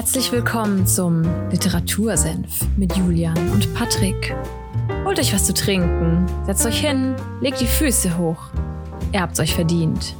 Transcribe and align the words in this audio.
Herzlich 0.00 0.32
willkommen 0.32 0.86
zum 0.86 1.24
Literatursenf 1.50 2.66
mit 2.78 2.96
Julian 2.96 3.36
und 3.50 3.74
Patrick. 3.74 4.34
Holt 5.04 5.18
euch 5.18 5.34
was 5.34 5.44
zu 5.44 5.52
trinken, 5.52 6.24
setzt 6.46 6.64
euch 6.64 6.80
hin, 6.80 7.14
legt 7.42 7.60
die 7.60 7.66
Füße 7.66 8.16
hoch. 8.16 8.48
Ihr 9.12 9.20
habt's 9.20 9.40
euch 9.40 9.54
verdient. 9.54 10.16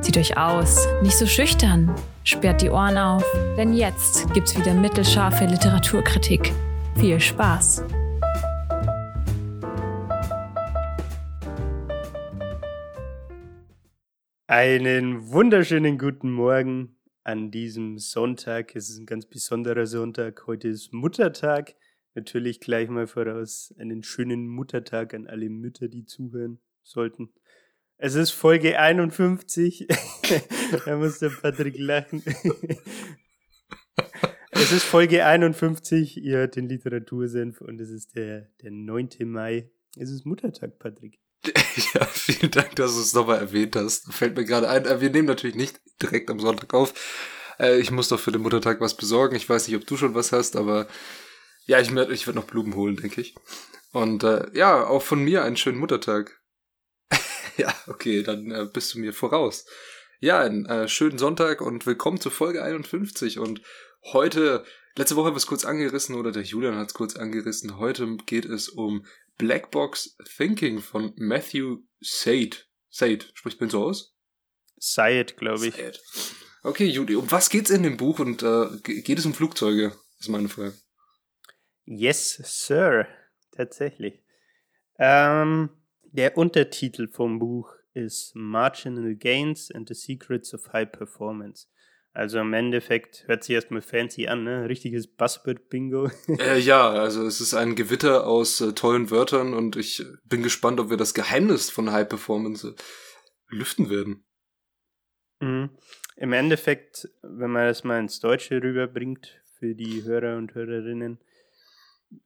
Zieht 0.00 0.16
euch 0.16 0.38
aus, 0.38 0.88
nicht 1.02 1.18
so 1.18 1.26
schüchtern, 1.26 1.94
sperrt 2.24 2.62
die 2.62 2.70
Ohren 2.70 2.96
auf, 2.96 3.22
denn 3.58 3.74
jetzt 3.74 4.32
gibt's 4.32 4.58
wieder 4.58 4.72
mittelscharfe 4.72 5.44
Literaturkritik. 5.44 6.50
Viel 6.96 7.20
Spaß! 7.20 7.84
Einen 14.46 15.30
wunderschönen 15.30 15.98
guten 15.98 16.32
Morgen 16.32 16.97
an 17.28 17.50
diesem 17.50 17.98
Sonntag. 17.98 18.74
Es 18.74 18.88
ist 18.88 18.98
ein 18.98 19.04
ganz 19.04 19.26
besonderer 19.26 19.86
Sonntag. 19.86 20.46
Heute 20.46 20.68
ist 20.68 20.94
Muttertag. 20.94 21.74
Natürlich 22.14 22.58
gleich 22.58 22.88
mal 22.88 23.06
voraus 23.06 23.74
einen 23.78 24.02
schönen 24.02 24.48
Muttertag 24.48 25.12
an 25.12 25.26
alle 25.26 25.50
Mütter, 25.50 25.88
die 25.88 26.06
zuhören 26.06 26.58
sollten. 26.82 27.28
Es 27.98 28.14
ist 28.14 28.30
Folge 28.30 28.78
51. 28.78 29.88
da 30.86 30.96
muss 30.96 31.18
der 31.18 31.28
Patrick 31.28 31.78
lachen. 31.78 32.22
es 34.52 34.72
ist 34.72 34.84
Folge 34.84 35.26
51. 35.26 36.16
Ihr 36.16 36.38
hört 36.38 36.56
den 36.56 36.66
Literatursenf 36.66 37.60
und 37.60 37.78
es 37.78 37.90
ist 37.90 38.16
der, 38.16 38.48
der 38.62 38.70
9. 38.70 39.10
Mai. 39.26 39.68
Es 39.98 40.10
ist 40.10 40.24
Muttertag, 40.24 40.78
Patrick. 40.78 41.18
Ja, 41.94 42.04
vielen 42.04 42.50
Dank, 42.50 42.76
dass 42.76 42.94
du 42.94 43.00
es 43.00 43.14
nochmal 43.14 43.38
erwähnt 43.38 43.76
hast. 43.76 44.12
Fällt 44.12 44.36
mir 44.36 44.44
gerade 44.44 44.68
ein. 44.68 44.84
Äh, 44.84 45.00
wir 45.00 45.10
nehmen 45.10 45.28
natürlich 45.28 45.56
nicht 45.56 45.80
direkt 46.02 46.30
am 46.30 46.40
Sonntag 46.40 46.74
auf. 46.74 46.92
Äh, 47.58 47.78
ich 47.78 47.90
muss 47.90 48.08
doch 48.08 48.20
für 48.20 48.32
den 48.32 48.42
Muttertag 48.42 48.80
was 48.80 48.96
besorgen. 48.96 49.36
Ich 49.36 49.48
weiß 49.48 49.68
nicht, 49.68 49.76
ob 49.76 49.86
du 49.86 49.96
schon 49.96 50.14
was 50.14 50.32
hast, 50.32 50.56
aber 50.56 50.88
ja, 51.66 51.80
ich, 51.80 51.90
ich 51.90 52.26
werde 52.26 52.38
noch 52.38 52.46
Blumen 52.46 52.74
holen, 52.74 52.96
denke 52.96 53.20
ich. 53.20 53.34
Und 53.92 54.24
äh, 54.24 54.46
ja, 54.54 54.86
auch 54.86 55.02
von 55.02 55.22
mir 55.22 55.44
einen 55.44 55.56
schönen 55.56 55.78
Muttertag. 55.78 56.40
ja, 57.56 57.72
okay, 57.86 58.22
dann 58.22 58.50
äh, 58.50 58.66
bist 58.72 58.94
du 58.94 58.98
mir 58.98 59.12
voraus. 59.12 59.66
Ja, 60.20 60.40
einen 60.40 60.66
äh, 60.66 60.88
schönen 60.88 61.18
Sonntag 61.18 61.60
und 61.60 61.86
willkommen 61.86 62.20
zur 62.20 62.32
Folge 62.32 62.62
51. 62.62 63.38
Und 63.38 63.62
heute, 64.12 64.64
letzte 64.96 65.16
Woche 65.16 65.26
haben 65.26 65.34
wir 65.34 65.38
es 65.38 65.46
kurz 65.46 65.64
angerissen 65.64 66.16
oder 66.16 66.32
der 66.32 66.42
Julian 66.42 66.76
hat 66.76 66.88
es 66.88 66.94
kurz 66.94 67.16
angerissen. 67.16 67.78
Heute 67.78 68.16
geht 68.26 68.44
es 68.44 68.68
um 68.68 69.04
Blackbox 69.38 70.16
Thinking 70.36 70.80
von 70.80 71.12
Matthew 71.16 71.78
Said. 72.00 72.66
Said, 72.90 73.30
spricht 73.34 73.60
man 73.60 73.70
so 73.70 73.84
aus? 73.84 74.14
Sayed, 74.78 75.36
glaube 75.36 75.68
ich. 75.68 75.74
Sayed. 75.74 76.00
Okay, 76.62 76.86
Judy, 76.86 77.16
um 77.16 77.30
was 77.30 77.48
geht's 77.48 77.70
in 77.70 77.84
dem 77.84 77.96
Buch 77.96 78.18
und 78.18 78.42
äh, 78.42 78.66
geht 78.82 79.18
es 79.18 79.26
um 79.26 79.34
Flugzeuge? 79.34 79.92
Ist 80.18 80.28
meine 80.28 80.48
Frage. 80.48 80.74
Yes, 81.84 82.34
Sir. 82.44 83.06
Tatsächlich. 83.52 84.22
Ähm, 84.98 85.70
der 86.02 86.36
Untertitel 86.36 87.08
vom 87.08 87.38
Buch 87.38 87.72
ist 87.94 88.34
Marginal 88.34 89.14
Gains 89.14 89.70
and 89.70 89.88
the 89.88 89.94
Secrets 89.94 90.52
of 90.52 90.72
High 90.72 90.90
Performance. 90.90 91.68
Also 92.12 92.38
im 92.40 92.52
Endeffekt 92.52 93.24
hört 93.28 93.44
sich 93.44 93.54
erstmal 93.54 93.82
fancy 93.82 94.26
an, 94.26 94.44
ne? 94.44 94.68
Richtiges 94.68 95.06
Buzzword-Bingo. 95.06 96.10
Äh, 96.38 96.58
ja, 96.58 96.90
also 96.90 97.24
es 97.26 97.40
ist 97.40 97.54
ein 97.54 97.74
Gewitter 97.74 98.26
aus 98.26 98.60
äh, 98.60 98.72
tollen 98.72 99.10
Wörtern 99.10 99.54
und 99.54 99.76
ich 99.76 100.04
bin 100.24 100.42
gespannt, 100.42 100.80
ob 100.80 100.90
wir 100.90 100.96
das 100.96 101.14
Geheimnis 101.14 101.70
von 101.70 101.92
High 101.92 102.08
Performance 102.08 102.68
äh, 102.68 103.54
lüften 103.54 103.90
werden. 103.90 104.24
Mhm. 105.40 105.70
Im 106.16 106.32
Endeffekt, 106.32 107.08
wenn 107.22 107.52
man 107.52 107.66
das 107.66 107.84
mal 107.84 108.00
ins 108.00 108.18
Deutsche 108.18 108.60
rüberbringt, 108.62 109.40
für 109.58 109.74
die 109.74 110.04
Hörer 110.04 110.36
und 110.36 110.54
Hörerinnen, 110.54 111.18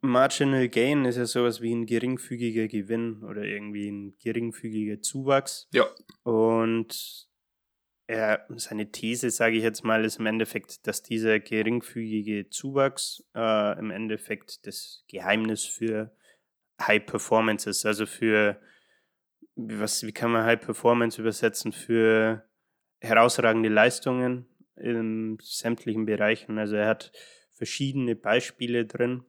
Marginal 0.00 0.68
Gain 0.68 1.04
ist 1.04 1.16
ja 1.16 1.26
sowas 1.26 1.60
wie 1.60 1.74
ein 1.74 1.86
geringfügiger 1.86 2.68
Gewinn 2.68 3.22
oder 3.24 3.42
irgendwie 3.42 3.88
ein 3.88 4.16
geringfügiger 4.22 5.00
Zuwachs. 5.00 5.68
Ja. 5.72 5.86
Und 6.22 7.28
er, 8.12 8.46
seine 8.56 8.90
These, 8.92 9.30
sage 9.30 9.56
ich 9.56 9.62
jetzt 9.62 9.84
mal, 9.84 10.04
ist 10.04 10.18
im 10.18 10.26
Endeffekt, 10.26 10.86
dass 10.86 11.02
dieser 11.02 11.40
geringfügige 11.40 12.50
Zuwachs 12.50 13.24
äh, 13.34 13.78
im 13.78 13.90
Endeffekt 13.90 14.66
das 14.66 15.04
Geheimnis 15.08 15.64
für 15.64 16.14
High 16.80 17.06
Performance 17.06 17.68
ist. 17.68 17.86
Also 17.86 18.04
für, 18.04 18.60
was, 19.56 20.02
wie 20.04 20.12
kann 20.12 20.30
man 20.30 20.44
High 20.44 20.60
Performance 20.60 21.20
übersetzen? 21.20 21.72
Für 21.72 22.44
herausragende 23.00 23.70
Leistungen 23.70 24.46
in 24.76 25.38
sämtlichen 25.40 26.04
Bereichen. 26.04 26.58
Also 26.58 26.76
er 26.76 26.88
hat 26.88 27.12
verschiedene 27.50 28.14
Beispiele 28.14 28.84
drin. 28.84 29.24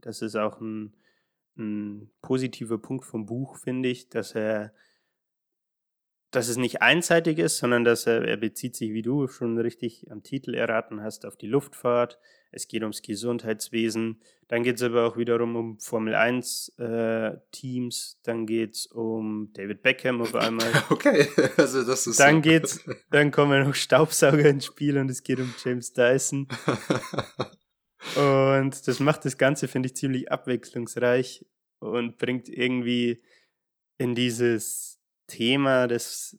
Das 0.00 0.22
ist 0.22 0.36
auch 0.36 0.60
ein, 0.60 0.94
ein 1.56 2.10
positiver 2.22 2.78
Punkt 2.78 3.04
vom 3.04 3.26
Buch, 3.26 3.56
finde 3.56 3.88
ich, 3.88 4.08
dass 4.08 4.36
er 4.36 4.72
dass 6.30 6.48
es 6.48 6.58
nicht 6.58 6.82
einseitig 6.82 7.38
ist, 7.38 7.58
sondern 7.58 7.84
dass 7.84 8.06
er, 8.06 8.22
er 8.26 8.36
bezieht 8.36 8.76
sich, 8.76 8.92
wie 8.92 9.02
du 9.02 9.28
schon 9.28 9.58
richtig 9.58 10.10
am 10.10 10.22
Titel 10.22 10.54
erraten 10.54 11.02
hast, 11.02 11.24
auf 11.24 11.36
die 11.36 11.46
Luftfahrt. 11.46 12.18
Es 12.50 12.68
geht 12.68 12.82
ums 12.82 13.02
Gesundheitswesen. 13.02 14.20
Dann 14.46 14.62
geht 14.62 14.76
es 14.76 14.82
aber 14.82 15.06
auch 15.06 15.16
wiederum 15.16 15.56
um 15.56 15.78
Formel 15.78 16.14
1 16.14 16.74
äh, 16.78 17.32
Teams. 17.50 18.20
Dann 18.24 18.46
geht 18.46 18.74
es 18.74 18.86
um 18.86 19.50
David 19.54 19.82
Beckham 19.82 20.20
auf 20.20 20.34
einmal. 20.34 20.68
Okay, 20.90 21.28
also 21.56 21.84
das 21.84 22.06
ist. 22.06 22.20
Dann 22.20 22.36
so. 22.36 22.40
geht's, 22.42 22.84
dann 23.10 23.30
kommen 23.30 23.66
noch 23.66 23.74
Staubsauger 23.74 24.48
ins 24.48 24.66
Spiel 24.66 24.98
und 24.98 25.10
es 25.10 25.22
geht 25.22 25.38
um 25.38 25.54
James 25.62 25.92
Dyson. 25.92 26.48
und 28.16 28.88
das 28.88 29.00
macht 29.00 29.24
das 29.24 29.38
Ganze, 29.38 29.68
finde 29.68 29.88
ich, 29.88 29.96
ziemlich 29.96 30.30
abwechslungsreich 30.30 31.44
und 31.78 32.18
bringt 32.18 32.48
irgendwie 32.48 33.22
in 33.98 34.14
dieses 34.14 34.97
Thema, 35.28 35.86
das 35.86 36.36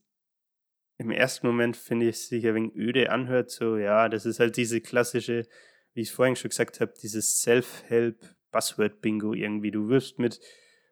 im 0.98 1.12
ersten 1.12 1.48
Moment, 1.48 1.78
finde 1.78 2.10
ich, 2.10 2.18
sich 2.28 2.46
ein 2.46 2.56
wenig 2.56 2.76
öde 2.76 3.10
anhört. 3.10 3.50
So, 3.50 3.78
ja, 3.78 4.10
das 4.10 4.26
ist 4.26 4.42
halt 4.42 4.58
diese 4.58 4.82
klassische, 4.82 5.48
wie 5.94 6.02
ich 6.02 6.10
es 6.10 6.14
vorhin 6.14 6.36
schon 6.36 6.50
gesagt 6.50 6.82
habe, 6.82 6.94
dieses 7.02 7.40
Self-Help-Buzzword-Bingo 7.40 9.34
irgendwie. 9.34 9.72
Du 9.72 9.88
wirst 9.88 10.20
mit 10.20 10.42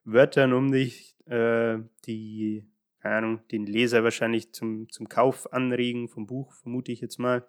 Wörtern 0.05 0.53
um 0.53 0.71
dich, 0.71 1.17
äh, 1.25 1.79
die, 2.05 2.65
keine 3.01 3.15
Ahnung, 3.15 3.47
den 3.49 3.65
Leser 3.65 4.05
wahrscheinlich 4.05 4.53
zum, 4.53 4.89
zum 4.89 5.09
Kauf 5.09 5.51
anregen 5.51 6.07
vom 6.07 6.25
Buch, 6.25 6.53
vermute 6.53 6.93
ich 6.93 7.01
jetzt 7.01 7.19
mal. 7.19 7.45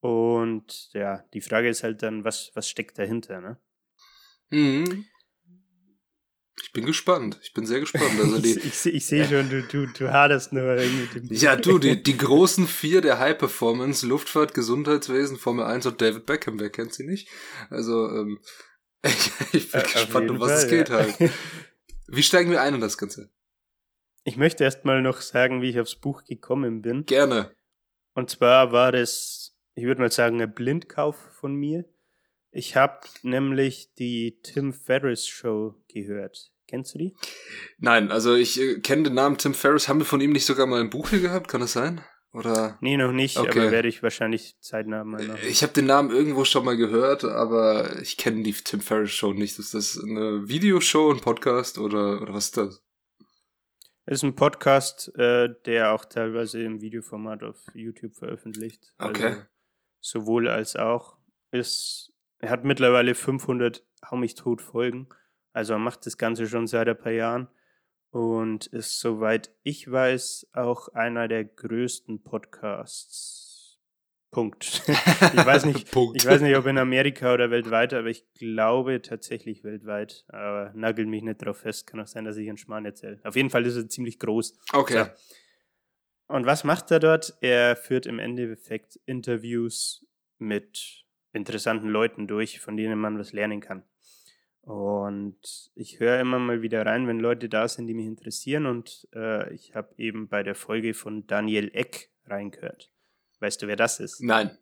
Und 0.00 0.88
ja, 0.94 1.24
die 1.34 1.42
Frage 1.42 1.68
ist 1.68 1.84
halt 1.84 2.02
dann, 2.02 2.24
was, 2.24 2.52
was 2.54 2.68
steckt 2.68 2.98
dahinter, 2.98 3.42
ne? 3.42 3.58
Mhm. 4.50 5.04
Ich 6.60 6.72
bin 6.72 6.84
gespannt. 6.84 7.38
Ich 7.42 7.54
bin 7.54 7.66
sehr 7.66 7.80
gespannt. 7.80 8.18
Also 8.18 8.38
die, 8.38 8.58
ich, 8.58 8.86
ich, 8.86 8.94
ich 8.94 9.06
sehe 9.06 9.26
schon, 9.26 9.48
du, 9.48 9.62
du, 9.62 9.86
du 9.86 10.12
haderst 10.12 10.52
nur 10.52 10.74
mit 10.74 11.14
dem. 11.14 11.28
Ja, 11.30 11.56
du, 11.56 11.78
die, 11.78 12.02
die 12.02 12.16
großen 12.16 12.66
vier 12.66 13.00
der 13.00 13.18
High 13.18 13.38
Performance, 13.38 14.06
Luftfahrt, 14.06 14.52
Gesundheitswesen, 14.52 15.38
Formel 15.38 15.64
1 15.64 15.86
und 15.86 16.00
David 16.00 16.26
Beckham, 16.26 16.60
wer 16.60 16.70
kennt 16.70 16.92
sie 16.92 17.04
nicht? 17.04 17.28
Also, 17.70 18.08
ähm, 18.08 18.38
ich, 19.02 19.32
ich 19.52 19.72
bin 19.72 19.80
äh, 19.80 19.84
gespannt, 19.84 20.30
um 20.30 20.40
was 20.40 20.50
Fall, 20.50 20.62
es 20.62 20.68
geht 20.68 20.88
ja. 20.90 20.96
halt. 20.96 21.32
Wie 22.08 22.22
steigen 22.22 22.50
wir 22.50 22.60
ein 22.60 22.74
in 22.74 22.80
das 22.80 22.98
Ganze? 22.98 23.30
Ich 24.24 24.36
möchte 24.36 24.64
erst 24.64 24.84
mal 24.84 25.02
noch 25.02 25.20
sagen, 25.20 25.62
wie 25.62 25.70
ich 25.70 25.80
aufs 25.80 25.96
Buch 25.96 26.24
gekommen 26.24 26.82
bin. 26.82 27.06
Gerne. 27.06 27.54
Und 28.14 28.30
zwar 28.30 28.70
war 28.72 28.92
das, 28.92 29.56
ich 29.74 29.84
würde 29.84 30.00
mal 30.00 30.12
sagen, 30.12 30.40
ein 30.40 30.52
Blindkauf 30.52 31.16
von 31.16 31.54
mir. 31.54 31.84
Ich 32.52 32.76
habe 32.76 33.00
nämlich 33.22 33.94
die 33.94 34.38
Tim 34.42 34.74
Ferriss 34.74 35.26
Show 35.26 35.74
gehört. 35.88 36.52
Kennst 36.68 36.94
du 36.94 36.98
die? 36.98 37.16
Nein, 37.78 38.10
also 38.10 38.34
ich 38.34 38.60
äh, 38.60 38.78
kenne 38.80 39.04
den 39.04 39.14
Namen 39.14 39.38
Tim 39.38 39.54
Ferriss. 39.54 39.88
Haben 39.88 40.00
wir 40.00 40.04
von 40.04 40.20
ihm 40.20 40.32
nicht 40.32 40.44
sogar 40.44 40.66
mal 40.66 40.80
ein 40.80 40.90
Buch 40.90 41.10
hier 41.10 41.20
gehabt? 41.20 41.48
Kann 41.48 41.62
das 41.62 41.72
sein? 41.72 42.02
Oder? 42.32 42.78
Nee, 42.80 42.96
noch 42.96 43.12
nicht, 43.12 43.38
okay. 43.38 43.60
aber 43.60 43.70
werde 43.70 43.88
ich 43.88 44.02
wahrscheinlich 44.02 44.56
zeitnah 44.60 45.04
mal 45.04 45.26
noch. 45.26 45.42
Ich 45.42 45.62
habe 45.62 45.72
den 45.72 45.86
Namen 45.86 46.10
irgendwo 46.10 46.44
schon 46.44 46.64
mal 46.64 46.76
gehört, 46.76 47.24
aber 47.24 48.00
ich 48.00 48.16
kenne 48.16 48.42
die 48.42 48.52
Tim 48.52 48.80
Ferriss 48.80 49.12
Show 49.12 49.32
nicht. 49.32 49.58
Ist 49.58 49.74
das 49.74 49.98
eine 50.02 50.48
Videoshow, 50.48 51.10
ein 51.10 51.20
Podcast 51.20 51.78
oder, 51.78 52.22
oder 52.22 52.32
was 52.32 52.46
ist 52.46 52.56
das? 52.56 52.82
Es 54.04 54.18
ist 54.18 54.24
ein 54.24 54.34
Podcast, 54.34 55.14
äh, 55.16 55.48
der 55.66 55.92
auch 55.92 56.04
teilweise 56.04 56.62
im 56.62 56.80
Videoformat 56.80 57.42
auf 57.42 57.58
YouTube 57.74 58.14
veröffentlicht. 58.14 58.92
Okay. 58.98 59.24
Also 59.24 59.42
sowohl 60.00 60.48
als 60.48 60.76
auch. 60.76 61.18
Ist 61.50 62.11
er 62.42 62.50
hat 62.50 62.64
mittlerweile 62.64 63.14
500 63.14 63.82
Hau 64.10 64.16
mich 64.16 64.34
tot 64.34 64.60
Folgen. 64.60 65.08
Also 65.52 65.74
er 65.74 65.78
macht 65.78 66.04
das 66.06 66.18
Ganze 66.18 66.46
schon 66.48 66.66
seit 66.66 66.88
ein 66.88 66.98
paar 66.98 67.12
Jahren 67.12 67.48
und 68.10 68.66
ist, 68.66 68.98
soweit 68.98 69.54
ich 69.62 69.90
weiß, 69.90 70.50
auch 70.52 70.88
einer 70.88 71.28
der 71.28 71.44
größten 71.44 72.22
Podcasts. 72.22 73.78
Punkt. 74.32 74.82
ich 74.88 75.46
weiß 75.46 75.66
nicht, 75.66 75.90
Punkt. 75.90 76.16
ich 76.16 76.26
weiß 76.26 76.40
nicht, 76.40 76.56
ob 76.56 76.66
in 76.66 76.78
Amerika 76.78 77.34
oder 77.34 77.50
weltweit, 77.50 77.92
aber 77.92 78.08
ich 78.08 78.24
glaube 78.32 79.02
tatsächlich 79.02 79.62
weltweit. 79.62 80.24
Aber 80.28 80.72
nagel 80.74 81.06
mich 81.06 81.22
nicht 81.22 81.44
drauf 81.44 81.58
fest. 81.58 81.86
Kann 81.86 82.00
auch 82.00 82.06
sein, 82.06 82.24
dass 82.24 82.38
ich 82.38 82.48
einen 82.48 82.56
Schmarrn 82.56 82.86
erzähle. 82.86 83.20
Auf 83.24 83.36
jeden 83.36 83.50
Fall 83.50 83.66
ist 83.66 83.76
er 83.76 83.88
ziemlich 83.88 84.18
groß. 84.18 84.58
Okay. 84.72 85.04
So. 85.04 86.34
Und 86.34 86.46
was 86.46 86.64
macht 86.64 86.90
er 86.90 86.98
dort? 86.98 87.36
Er 87.42 87.76
führt 87.76 88.06
im 88.06 88.18
Endeffekt 88.18 88.98
Interviews 89.04 90.06
mit 90.38 91.01
interessanten 91.32 91.88
Leuten 91.88 92.26
durch, 92.26 92.60
von 92.60 92.76
denen 92.76 92.98
man 92.98 93.18
was 93.18 93.32
lernen 93.32 93.60
kann. 93.60 93.84
Und 94.62 95.72
ich 95.74 95.98
höre 95.98 96.20
immer 96.20 96.38
mal 96.38 96.62
wieder 96.62 96.86
rein, 96.86 97.08
wenn 97.08 97.18
Leute 97.18 97.48
da 97.48 97.66
sind, 97.66 97.88
die 97.88 97.94
mich 97.94 98.06
interessieren. 98.06 98.66
Und 98.66 99.08
äh, 99.14 99.52
ich 99.52 99.74
habe 99.74 99.92
eben 99.96 100.28
bei 100.28 100.42
der 100.42 100.54
Folge 100.54 100.94
von 100.94 101.26
Daniel 101.26 101.70
Eck 101.74 102.10
reingehört. 102.26 102.92
Weißt 103.40 103.60
du, 103.60 103.66
wer 103.66 103.76
das 103.76 103.98
ist? 103.98 104.20
Nein. 104.20 104.56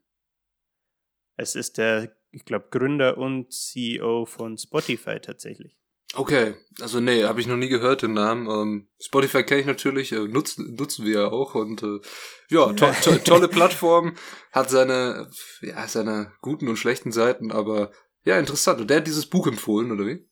Es 1.37 1.55
ist 1.55 1.77
der, 1.77 2.17
ich 2.31 2.45
glaube, 2.47 2.69
Gründer 2.71 3.19
und 3.19 3.53
CEO 3.53 4.25
von 4.25 4.57
Spotify 4.57 5.21
tatsächlich. 5.21 5.80
Okay, 6.15 6.55
also 6.81 6.99
nee, 6.99 7.23
habe 7.23 7.41
ich 7.41 7.47
noch 7.47 7.57
nie 7.57 7.69
gehört 7.69 8.03
den 8.03 8.15
Namen. 8.15 8.49
Ähm, 8.51 8.89
Spotify 9.01 9.45
kenne 9.45 9.61
ich 9.61 9.67
natürlich, 9.67 10.11
äh, 10.11 10.27
nutzen, 10.27 10.75
nutzen 10.75 11.07
wir 11.07 11.21
ja 11.21 11.29
auch 11.29 11.55
und 11.55 11.83
äh, 11.85 12.01
ja, 12.49 12.73
to 12.73 12.91
to 13.03 13.17
tolle 13.19 13.49
Plattform, 13.49 14.17
hat 14.51 14.71
seine, 14.71 15.31
ja, 15.61 15.87
seine 15.87 16.33
guten 16.41 16.69
und 16.69 16.77
schlechten 16.77 17.13
Seiten, 17.13 17.53
aber 17.53 17.93
ja, 18.25 18.39
interessant. 18.39 18.81
Und 18.81 18.91
der 18.91 18.99
hat 18.99 19.07
dieses 19.07 19.27
Buch 19.27 19.47
empfohlen, 19.47 19.93
oder 19.93 20.07
wie? 20.07 20.29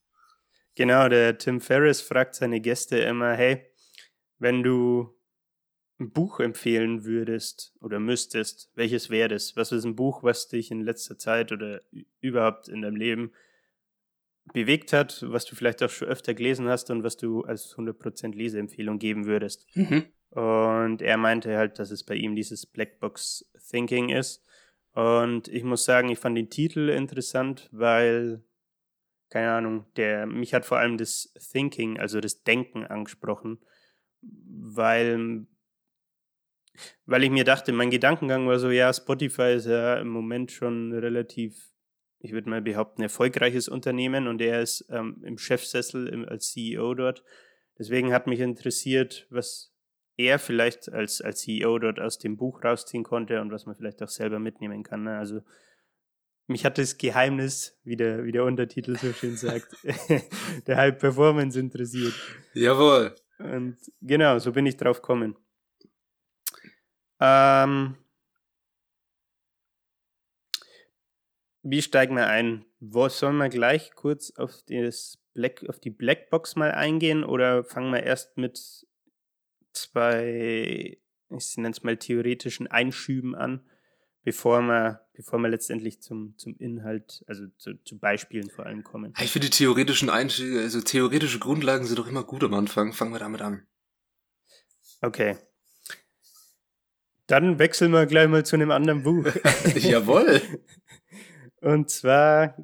Genau, 0.75 1.09
der 1.09 1.39
Tim 1.39 1.61
Ferriss 1.61 2.01
fragt 2.01 2.35
seine 2.35 2.61
Gäste 2.61 2.99
immer, 2.99 3.35
hey, 3.35 3.65
wenn 4.39 4.65
du 4.65 5.17
ein 6.01 6.13
Buch 6.13 6.41
empfehlen 6.41 7.05
würdest 7.05 7.75
oder 7.81 8.01
müsstest, 8.01 8.71
welches 8.75 9.11
wäre 9.11 9.29
das? 9.29 9.57
Was 9.57 9.73
ist 9.73 9.85
ein 9.85 9.97
Buch, 9.97 10.23
was 10.23 10.49
dich 10.49 10.71
in 10.71 10.81
letzter 10.81 11.19
Zeit 11.19 11.51
oder 11.53 11.83
überhaupt 12.21 12.69
in 12.69 12.83
deinem 12.83 12.97
Leben 12.97 13.33
bewegt 14.53 14.93
hat, 14.93 15.25
was 15.29 15.45
du 15.45 15.55
vielleicht 15.55 15.83
auch 15.83 15.91
schon 15.91 16.09
öfter 16.09 16.35
gelesen 16.35 16.69
hast 16.69 16.91
und 16.91 17.03
was 17.03 17.17
du 17.17 17.43
als 17.43 17.77
100% 17.77 18.35
Leseempfehlung 18.35 18.99
geben 18.99 19.27
würdest? 19.27 19.67
Mhm. 19.75 20.06
Und 20.31 21.03
er 21.03 21.17
meinte 21.17 21.56
halt, 21.56 21.79
dass 21.79 21.91
es 21.91 22.05
bei 22.05 22.15
ihm 22.15 22.35
dieses 22.35 22.67
Blackbox 22.67 23.50
Thinking 23.71 24.11
ist. 24.11 24.45
Und 24.93 25.49
ich 25.49 25.65
muss 25.65 25.85
sagen, 25.85 26.09
ich 26.09 26.19
fand 26.19 26.37
den 26.37 26.50
Titel 26.50 26.89
interessant, 26.89 27.69
weil, 27.73 28.45
keine 29.31 29.53
Ahnung, 29.53 29.87
der, 29.97 30.27
mich 30.27 30.55
hat 30.55 30.67
vor 30.67 30.79
allem 30.79 30.99
das 30.99 31.33
Thinking, 31.53 31.99
also 31.99 32.21
das 32.21 32.43
Denken 32.43 32.85
angesprochen, 32.85 33.59
weil 34.21 35.47
weil 37.06 37.25
ich 37.25 37.31
mir 37.31 37.44
dachte, 37.44 37.73
mein 37.73 37.91
Gedankengang 37.91 38.47
war 38.47 38.59
so, 38.59 38.71
ja, 38.71 38.93
Spotify 38.93 39.55
ist 39.55 39.67
ja 39.67 39.97
im 39.99 40.09
Moment 40.09 40.53
schon 40.53 40.93
relativ, 40.93 41.73
ich 42.20 42.32
würde 42.32 42.50
mal 42.50 42.62
behaupten, 42.62 43.03
erfolgreiches 43.03 43.69
Unternehmen 43.69 44.26
und 44.26 44.41
er 44.41 44.61
ist 44.61 44.87
ähm, 44.91 45.23
im 45.25 45.38
Chefsessel 45.38 46.09
im, 46.09 46.29
als 46.29 46.53
CEO 46.53 46.94
dort. 46.94 47.23
Deswegen 47.79 48.12
hat 48.12 48.26
mich 48.26 48.41
interessiert, 48.41 49.26
was 49.31 49.73
er 50.17 50.38
vielleicht 50.41 50.93
als, 50.93 51.20
als 51.20 51.41
CEO 51.41 51.79
dort 51.79 52.00
aus 52.00 52.19
dem 52.19 52.37
Buch 52.37 52.65
rausziehen 52.65 53.05
konnte 53.05 53.41
und 53.41 53.53
was 53.53 53.67
man 53.67 53.76
vielleicht 53.76 54.03
auch 54.03 54.09
selber 54.09 54.41
mitnehmen 54.41 54.82
kann. 54.82 55.05
Ne? 55.05 55.17
Also 55.17 55.43
mich 56.49 56.65
hat 56.65 56.79
das 56.79 56.99
Geheimnis, 56.99 57.79
wie 57.85 57.97
der, 57.97 58.25
wie 58.25 58.32
der 58.32 58.44
Untertitel 58.44 58.97
so 58.97 59.12
schön 59.12 59.37
sagt, 59.37 59.76
der 60.67 60.76
High 60.76 60.99
Performance 60.99 61.59
interessiert. 61.61 62.15
Jawohl. 62.53 63.15
Und 63.38 63.76
genau, 64.00 64.38
so 64.41 64.50
bin 64.50 64.67
ich 64.67 64.76
drauf 64.76 65.00
gekommen. 65.00 65.37
Ähm, 67.20 67.97
wie 71.70 71.82
steigen 71.82 72.17
wir 72.17 72.26
ein? 72.29 72.65
Wo 72.81 73.09
sollen 73.09 73.37
wir 73.37 73.49
gleich 73.49 73.93
kurz 73.94 74.31
auf, 74.37 74.62
das 74.69 75.19
Black, 75.35 75.65
auf 75.69 75.79
die 75.79 75.91
Blackbox 75.91 76.56
mal 76.56 76.73
eingehen 76.73 77.25
oder 77.25 77.65
fangen 77.65 77.93
wir 77.93 78.03
erst 78.03 78.38
mit 78.38 78.87
zwei, 79.73 80.99
ich 81.31 81.56
nenne 81.56 81.70
es 81.70 81.82
mal 81.82 81.97
theoretischen 81.97 82.69
Einschüben 82.69 83.35
an, 83.35 83.61
bevor 84.25 84.62
wir, 84.62 85.06
bevor 85.12 85.38
wir 85.41 85.49
letztendlich 85.49 86.00
zum, 86.00 86.37
zum 86.38 86.56
Inhalt, 86.59 87.23
also 87.26 87.47
zu, 87.59 87.75
zu 87.85 87.99
Beispielen 87.99 88.50
vor 88.50 88.67
allem 88.67 88.82
kommen? 88.82 89.12
Ich 89.20 89.31
finde 89.31 89.49
die 89.49 89.56
theoretischen 89.56 90.11
Einschübe, 90.11 90.61
also 90.61 90.81
theoretische 90.81 91.38
Grundlagen 91.38 91.85
sind 91.85 91.99
doch 91.99 92.09
immer 92.09 92.25
gut 92.25 92.44
am 92.44 92.55
Anfang. 92.55 92.93
Fangen 92.93 93.12
wir 93.12 93.19
damit 93.19 93.43
an. 93.43 93.67
Okay. 95.03 95.37
Dann 97.26 97.59
wechseln 97.59 97.93
wir 97.93 98.06
gleich 98.06 98.26
mal 98.26 98.44
zu 98.44 98.56
einem 98.56 98.70
anderen 98.70 99.03
Buch. 99.03 99.26
Jawohl. 99.76 100.41
Und 101.60 101.90
zwar 101.90 102.56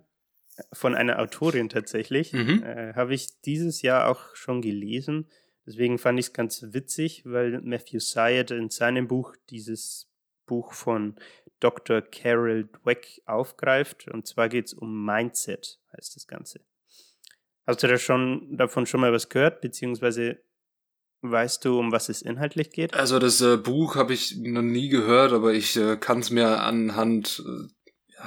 von 0.72 0.94
einer 0.94 1.18
Autorin 1.18 1.68
tatsächlich. 1.68 2.32
Mhm. 2.32 2.62
Äh, 2.62 2.94
Habe 2.94 3.14
ich 3.14 3.40
dieses 3.40 3.82
Jahr 3.82 4.08
auch 4.08 4.34
schon 4.36 4.62
gelesen. 4.62 5.28
Deswegen 5.66 5.98
fand 5.98 6.18
ich 6.18 6.26
es 6.26 6.32
ganz 6.32 6.62
witzig, 6.70 7.22
weil 7.24 7.60
Matthew 7.62 7.98
Syed 7.98 8.50
in 8.50 8.70
seinem 8.70 9.08
Buch 9.08 9.34
dieses 9.50 10.10
Buch 10.46 10.72
von 10.72 11.16
Dr. 11.60 12.02
Carol 12.02 12.68
Dweck 12.68 13.22
aufgreift. 13.24 14.08
Und 14.08 14.26
zwar 14.26 14.48
geht 14.48 14.66
es 14.66 14.74
um 14.74 15.04
Mindset, 15.04 15.80
heißt 15.96 16.16
das 16.16 16.26
Ganze. 16.26 16.60
Hast 17.66 17.82
du 17.82 17.86
da 17.86 17.96
schon 17.96 18.56
davon 18.56 18.84
schon 18.86 19.00
mal 19.00 19.12
was 19.12 19.30
gehört, 19.30 19.62
beziehungsweise 19.62 20.38
Weißt 21.26 21.64
du, 21.64 21.78
um 21.78 21.90
was 21.90 22.10
es 22.10 22.20
inhaltlich 22.20 22.68
geht? 22.68 22.92
Also 22.92 23.18
das 23.18 23.40
äh, 23.40 23.56
Buch 23.56 23.96
habe 23.96 24.12
ich 24.12 24.36
noch 24.36 24.60
nie 24.60 24.90
gehört, 24.90 25.32
aber 25.32 25.54
ich 25.54 25.74
äh, 25.74 25.96
kann 25.96 26.18
es 26.18 26.28
mir 26.28 26.60
anhand, 26.60 27.42
äh, 27.46 27.83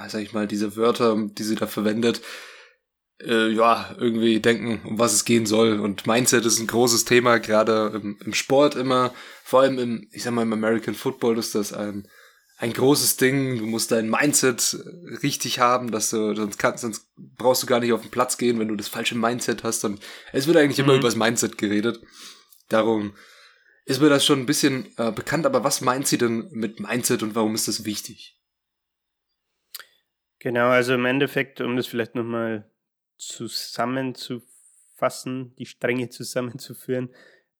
sag 0.08 0.22
ich 0.22 0.34
mal, 0.34 0.48
diese 0.48 0.76
Wörter, 0.76 1.16
die 1.18 1.44
sie 1.44 1.56
da 1.56 1.68
verwendet, 1.68 2.22
äh, 3.22 3.50
ja, 3.50 3.96
irgendwie 3.98 4.40
denken, 4.40 4.82
um 4.86 5.00
was 5.00 5.14
es 5.14 5.26
gehen 5.26 5.46
soll. 5.46 5.80
Und 5.80 6.06
Mindset 6.06 6.46
ist 6.46 6.60
ein 6.60 6.68
großes 6.68 7.06
Thema, 7.06 7.40
gerade 7.40 7.92
im, 7.96 8.18
im 8.24 8.34
Sport 8.34 8.76
immer, 8.76 9.14
vor 9.44 9.62
allem 9.62 9.80
im, 9.80 10.08
ich 10.12 10.24
sag 10.24 10.34
mal, 10.34 10.44
im 10.44 10.54
American 10.54 10.94
Football 10.94 11.38
ist 11.40 11.56
das 11.56 11.74
ein, 11.74 12.08
ein 12.60 12.74
großes 12.74 13.18
Ding. 13.18 13.58
Du 13.58 13.66
musst 13.66 13.92
dein 13.92 14.10
Mindset 14.10 14.78
richtig 15.24 15.60
haben, 15.60 15.90
dass 15.92 16.12
du, 16.12 16.36
sonst 16.36 16.58
kannst, 16.60 16.82
sonst 16.82 17.08
brauchst 17.16 17.64
du 17.64 17.68
gar 17.68 17.80
nicht 17.80 17.94
auf 17.94 18.02
den 18.02 18.12
Platz 18.12 18.38
gehen, 18.38 18.60
wenn 18.60 18.68
du 18.68 18.76
das 18.76 18.88
falsche 18.88 19.16
Mindset 19.16 19.64
hast. 19.64 19.84
Und 19.86 20.00
es 20.32 20.46
wird 20.46 20.58
eigentlich 20.58 20.80
immer 20.80 20.94
Mhm. 20.94 21.00
über 21.00 21.08
das 21.08 21.16
Mindset 21.18 21.58
geredet. 21.58 22.00
Darum 22.70 23.14
ist 23.86 24.02
mir 24.02 24.10
das 24.10 24.26
schon 24.26 24.40
ein 24.40 24.46
bisschen 24.46 24.88
äh, 24.98 25.12
bekannt, 25.12 25.46
aber 25.46 25.64
was 25.64 25.82
meint 25.82 26.08
sie 26.08 26.18
denn 26.18 26.50
mit 26.52 26.80
Mindset 26.80 27.24
und 27.24 27.34
warum 27.36 27.56
ist 27.56 27.68
das 27.68 27.86
wichtig? 27.86 28.37
Genau, 30.48 30.70
also 30.70 30.94
im 30.94 31.04
Endeffekt, 31.04 31.60
um 31.60 31.76
das 31.76 31.88
vielleicht 31.88 32.16
nochmal 32.16 32.72
zusammenzufassen, 33.18 35.54
die 35.58 35.66
Stränge 35.66 36.08
zusammenzuführen, 36.18 37.10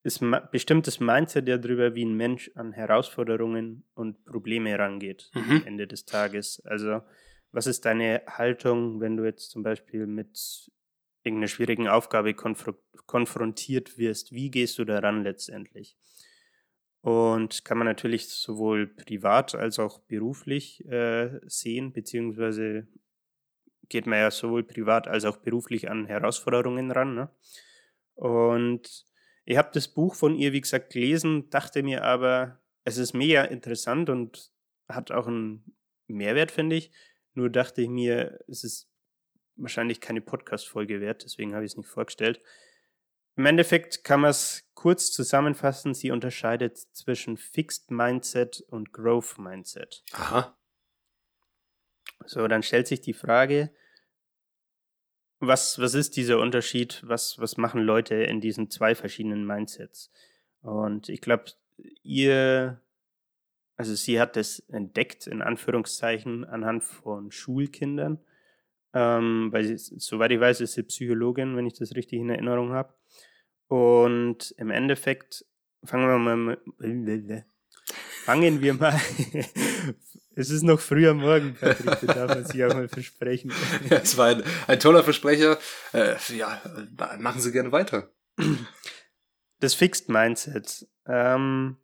ist 0.04 0.22
ma- 0.22 0.40
bestimmtes 0.40 0.98
Mindset 0.98 1.48
ja 1.48 1.58
darüber, 1.58 1.94
wie 1.94 2.06
ein 2.06 2.14
Mensch 2.14 2.50
an 2.54 2.72
Herausforderungen 2.72 3.84
und 3.92 4.24
Probleme 4.24 4.78
rangeht 4.78 5.28
am 5.34 5.46
Mhm. 5.46 5.64
Ende 5.66 5.86
des 5.86 6.06
Tages. 6.06 6.62
Also, 6.64 7.02
was 7.52 7.66
ist 7.66 7.84
deine 7.84 8.22
Haltung, 8.26 9.02
wenn 9.02 9.18
du 9.18 9.24
jetzt 9.26 9.50
zum 9.50 9.62
Beispiel 9.62 10.06
mit 10.06 10.70
irgendeiner 11.24 11.48
schwierigen 11.48 11.88
Aufgabe 11.88 12.32
konfro 12.32 12.72
konfrontiert 13.04 13.98
wirst? 13.98 14.32
Wie 14.32 14.50
gehst 14.50 14.78
du 14.78 14.86
daran 14.86 15.24
letztendlich? 15.24 15.98
Und 17.08 17.64
kann 17.64 17.78
man 17.78 17.86
natürlich 17.86 18.28
sowohl 18.28 18.86
privat 18.86 19.54
als 19.54 19.78
auch 19.78 19.98
beruflich 19.98 20.86
äh, 20.90 21.40
sehen, 21.46 21.94
beziehungsweise 21.94 22.86
geht 23.88 24.06
man 24.06 24.18
ja 24.18 24.30
sowohl 24.30 24.62
privat 24.62 25.08
als 25.08 25.24
auch 25.24 25.38
beruflich 25.38 25.88
an 25.88 26.04
Herausforderungen 26.04 26.90
ran. 26.90 27.14
Ne? 27.14 27.30
Und 28.12 29.06
ich 29.46 29.56
habe 29.56 29.70
das 29.72 29.88
Buch 29.88 30.16
von 30.16 30.34
ihr, 30.34 30.52
wie 30.52 30.60
gesagt, 30.60 30.92
gelesen, 30.92 31.48
dachte 31.48 31.82
mir 31.82 32.04
aber, 32.04 32.60
es 32.84 32.98
ist 32.98 33.14
mega 33.14 33.42
interessant 33.44 34.10
und 34.10 34.52
hat 34.86 35.10
auch 35.10 35.28
einen 35.28 35.64
Mehrwert, 36.08 36.50
finde 36.50 36.76
ich. 36.76 36.90
Nur 37.32 37.48
dachte 37.48 37.80
ich 37.80 37.88
mir, 37.88 38.38
es 38.48 38.64
ist 38.64 38.86
wahrscheinlich 39.56 40.02
keine 40.02 40.20
Podcast-Folge 40.20 41.00
wert, 41.00 41.24
deswegen 41.24 41.54
habe 41.54 41.64
ich 41.64 41.72
es 41.72 41.78
nicht 41.78 41.88
vorgestellt. 41.88 42.42
Im 43.38 43.46
Endeffekt 43.46 44.02
kann 44.02 44.22
man 44.22 44.30
es 44.30 44.68
kurz 44.74 45.12
zusammenfassen. 45.12 45.94
Sie 45.94 46.10
unterscheidet 46.10 46.76
zwischen 46.76 47.36
Fixed 47.36 47.88
Mindset 47.88 48.62
und 48.62 48.92
Growth 48.92 49.38
Mindset. 49.38 50.02
Aha. 50.10 50.58
So, 52.26 52.48
dann 52.48 52.64
stellt 52.64 52.88
sich 52.88 53.00
die 53.00 53.12
Frage, 53.12 53.70
was, 55.38 55.78
was 55.78 55.94
ist 55.94 56.16
dieser 56.16 56.40
Unterschied? 56.40 57.00
Was, 57.06 57.38
was 57.38 57.56
machen 57.56 57.80
Leute 57.80 58.16
in 58.16 58.40
diesen 58.40 58.70
zwei 58.70 58.96
verschiedenen 58.96 59.46
Mindsets? 59.46 60.10
Und 60.60 61.08
ich 61.08 61.20
glaube, 61.20 61.52
ihr, 62.02 62.82
also 63.76 63.94
sie 63.94 64.18
hat 64.18 64.34
das 64.34 64.58
entdeckt, 64.58 65.28
in 65.28 65.42
Anführungszeichen, 65.42 66.44
anhand 66.44 66.82
von 66.82 67.30
Schulkindern. 67.30 68.18
Ähm, 68.94 69.52
weil 69.52 69.62
sie, 69.62 69.76
soweit 69.76 70.32
ich 70.32 70.40
weiß, 70.40 70.60
ist 70.60 70.72
sie 70.72 70.82
Psychologin, 70.82 71.56
wenn 71.56 71.66
ich 71.66 71.74
das 71.74 71.94
richtig 71.94 72.18
in 72.18 72.30
Erinnerung 72.30 72.72
habe. 72.72 72.94
Und 73.68 74.54
im 74.56 74.70
Endeffekt 74.70 75.44
fangen 75.84 76.08
wir 76.08 76.18
mal 76.18 76.36
mit, 76.36 76.60
fangen 78.24 78.62
wir 78.62 78.74
mal. 78.74 78.98
es 80.34 80.50
ist 80.50 80.62
noch 80.62 80.80
früh 80.80 81.08
am 81.08 81.18
Morgen, 81.18 81.54
Patrick, 81.54 81.98
da 82.06 82.14
darf 82.14 82.34
man 82.34 82.44
sich 82.44 82.64
auch 82.64 82.74
mal 82.74 82.88
versprechen. 82.88 83.52
Ja, 83.90 83.98
es 83.98 84.16
war 84.16 84.28
ein, 84.28 84.42
ein 84.66 84.80
toller 84.80 85.04
Versprecher. 85.04 85.58
Äh, 85.92 86.16
ja, 86.36 86.60
machen 87.18 87.40
Sie 87.40 87.52
gerne 87.52 87.72
weiter. 87.72 88.10
Das 89.60 89.74
Fixed 89.74 90.08
Mindset. 90.08 90.88
Ähm, 91.06 91.76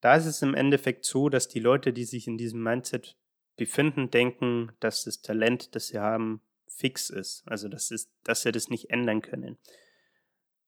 da 0.00 0.16
ist 0.16 0.26
es 0.26 0.42
im 0.42 0.54
Endeffekt 0.54 1.04
so, 1.04 1.28
dass 1.28 1.48
die 1.48 1.60
Leute, 1.60 1.92
die 1.92 2.04
sich 2.04 2.26
in 2.26 2.38
diesem 2.38 2.62
Mindset 2.62 3.16
befinden, 3.56 4.10
denken, 4.10 4.72
dass 4.80 5.04
das 5.04 5.20
Talent, 5.20 5.74
das 5.74 5.88
sie 5.88 5.98
haben, 5.98 6.40
fix 6.66 7.10
ist. 7.10 7.42
Also 7.46 7.68
das 7.68 7.90
ist, 7.90 8.10
dass 8.24 8.42
sie 8.42 8.52
das 8.52 8.70
nicht 8.70 8.90
ändern 8.90 9.20
können. 9.20 9.58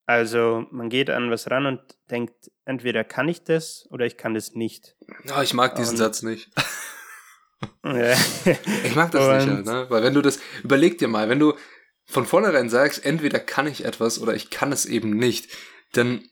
Also 0.06 0.66
man 0.70 0.88
geht 0.88 1.10
an 1.10 1.30
was 1.30 1.50
ran 1.50 1.66
und 1.66 1.80
denkt, 2.10 2.50
entweder 2.64 3.04
kann 3.04 3.28
ich 3.28 3.44
das 3.44 3.86
oder 3.90 4.04
ich 4.04 4.16
kann 4.16 4.34
das 4.34 4.54
nicht. 4.54 4.96
Ja, 5.24 5.42
ich 5.42 5.54
mag 5.54 5.76
diesen 5.76 5.92
und, 5.92 5.96
Satz 5.98 6.22
nicht. 6.22 6.50
ja. 7.84 8.16
Ich 8.84 8.94
mag 8.94 9.10
das 9.12 9.44
und, 9.44 9.54
nicht, 9.54 9.66
ne? 9.66 9.86
Weil 9.88 10.02
wenn 10.02 10.14
du 10.14 10.22
das, 10.22 10.40
überleg 10.64 10.98
dir 10.98 11.08
mal, 11.08 11.28
wenn 11.28 11.38
du 11.38 11.54
von 12.04 12.26
vornherein 12.26 12.68
sagst, 12.68 13.04
entweder 13.04 13.38
kann 13.38 13.66
ich 13.66 13.84
etwas 13.84 14.20
oder 14.20 14.34
ich 14.34 14.50
kann 14.50 14.72
es 14.72 14.86
eben 14.86 15.10
nicht, 15.10 15.48
dann 15.92 16.28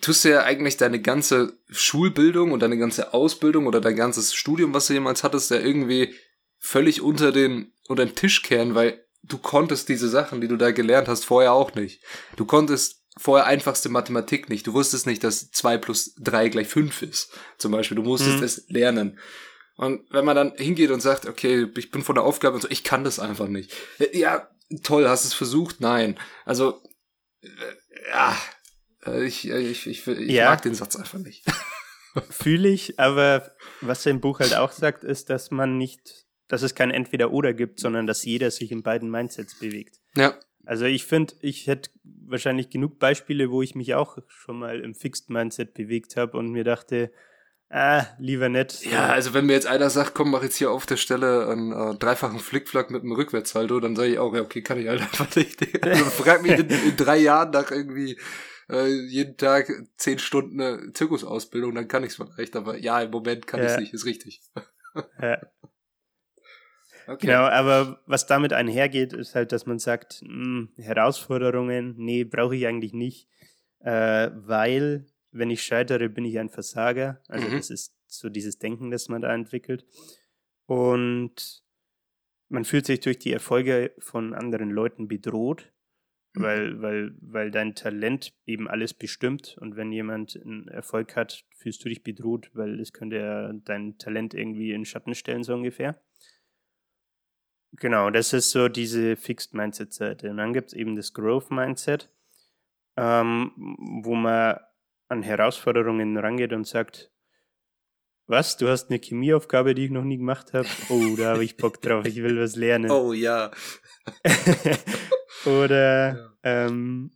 tust 0.00 0.24
du 0.24 0.30
ja 0.30 0.42
eigentlich 0.42 0.76
deine 0.76 1.00
ganze 1.00 1.58
Schulbildung 1.70 2.52
und 2.52 2.60
deine 2.60 2.76
ganze 2.76 3.14
Ausbildung 3.14 3.66
oder 3.66 3.80
dein 3.80 3.94
ganzes 3.94 4.34
Studium, 4.34 4.74
was 4.74 4.88
du 4.88 4.94
jemals 4.94 5.22
hattest, 5.22 5.50
ja 5.50 5.58
irgendwie 5.58 6.14
völlig 6.58 7.00
unter 7.00 7.30
den, 7.30 7.72
unter 7.86 8.04
den 8.04 8.16
Tisch 8.16 8.42
kehren, 8.42 8.74
weil 8.74 9.05
du 9.28 9.38
konntest 9.38 9.88
diese 9.88 10.08
Sachen, 10.08 10.40
die 10.40 10.48
du 10.48 10.56
da 10.56 10.70
gelernt 10.70 11.08
hast, 11.08 11.24
vorher 11.24 11.52
auch 11.52 11.74
nicht. 11.74 12.02
Du 12.36 12.44
konntest 12.44 13.02
vorher 13.18 13.46
einfachste 13.46 13.88
Mathematik 13.88 14.48
nicht. 14.48 14.66
Du 14.66 14.74
wusstest 14.74 15.06
nicht, 15.06 15.24
dass 15.24 15.50
zwei 15.50 15.78
plus 15.78 16.14
drei 16.18 16.48
gleich 16.48 16.68
fünf 16.68 17.02
ist. 17.02 17.32
Zum 17.58 17.72
Beispiel. 17.72 17.96
Du 17.96 18.02
musstest 18.02 18.38
mhm. 18.38 18.44
es 18.44 18.64
lernen. 18.68 19.18
Und 19.76 20.04
wenn 20.10 20.24
man 20.24 20.36
dann 20.36 20.54
hingeht 20.56 20.90
und 20.90 21.00
sagt, 21.00 21.26
okay, 21.26 21.68
ich 21.76 21.90
bin 21.90 22.02
von 22.02 22.14
der 22.14 22.24
Aufgabe 22.24 22.54
und 22.56 22.62
so, 22.62 22.68
ich 22.70 22.84
kann 22.84 23.04
das 23.04 23.18
einfach 23.18 23.48
nicht. 23.48 23.72
Ja, 24.12 24.48
toll, 24.82 25.08
hast 25.08 25.24
du 25.24 25.28
es 25.28 25.34
versucht? 25.34 25.80
Nein. 25.80 26.18
Also, 26.44 26.82
äh, 27.42 27.48
ja, 28.10 28.36
äh, 29.06 29.24
ich, 29.24 29.48
äh, 29.48 29.58
ich, 29.58 29.86
ich, 29.86 30.06
ich 30.06 30.30
ja. 30.30 30.50
mag 30.50 30.62
den 30.62 30.74
Satz 30.74 30.96
einfach 30.96 31.18
nicht. 31.18 31.44
Fühle 32.30 32.70
ich, 32.70 32.98
aber 32.98 33.50
was 33.82 34.06
im 34.06 34.20
Buch 34.20 34.40
halt 34.40 34.54
auch 34.54 34.72
sagt, 34.72 35.04
ist, 35.04 35.28
dass 35.28 35.50
man 35.50 35.76
nicht, 35.76 36.25
dass 36.48 36.62
es 36.62 36.74
kein 36.74 36.90
Entweder-Oder 36.90 37.54
gibt, 37.54 37.80
sondern 37.80 38.06
dass 38.06 38.24
jeder 38.24 38.50
sich 38.50 38.72
in 38.72 38.82
beiden 38.82 39.10
Mindsets 39.10 39.58
bewegt. 39.58 40.00
Ja. 40.16 40.34
Also 40.64 40.84
ich 40.84 41.04
finde, 41.04 41.34
ich 41.40 41.66
hätte 41.66 41.90
wahrscheinlich 42.02 42.70
genug 42.70 42.98
Beispiele, 42.98 43.50
wo 43.50 43.62
ich 43.62 43.74
mich 43.74 43.94
auch 43.94 44.18
schon 44.28 44.58
mal 44.58 44.80
im 44.80 44.94
Fixed 44.94 45.30
Mindset 45.30 45.74
bewegt 45.74 46.16
habe 46.16 46.36
und 46.36 46.50
mir 46.50 46.64
dachte, 46.64 47.12
Ah, 47.68 48.06
lieber 48.18 48.48
nett. 48.48 48.84
Ja, 48.84 49.06
also 49.08 49.34
wenn 49.34 49.46
mir 49.46 49.54
jetzt 49.54 49.66
einer 49.66 49.90
sagt, 49.90 50.14
komm, 50.14 50.30
mach 50.30 50.42
jetzt 50.44 50.56
hier 50.56 50.70
auf 50.70 50.86
der 50.86 50.96
Stelle 50.96 51.48
einen 51.48 51.72
äh, 51.72 51.98
dreifachen 51.98 52.38
Flickflack 52.38 52.90
mit 52.90 53.02
einem 53.02 53.12
Rückwärtssalto, 53.12 53.80
dann 53.80 53.96
sage 53.96 54.12
ich 54.12 54.18
auch, 54.18 54.32
ja, 54.34 54.42
okay, 54.42 54.62
kann 54.62 54.78
ich 54.78 54.86
halt 54.86 55.00
einfach 55.00 55.34
nicht. 55.34 55.84
Also 55.84 56.04
frag 56.04 56.42
mich 56.42 56.52
in, 56.52 56.68
in, 56.68 56.96
drei 56.96 57.18
Jahren 57.18 57.50
nach 57.50 57.72
irgendwie 57.72 58.20
äh, 58.70 58.86
jeden 58.86 59.36
Tag 59.36 59.72
zehn 59.96 60.20
Stunden 60.20 60.60
eine 60.60 60.92
Zirkusausbildung, 60.92 61.74
dann 61.74 61.88
kann 61.88 62.04
ich 62.04 62.10
es 62.10 62.16
vielleicht, 62.16 62.54
aber 62.54 62.78
ja, 62.78 63.00
im 63.00 63.10
Moment 63.10 63.48
kann 63.48 63.60
ja. 63.60 63.66
ich 63.66 63.72
es 63.72 63.78
nicht, 63.78 63.94
ist 63.94 64.06
richtig. 64.06 64.42
ja. 65.20 65.38
Okay. 67.06 67.26
Genau, 67.26 67.44
aber 67.44 68.00
was 68.06 68.26
damit 68.26 68.52
einhergeht, 68.52 69.12
ist 69.12 69.34
halt, 69.34 69.52
dass 69.52 69.66
man 69.66 69.78
sagt, 69.78 70.22
mh, 70.22 70.28
hm, 70.28 70.68
Herausforderungen, 70.76 71.94
nee, 71.96 72.24
brauche 72.24 72.56
ich 72.56 72.66
eigentlich 72.66 72.92
nicht, 72.92 73.28
äh, 73.80 74.30
weil 74.34 75.06
wenn 75.30 75.50
ich 75.50 75.62
scheitere, 75.62 76.08
bin 76.08 76.24
ich 76.24 76.38
ein 76.38 76.48
Versager. 76.48 77.20
Also 77.28 77.48
mhm. 77.48 77.52
das 77.52 77.70
ist 77.70 77.94
so 78.06 78.28
dieses 78.28 78.58
Denken, 78.58 78.90
das 78.90 79.08
man 79.08 79.22
da 79.22 79.34
entwickelt. 79.34 79.84
Und 80.66 81.62
man 82.48 82.64
fühlt 82.64 82.86
sich 82.86 83.00
durch 83.00 83.18
die 83.18 83.32
Erfolge 83.32 83.92
von 83.98 84.34
anderen 84.34 84.70
Leuten 84.70 85.08
bedroht, 85.08 85.72
mhm. 86.34 86.42
weil, 86.42 86.82
weil, 86.82 87.14
weil 87.20 87.50
dein 87.50 87.74
Talent 87.74 88.34
eben 88.46 88.68
alles 88.68 88.94
bestimmt. 88.94 89.56
Und 89.60 89.76
wenn 89.76 89.92
jemand 89.92 90.40
einen 90.42 90.68
Erfolg 90.68 91.16
hat, 91.16 91.44
fühlst 91.56 91.84
du 91.84 91.88
dich 91.88 92.02
bedroht, 92.02 92.50
weil 92.54 92.80
es 92.80 92.92
könnte 92.92 93.16
ja 93.16 93.52
dein 93.52 93.98
Talent 93.98 94.34
irgendwie 94.34 94.72
in 94.72 94.84
Schatten 94.84 95.14
stellen, 95.14 95.44
so 95.44 95.54
ungefähr. 95.54 96.00
Genau, 97.78 98.10
das 98.10 98.32
ist 98.32 98.50
so 98.50 98.68
diese 98.68 99.16
Fixed 99.16 99.54
Mindset-Seite. 99.54 100.30
Und 100.30 100.38
dann 100.38 100.52
gibt 100.52 100.68
es 100.68 100.72
eben 100.72 100.96
das 100.96 101.12
Growth 101.12 101.50
Mindset, 101.50 102.10
ähm, 102.96 103.52
wo 104.02 104.14
man 104.14 104.58
an 105.08 105.22
Herausforderungen 105.22 106.16
rangeht 106.16 106.52
und 106.52 106.66
sagt, 106.66 107.12
was, 108.26 108.56
du 108.56 108.68
hast 108.68 108.90
eine 108.90 108.98
Chemieaufgabe, 108.98 109.74
die 109.74 109.84
ich 109.84 109.90
noch 109.90 110.02
nie 110.02 110.16
gemacht 110.16 110.52
habe? 110.52 110.66
Oh, 110.88 111.14
da 111.16 111.34
habe 111.34 111.44
ich 111.44 111.56
Bock 111.56 111.80
drauf, 111.82 112.06
ich 112.06 112.16
will 112.16 112.40
was 112.40 112.56
lernen. 112.56 112.90
Oh 112.90 113.12
ja. 113.12 113.50
Oder 115.46 116.16
ja. 116.16 116.32
Ähm, 116.42 117.12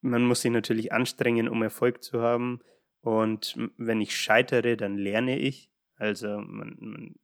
man 0.00 0.24
muss 0.24 0.40
sich 0.40 0.50
natürlich 0.50 0.92
anstrengen, 0.92 1.48
um 1.48 1.62
Erfolg 1.62 2.02
zu 2.02 2.20
haben. 2.20 2.60
Und 3.00 3.56
wenn 3.76 4.00
ich 4.00 4.16
scheitere, 4.16 4.76
dann 4.76 4.96
lerne 4.96 5.38
ich. 5.38 5.70
Also 5.96 6.38
man, 6.38 6.76
man 6.78 7.14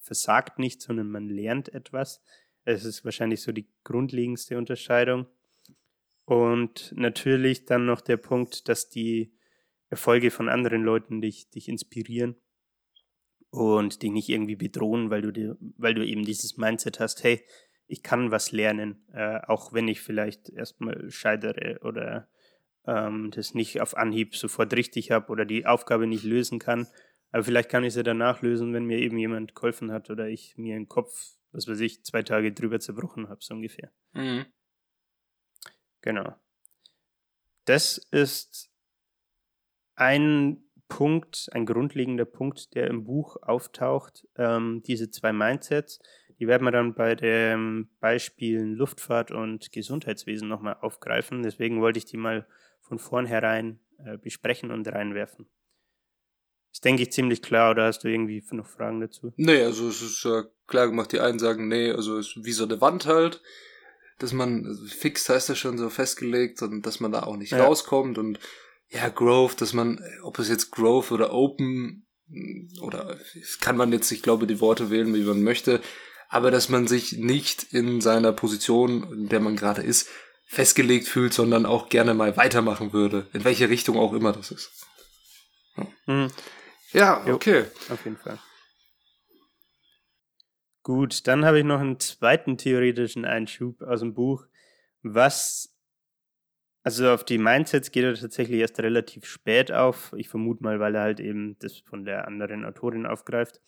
versagt 0.00 0.58
nicht, 0.58 0.82
sondern 0.82 1.10
man 1.10 1.28
lernt 1.28 1.72
etwas. 1.72 2.22
Es 2.64 2.84
ist 2.84 3.04
wahrscheinlich 3.04 3.42
so 3.42 3.52
die 3.52 3.68
grundlegendste 3.84 4.58
Unterscheidung. 4.58 5.26
Und 6.24 6.92
natürlich 6.96 7.64
dann 7.64 7.86
noch 7.86 8.00
der 8.00 8.16
Punkt, 8.16 8.68
dass 8.68 8.88
die 8.88 9.34
Erfolge 9.88 10.30
von 10.30 10.48
anderen 10.48 10.82
Leuten 10.82 11.20
dich, 11.20 11.50
dich 11.50 11.68
inspirieren 11.68 12.36
und 13.50 14.02
dich 14.02 14.12
nicht 14.12 14.28
irgendwie 14.28 14.56
bedrohen, 14.56 15.10
weil 15.10 15.22
du, 15.22 15.32
dir, 15.32 15.56
weil 15.76 15.94
du 15.94 16.06
eben 16.06 16.24
dieses 16.24 16.56
Mindset 16.56 17.00
hast, 17.00 17.24
hey, 17.24 17.44
ich 17.88 18.04
kann 18.04 18.30
was 18.30 18.52
lernen, 18.52 19.04
äh, 19.12 19.40
auch 19.48 19.72
wenn 19.72 19.88
ich 19.88 20.00
vielleicht 20.00 20.48
erstmal 20.48 21.10
scheitere 21.10 21.80
oder 21.82 22.28
ähm, 22.86 23.32
das 23.32 23.54
nicht 23.54 23.80
auf 23.80 23.96
Anhieb 23.96 24.36
sofort 24.36 24.72
richtig 24.74 25.10
habe 25.10 25.30
oder 25.32 25.44
die 25.44 25.66
Aufgabe 25.66 26.06
nicht 26.06 26.22
lösen 26.22 26.60
kann. 26.60 26.86
Aber 27.30 27.44
vielleicht 27.44 27.68
kann 27.68 27.84
ich 27.84 27.94
sie 27.94 28.02
danach 28.02 28.42
lösen, 28.42 28.72
wenn 28.72 28.84
mir 28.84 28.98
eben 28.98 29.18
jemand 29.18 29.54
geholfen 29.54 29.92
hat 29.92 30.10
oder 30.10 30.28
ich 30.28 30.56
mir 30.56 30.76
im 30.76 30.88
Kopf, 30.88 31.36
was 31.52 31.68
weiß 31.68 31.80
ich, 31.80 32.04
zwei 32.04 32.22
Tage 32.22 32.52
drüber 32.52 32.80
zerbrochen 32.80 33.28
habe, 33.28 33.42
so 33.42 33.54
ungefähr. 33.54 33.92
Mhm. 34.12 34.46
Genau. 36.00 36.34
Das 37.66 37.98
ist 38.10 38.70
ein 39.94 40.64
Punkt, 40.88 41.48
ein 41.52 41.66
grundlegender 41.66 42.24
Punkt, 42.24 42.74
der 42.74 42.88
im 42.88 43.04
Buch 43.04 43.36
auftaucht. 43.42 44.26
Ähm, 44.36 44.82
diese 44.84 45.10
zwei 45.10 45.32
Mindsets, 45.32 46.00
die 46.40 46.48
werden 46.48 46.64
wir 46.64 46.72
dann 46.72 46.94
bei 46.94 47.14
den 47.14 47.90
Beispielen 48.00 48.74
Luftfahrt 48.74 49.30
und 49.30 49.70
Gesundheitswesen 49.72 50.48
nochmal 50.48 50.78
aufgreifen. 50.80 51.42
Deswegen 51.42 51.80
wollte 51.80 51.98
ich 51.98 52.06
die 52.06 52.16
mal 52.16 52.46
von 52.80 52.98
vornherein 52.98 53.78
äh, 53.98 54.16
besprechen 54.18 54.70
und 54.70 54.88
reinwerfen. 54.88 55.48
Das 56.70 56.80
denke 56.80 57.02
ich 57.02 57.12
ziemlich 57.12 57.42
klar, 57.42 57.72
oder 57.72 57.86
hast 57.86 58.04
du 58.04 58.08
irgendwie 58.08 58.42
noch 58.52 58.66
Fragen 58.66 59.00
dazu? 59.00 59.32
Nee, 59.36 59.62
also 59.62 59.88
es 59.88 60.02
ist 60.02 60.24
ja 60.24 60.44
klar 60.66 60.86
gemacht, 60.86 61.12
die 61.12 61.20
einen 61.20 61.38
sagen, 61.38 61.68
nee, 61.68 61.90
also 61.90 62.18
es 62.18 62.28
ist 62.28 62.44
wie 62.44 62.52
so 62.52 62.64
eine 62.64 62.80
Wand 62.80 63.06
halt 63.06 63.42
dass 64.20 64.32
man, 64.32 64.66
also 64.66 64.84
fix 64.86 65.28
heißt 65.28 65.48
das 65.48 65.58
schon 65.58 65.78
so 65.78 65.88
festgelegt 65.88 66.62
und 66.62 66.84
dass 66.86 67.00
man 67.00 67.10
da 67.10 67.22
auch 67.24 67.36
nicht 67.36 67.52
ja. 67.52 67.64
rauskommt 67.64 68.18
und 68.18 68.38
ja, 68.88 69.08
Growth, 69.08 69.60
dass 69.60 69.72
man, 69.72 70.02
ob 70.22 70.38
es 70.38 70.48
jetzt 70.48 70.70
Growth 70.70 71.10
oder 71.12 71.32
Open 71.32 72.06
oder 72.80 73.18
kann 73.60 73.76
man 73.76 73.92
jetzt, 73.92 74.10
ich 74.12 74.22
glaube, 74.22 74.46
die 74.46 74.60
Worte 74.60 74.90
wählen, 74.90 75.14
wie 75.14 75.22
man 75.22 75.42
möchte, 75.42 75.80
aber 76.28 76.50
dass 76.50 76.68
man 76.68 76.86
sich 76.86 77.12
nicht 77.12 77.72
in 77.72 78.00
seiner 78.00 78.32
Position, 78.32 79.10
in 79.12 79.28
der 79.28 79.40
man 79.40 79.56
gerade 79.56 79.82
ist, 79.82 80.08
festgelegt 80.46 81.08
fühlt, 81.08 81.32
sondern 81.32 81.66
auch 81.66 81.88
gerne 81.88 82.14
mal 82.14 82.36
weitermachen 82.36 82.92
würde, 82.92 83.26
in 83.32 83.44
welche 83.44 83.68
Richtung 83.68 83.96
auch 83.96 84.12
immer 84.12 84.32
das 84.32 84.50
ist. 84.50 84.70
Ja, 85.76 85.86
mhm. 86.06 86.30
Ja 86.92 87.24
okay. 87.26 87.60
Jo, 87.88 87.94
auf 87.94 88.04
jeden 88.04 88.16
Fall. 88.16 88.38
Gut, 90.82 91.26
dann 91.26 91.44
habe 91.44 91.58
ich 91.58 91.64
noch 91.64 91.80
einen 91.80 92.00
zweiten 92.00 92.56
theoretischen 92.56 93.24
Einschub 93.24 93.82
aus 93.82 94.00
dem 94.00 94.14
Buch. 94.14 94.46
Was, 95.02 95.76
also 96.82 97.10
auf 97.10 97.24
die 97.24 97.38
Mindsets 97.38 97.90
geht 97.90 98.04
er 98.04 98.14
tatsächlich 98.14 98.60
erst 98.60 98.80
relativ 98.80 99.26
spät 99.26 99.70
auf. 99.70 100.14
Ich 100.16 100.28
vermute 100.28 100.62
mal, 100.62 100.80
weil 100.80 100.94
er 100.94 101.02
halt 101.02 101.20
eben 101.20 101.58
das 101.58 101.78
von 101.78 102.04
der 102.04 102.26
anderen 102.26 102.64
Autorin 102.64 103.04
aufgreift. 103.04 103.60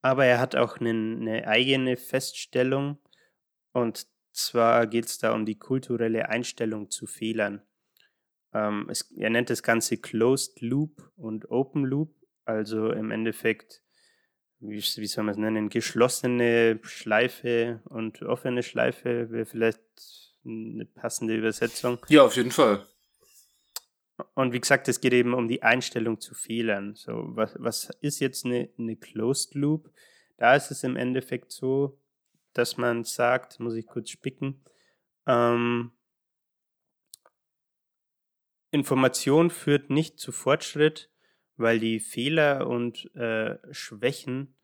Aber 0.00 0.24
er 0.24 0.40
hat 0.40 0.56
auch 0.56 0.78
eine, 0.78 0.90
eine 0.90 1.46
eigene 1.46 1.96
Feststellung. 1.96 2.98
Und 3.72 4.06
zwar 4.32 4.86
geht 4.86 5.06
es 5.06 5.18
da 5.18 5.32
um 5.34 5.44
die 5.44 5.58
kulturelle 5.58 6.30
Einstellung 6.30 6.90
zu 6.90 7.06
Fehlern. 7.06 7.62
Ähm, 8.58 8.86
es, 8.90 9.10
er 9.16 9.30
nennt 9.30 9.50
das 9.50 9.62
Ganze 9.62 9.96
Closed 9.98 10.60
Loop 10.60 11.10
und 11.16 11.50
Open 11.50 11.84
Loop. 11.84 12.14
Also 12.44 12.90
im 12.92 13.10
Endeffekt 13.10 13.82
wie, 14.60 14.78
wie 14.78 15.06
soll 15.06 15.24
man 15.24 15.32
es 15.32 15.38
nennen, 15.38 15.68
geschlossene 15.68 16.80
Schleife 16.82 17.80
und 17.84 18.22
offene 18.22 18.62
Schleife 18.62 19.30
wäre 19.30 19.46
vielleicht 19.46 19.80
eine 20.44 20.84
passende 20.84 21.36
Übersetzung. 21.36 21.98
Ja, 22.08 22.22
auf 22.22 22.36
jeden 22.36 22.50
Fall. 22.50 22.84
Und 24.34 24.52
wie 24.52 24.60
gesagt, 24.60 24.88
es 24.88 25.00
geht 25.00 25.12
eben 25.12 25.34
um 25.34 25.46
die 25.46 25.62
Einstellung 25.62 26.20
zu 26.20 26.34
Fehlern. 26.34 26.94
So, 26.96 27.12
was, 27.36 27.54
was 27.58 27.90
ist 28.00 28.18
jetzt 28.18 28.44
eine, 28.44 28.68
eine 28.78 28.96
Closed 28.96 29.54
Loop? 29.54 29.90
Da 30.38 30.56
ist 30.56 30.70
es 30.70 30.82
im 30.82 30.96
Endeffekt 30.96 31.52
so, 31.52 32.00
dass 32.52 32.76
man 32.76 33.04
sagt, 33.04 33.60
muss 33.60 33.74
ich 33.74 33.86
kurz 33.86 34.10
spicken, 34.10 34.64
ähm, 35.26 35.92
Information 38.70 39.50
führt 39.50 39.90
nicht 39.90 40.18
zu 40.18 40.32
Fortschritt, 40.32 41.10
weil 41.56 41.80
die 41.80 42.00
Fehler 42.00 42.66
und 42.66 43.14
äh, 43.14 43.58
Schwächen 43.72 44.54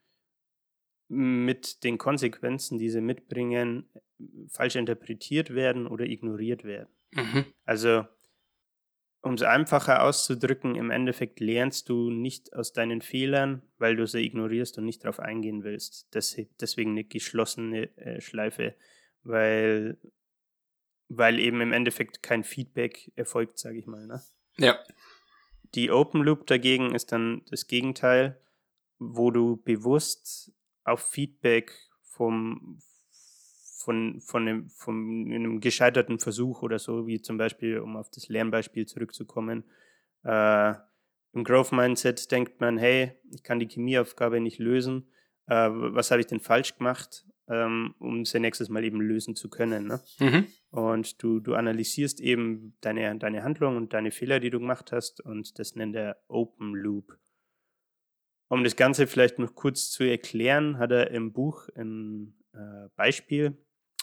mit 1.09 1.85
den 1.85 1.99
Konsequenzen, 1.99 2.79
die 2.79 2.91
sie 2.91 3.01
mitbringen, 3.01 3.89
falsch 4.49 4.77
interpretiert 4.77 5.55
werden 5.55 5.87
oder 5.87 6.07
ignoriert 6.07 6.65
werden. 6.65 6.89
Mhm. 7.13 7.45
Also, 7.65 8.05
um 9.23 9.35
es 9.35 9.43
einfacher 9.43 10.03
auszudrücken, 10.03 10.75
im 10.77 10.91
Endeffekt 10.91 11.41
lernst 11.41 11.89
du 11.89 12.11
nicht 12.11 12.55
aus 12.55 12.73
deinen 12.73 13.01
Fehlern, 13.01 13.63
weil 13.79 13.97
du 13.97 14.07
sie 14.07 14.25
ignorierst 14.25 14.79
und 14.79 14.85
nicht 14.85 15.05
darauf 15.05 15.21
eingehen 15.21 15.65
willst. 15.65 16.15
Das, 16.15 16.37
deswegen 16.61 16.93
eine 16.93 17.05
geschlossene 17.05 17.97
äh, 17.97 18.21
Schleife, 18.21 18.75
weil, 19.23 19.99
weil 21.09 21.39
eben 21.39 21.61
im 21.61 21.73
Endeffekt 21.73 22.23
kein 22.23 22.45
Feedback 22.45 23.13
erfolgt, 23.17 23.59
sage 23.59 23.79
ich 23.79 23.87
mal. 23.87 24.07
Ne? 24.07 24.23
Ja. 24.57 24.79
Die 25.75 25.91
Open 25.91 26.23
Loop 26.23 26.47
dagegen 26.47 26.95
ist 26.95 27.13
dann 27.13 27.43
das 27.51 27.67
Gegenteil, 27.67 28.41
wo 28.99 29.31
du 29.31 29.57
bewusst 29.57 30.53
auf 30.85 31.01
Feedback 31.01 31.73
vom, 32.03 32.81
von, 33.79 34.21
von, 34.21 34.49
einem, 34.49 34.71
von 34.71 34.95
einem 35.27 35.61
gescheiterten 35.61 36.21
Versuch 36.21 36.63
oder 36.63 36.79
so, 36.79 37.07
wie 37.07 37.21
zum 37.21 37.39
Beispiel, 37.39 37.81
um 37.81 37.97
auf 37.97 38.11
das 38.11 38.29
Lernbeispiel 38.29 38.87
zurückzukommen, 38.87 39.65
äh, 40.23 40.75
im 41.33 41.43
Growth 41.43 41.73
Mindset 41.73 42.31
denkt 42.31 42.61
man, 42.61 42.79
hey, 42.79 43.13
ich 43.33 43.43
kann 43.43 43.59
die 43.59 43.67
Chemieaufgabe 43.67 44.41
nicht 44.41 44.61
lösen, 44.61 45.09
äh, 45.47 45.69
was 45.69 46.13
habe 46.13 46.21
ich 46.21 46.29
denn 46.29 46.41
falsch 46.41 46.77
gemacht, 46.79 47.27
ähm, 47.49 47.95
um 47.99 48.25
sie 48.25 48.41
nächstes 48.41 48.69
Mal 48.69 48.85
eben 48.85 49.01
lösen 49.01 49.37
zu 49.37 49.49
können. 49.49 49.87
Ne? 49.87 50.01
Mhm. 50.19 50.47
Und 50.71 51.23
du, 51.23 51.41
du 51.41 51.55
analysierst 51.55 52.21
eben 52.21 52.77
deine, 52.81 53.17
deine 53.19 53.43
Handlung 53.43 53.77
und 53.77 53.93
deine 53.93 54.11
Fehler, 54.11 54.41
die 54.41 54.51
du 54.51 54.61
gemacht 54.61 54.93
hast, 54.93 55.21
und 55.21 55.59
das 55.59 55.75
nennt 55.75 55.95
er 55.97 56.17
Open 56.29 56.75
Loop. 56.75 57.19
Um 58.49 58.65
das 58.65 58.77
Ganze 58.77 59.07
vielleicht 59.07 59.39
noch 59.39 59.55
kurz 59.55 59.91
zu 59.91 60.05
erklären, 60.05 60.79
hat 60.79 60.93
er 60.93 61.11
im 61.11 61.33
Buch 61.33 61.69
ein 61.77 62.35
äh, 62.53 62.89
Beispiel, 62.97 63.57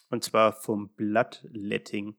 und 0.10 0.24
zwar 0.24 0.54
vom 0.54 0.90
Bloodletting. 0.90 2.18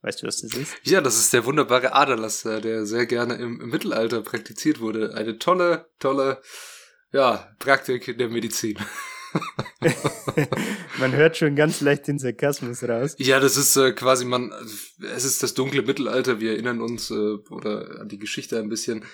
Weißt 0.00 0.22
du, 0.22 0.26
was 0.26 0.40
das 0.40 0.54
ist? 0.54 0.74
Ja, 0.82 1.00
das 1.00 1.16
ist 1.16 1.32
der 1.32 1.44
wunderbare 1.44 1.92
Aderlass, 1.92 2.42
der 2.42 2.84
sehr 2.86 3.06
gerne 3.06 3.34
im, 3.34 3.60
im 3.60 3.68
Mittelalter 3.68 4.22
praktiziert 4.22 4.80
wurde. 4.80 5.14
Eine 5.14 5.38
tolle, 5.38 5.86
tolle, 6.00 6.42
ja, 7.12 7.54
Praktik 7.60 8.18
der 8.18 8.28
Medizin. 8.28 8.78
man 10.98 11.12
hört 11.12 11.36
schon 11.36 11.56
ganz 11.56 11.80
leicht 11.80 12.08
den 12.08 12.18
Sarkasmus 12.18 12.82
raus. 12.82 13.14
Ja, 13.18 13.40
das 13.40 13.56
ist 13.56 13.76
äh, 13.76 13.92
quasi 13.92 14.24
man, 14.24 14.52
es 15.14 15.24
ist 15.24 15.42
das 15.42 15.54
dunkle 15.54 15.82
Mittelalter. 15.82 16.40
Wir 16.40 16.52
erinnern 16.52 16.80
uns 16.80 17.10
äh, 17.10 17.14
oder 17.50 18.00
an 18.00 18.08
die 18.08 18.18
Geschichte 18.18 18.58
ein 18.58 18.68
bisschen. 18.68 19.04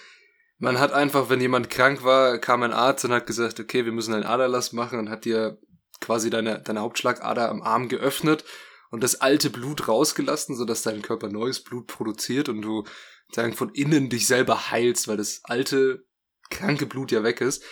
Man 0.59 0.81
hat 0.81 0.93
einfach, 0.93 1.31
wenn 1.31 1.41
jemand 1.41 1.71
krank 1.71 2.03
war, 2.03 2.39
kam 2.39 2.63
ein 2.63 2.73
Arzt 2.73 3.05
und 3.05 3.13
hat 3.13 3.27
gesagt, 3.27 3.61
okay, 3.61 3.85
wir 3.85 3.93
müssen 3.93 4.15
einen 4.15 4.25
Aderlass 4.25 4.73
machen 4.73 4.99
und 4.99 5.09
hat 5.09 5.25
dir 5.25 5.59
quasi 6.01 6.31
deine 6.31 6.61
deine 6.61 6.81
Hauptschlagader 6.81 7.49
am 7.49 7.63
Arm 7.63 7.89
geöffnet 7.89 8.45
und 8.91 9.03
das 9.03 9.21
alte 9.21 9.51
Blut 9.51 9.89
rausgelassen, 9.89 10.57
sodass 10.57 10.83
dein 10.83 11.03
Körper 11.03 11.29
neues 11.29 11.63
Blut 11.63 11.87
produziert 11.87 12.49
und 12.49 12.63
du 12.63 12.85
sagen 13.33 13.53
von 13.55 13.71
innen 13.71 14.09
dich 14.09 14.27
selber 14.27 14.71
heilst, 14.71 15.09
weil 15.09 15.17
das 15.17 15.41
alte 15.45 16.05
kranke 16.51 16.87
Blut 16.87 17.13
ja 17.13 17.23
weg 17.23 17.41
ist. 17.41 17.63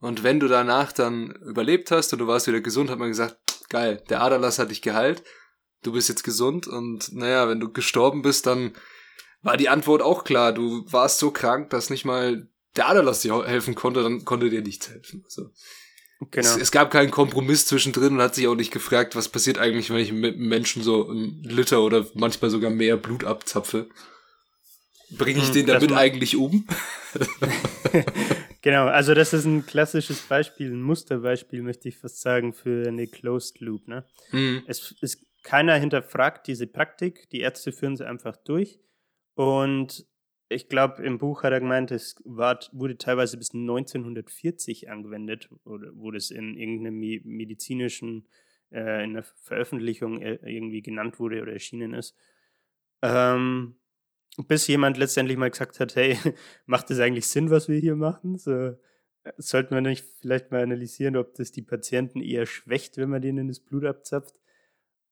Und 0.00 0.22
wenn 0.22 0.40
du 0.40 0.46
danach 0.46 0.92
dann 0.92 1.32
überlebt 1.44 1.90
hast 1.90 2.12
und 2.12 2.20
du 2.20 2.26
warst 2.26 2.46
wieder 2.46 2.60
gesund, 2.60 2.90
hat 2.90 2.98
man 2.98 3.08
gesagt, 3.08 3.36
geil, 3.68 4.02
der 4.08 4.22
Aderlass 4.22 4.58
hat 4.58 4.70
dich 4.70 4.82
geheilt, 4.82 5.22
du 5.82 5.92
bist 5.92 6.08
jetzt 6.08 6.22
gesund 6.22 6.66
und 6.66 7.12
naja, 7.12 7.48
wenn 7.48 7.60
du 7.60 7.72
gestorben 7.72 8.22
bist, 8.22 8.46
dann 8.46 8.72
war 9.42 9.56
die 9.56 9.68
Antwort 9.68 10.02
auch 10.02 10.24
klar. 10.24 10.52
Du 10.52 10.84
warst 10.90 11.18
so 11.18 11.30
krank, 11.30 11.70
dass 11.70 11.90
nicht 11.90 12.04
mal 12.04 12.48
der 12.76 12.88
Aderlass 12.88 13.22
dir 13.22 13.44
helfen 13.44 13.74
konnte, 13.74 14.02
dann 14.02 14.24
konnte 14.24 14.50
dir 14.50 14.62
nichts 14.62 14.88
helfen. 14.88 15.22
Also, 15.24 15.50
genau. 16.30 16.48
es, 16.48 16.56
es, 16.56 16.70
gab 16.70 16.90
keinen 16.90 17.10
Kompromiss 17.10 17.66
zwischendrin 17.66 18.14
und 18.14 18.22
hat 18.22 18.34
sich 18.34 18.46
auch 18.46 18.54
nicht 18.54 18.72
gefragt, 18.72 19.16
was 19.16 19.28
passiert 19.28 19.58
eigentlich, 19.58 19.90
wenn 19.90 19.98
ich 19.98 20.12
mit 20.12 20.36
einem 20.36 20.48
Menschen 20.48 20.82
so 20.82 21.08
einen 21.08 21.42
Liter 21.42 21.82
oder 21.82 22.06
manchmal 22.14 22.50
sogar 22.50 22.70
mehr 22.70 22.96
Blut 22.96 23.24
abzapfe. 23.24 23.88
Bringe 25.10 25.38
ich 25.40 25.46
hm, 25.46 25.54
den 25.54 25.66
damit 25.66 25.92
eigentlich 25.92 26.36
um? 26.36 26.66
genau, 28.62 28.86
also 28.86 29.14
das 29.14 29.32
ist 29.32 29.44
ein 29.44 29.66
klassisches 29.66 30.22
Beispiel, 30.22 30.72
ein 30.72 30.82
Musterbeispiel, 30.82 31.62
möchte 31.62 31.88
ich 31.88 31.98
fast 31.98 32.20
sagen, 32.20 32.52
für 32.52 32.86
eine 32.88 33.06
Closed 33.06 33.60
Loop. 33.60 33.88
Ne? 33.88 34.04
Mhm. 34.32 34.62
Es 34.66 34.94
ist 35.00 35.26
keiner 35.42 35.76
hinterfragt 35.76 36.46
diese 36.46 36.66
Praktik, 36.66 37.30
die 37.30 37.40
Ärzte 37.40 37.72
führen 37.72 37.96
sie 37.96 38.06
einfach 38.06 38.36
durch. 38.36 38.80
Und 39.34 40.06
ich 40.48 40.68
glaube, 40.68 41.02
im 41.02 41.18
Buch 41.18 41.42
hat 41.42 41.52
er 41.52 41.60
gemeint, 41.60 41.90
es 41.90 42.16
war, 42.24 42.58
wurde 42.72 42.96
teilweise 42.96 43.36
bis 43.36 43.52
1940 43.52 44.90
angewendet, 44.90 45.50
oder 45.64 45.94
wurde 45.94 46.18
es 46.18 46.30
in 46.30 46.56
irgendeinem 46.56 46.98
medizinischen, 47.24 48.26
äh, 48.70 49.04
in 49.04 49.10
einer 49.10 49.22
Veröffentlichung 49.22 50.20
äh, 50.22 50.38
irgendwie 50.42 50.82
genannt 50.82 51.18
wurde 51.20 51.42
oder 51.42 51.52
erschienen 51.52 51.94
ist. 51.94 52.16
Ähm, 53.02 53.76
bis 54.46 54.66
jemand 54.66 54.96
letztendlich 54.96 55.36
mal 55.36 55.50
gesagt 55.50 55.80
hat, 55.80 55.96
hey, 55.96 56.18
macht 56.66 56.90
das 56.90 57.00
eigentlich 57.00 57.26
Sinn, 57.26 57.50
was 57.50 57.68
wir 57.68 57.78
hier 57.78 57.96
machen? 57.96 58.38
So, 58.38 58.52
äh, 58.52 58.76
sollten 59.36 59.74
wir 59.74 59.80
nicht 59.80 60.04
vielleicht 60.20 60.50
mal 60.50 60.62
analysieren, 60.62 61.16
ob 61.16 61.34
das 61.34 61.52
die 61.52 61.62
Patienten 61.62 62.20
eher 62.20 62.46
schwächt, 62.46 62.96
wenn 62.96 63.10
man 63.10 63.22
denen 63.22 63.48
das 63.48 63.60
Blut 63.60 63.84
abzapft? 63.84 64.34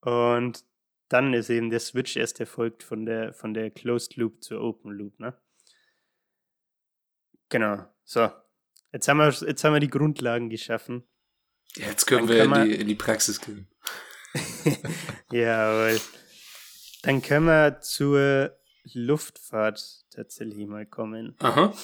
Und 0.00 0.64
dann 1.08 1.34
ist 1.34 1.50
eben 1.50 1.70
der 1.70 1.80
Switch 1.80 2.16
erst 2.16 2.40
erfolgt 2.40 2.82
von 2.82 3.06
der, 3.06 3.32
von 3.32 3.54
der 3.54 3.70
Closed 3.70 4.16
Loop 4.16 4.42
zur 4.42 4.60
Open 4.60 4.92
Loop, 4.92 5.18
ne? 5.18 5.36
Genau. 7.48 7.86
So. 8.04 8.30
Jetzt 8.92 9.08
haben 9.08 9.18
wir, 9.18 9.28
jetzt 9.28 9.62
haben 9.62 9.72
wir 9.72 9.80
die 9.80 9.90
Grundlagen 9.90 10.48
geschaffen. 10.48 11.04
Jetzt 11.74 12.06
können 12.06 12.26
Dann 12.26 12.36
wir 12.36 12.44
können 12.44 12.62
in, 12.62 12.70
die, 12.70 12.80
in 12.80 12.86
die 12.88 12.94
Praxis 12.94 13.40
gehen. 13.40 13.68
Jawohl. 15.30 16.00
Dann 17.02 17.22
können 17.22 17.46
wir 17.46 17.80
zur 17.80 18.56
Luftfahrt 18.94 20.04
tatsächlich 20.10 20.66
mal 20.66 20.86
kommen. 20.86 21.34
Aha. 21.38 21.74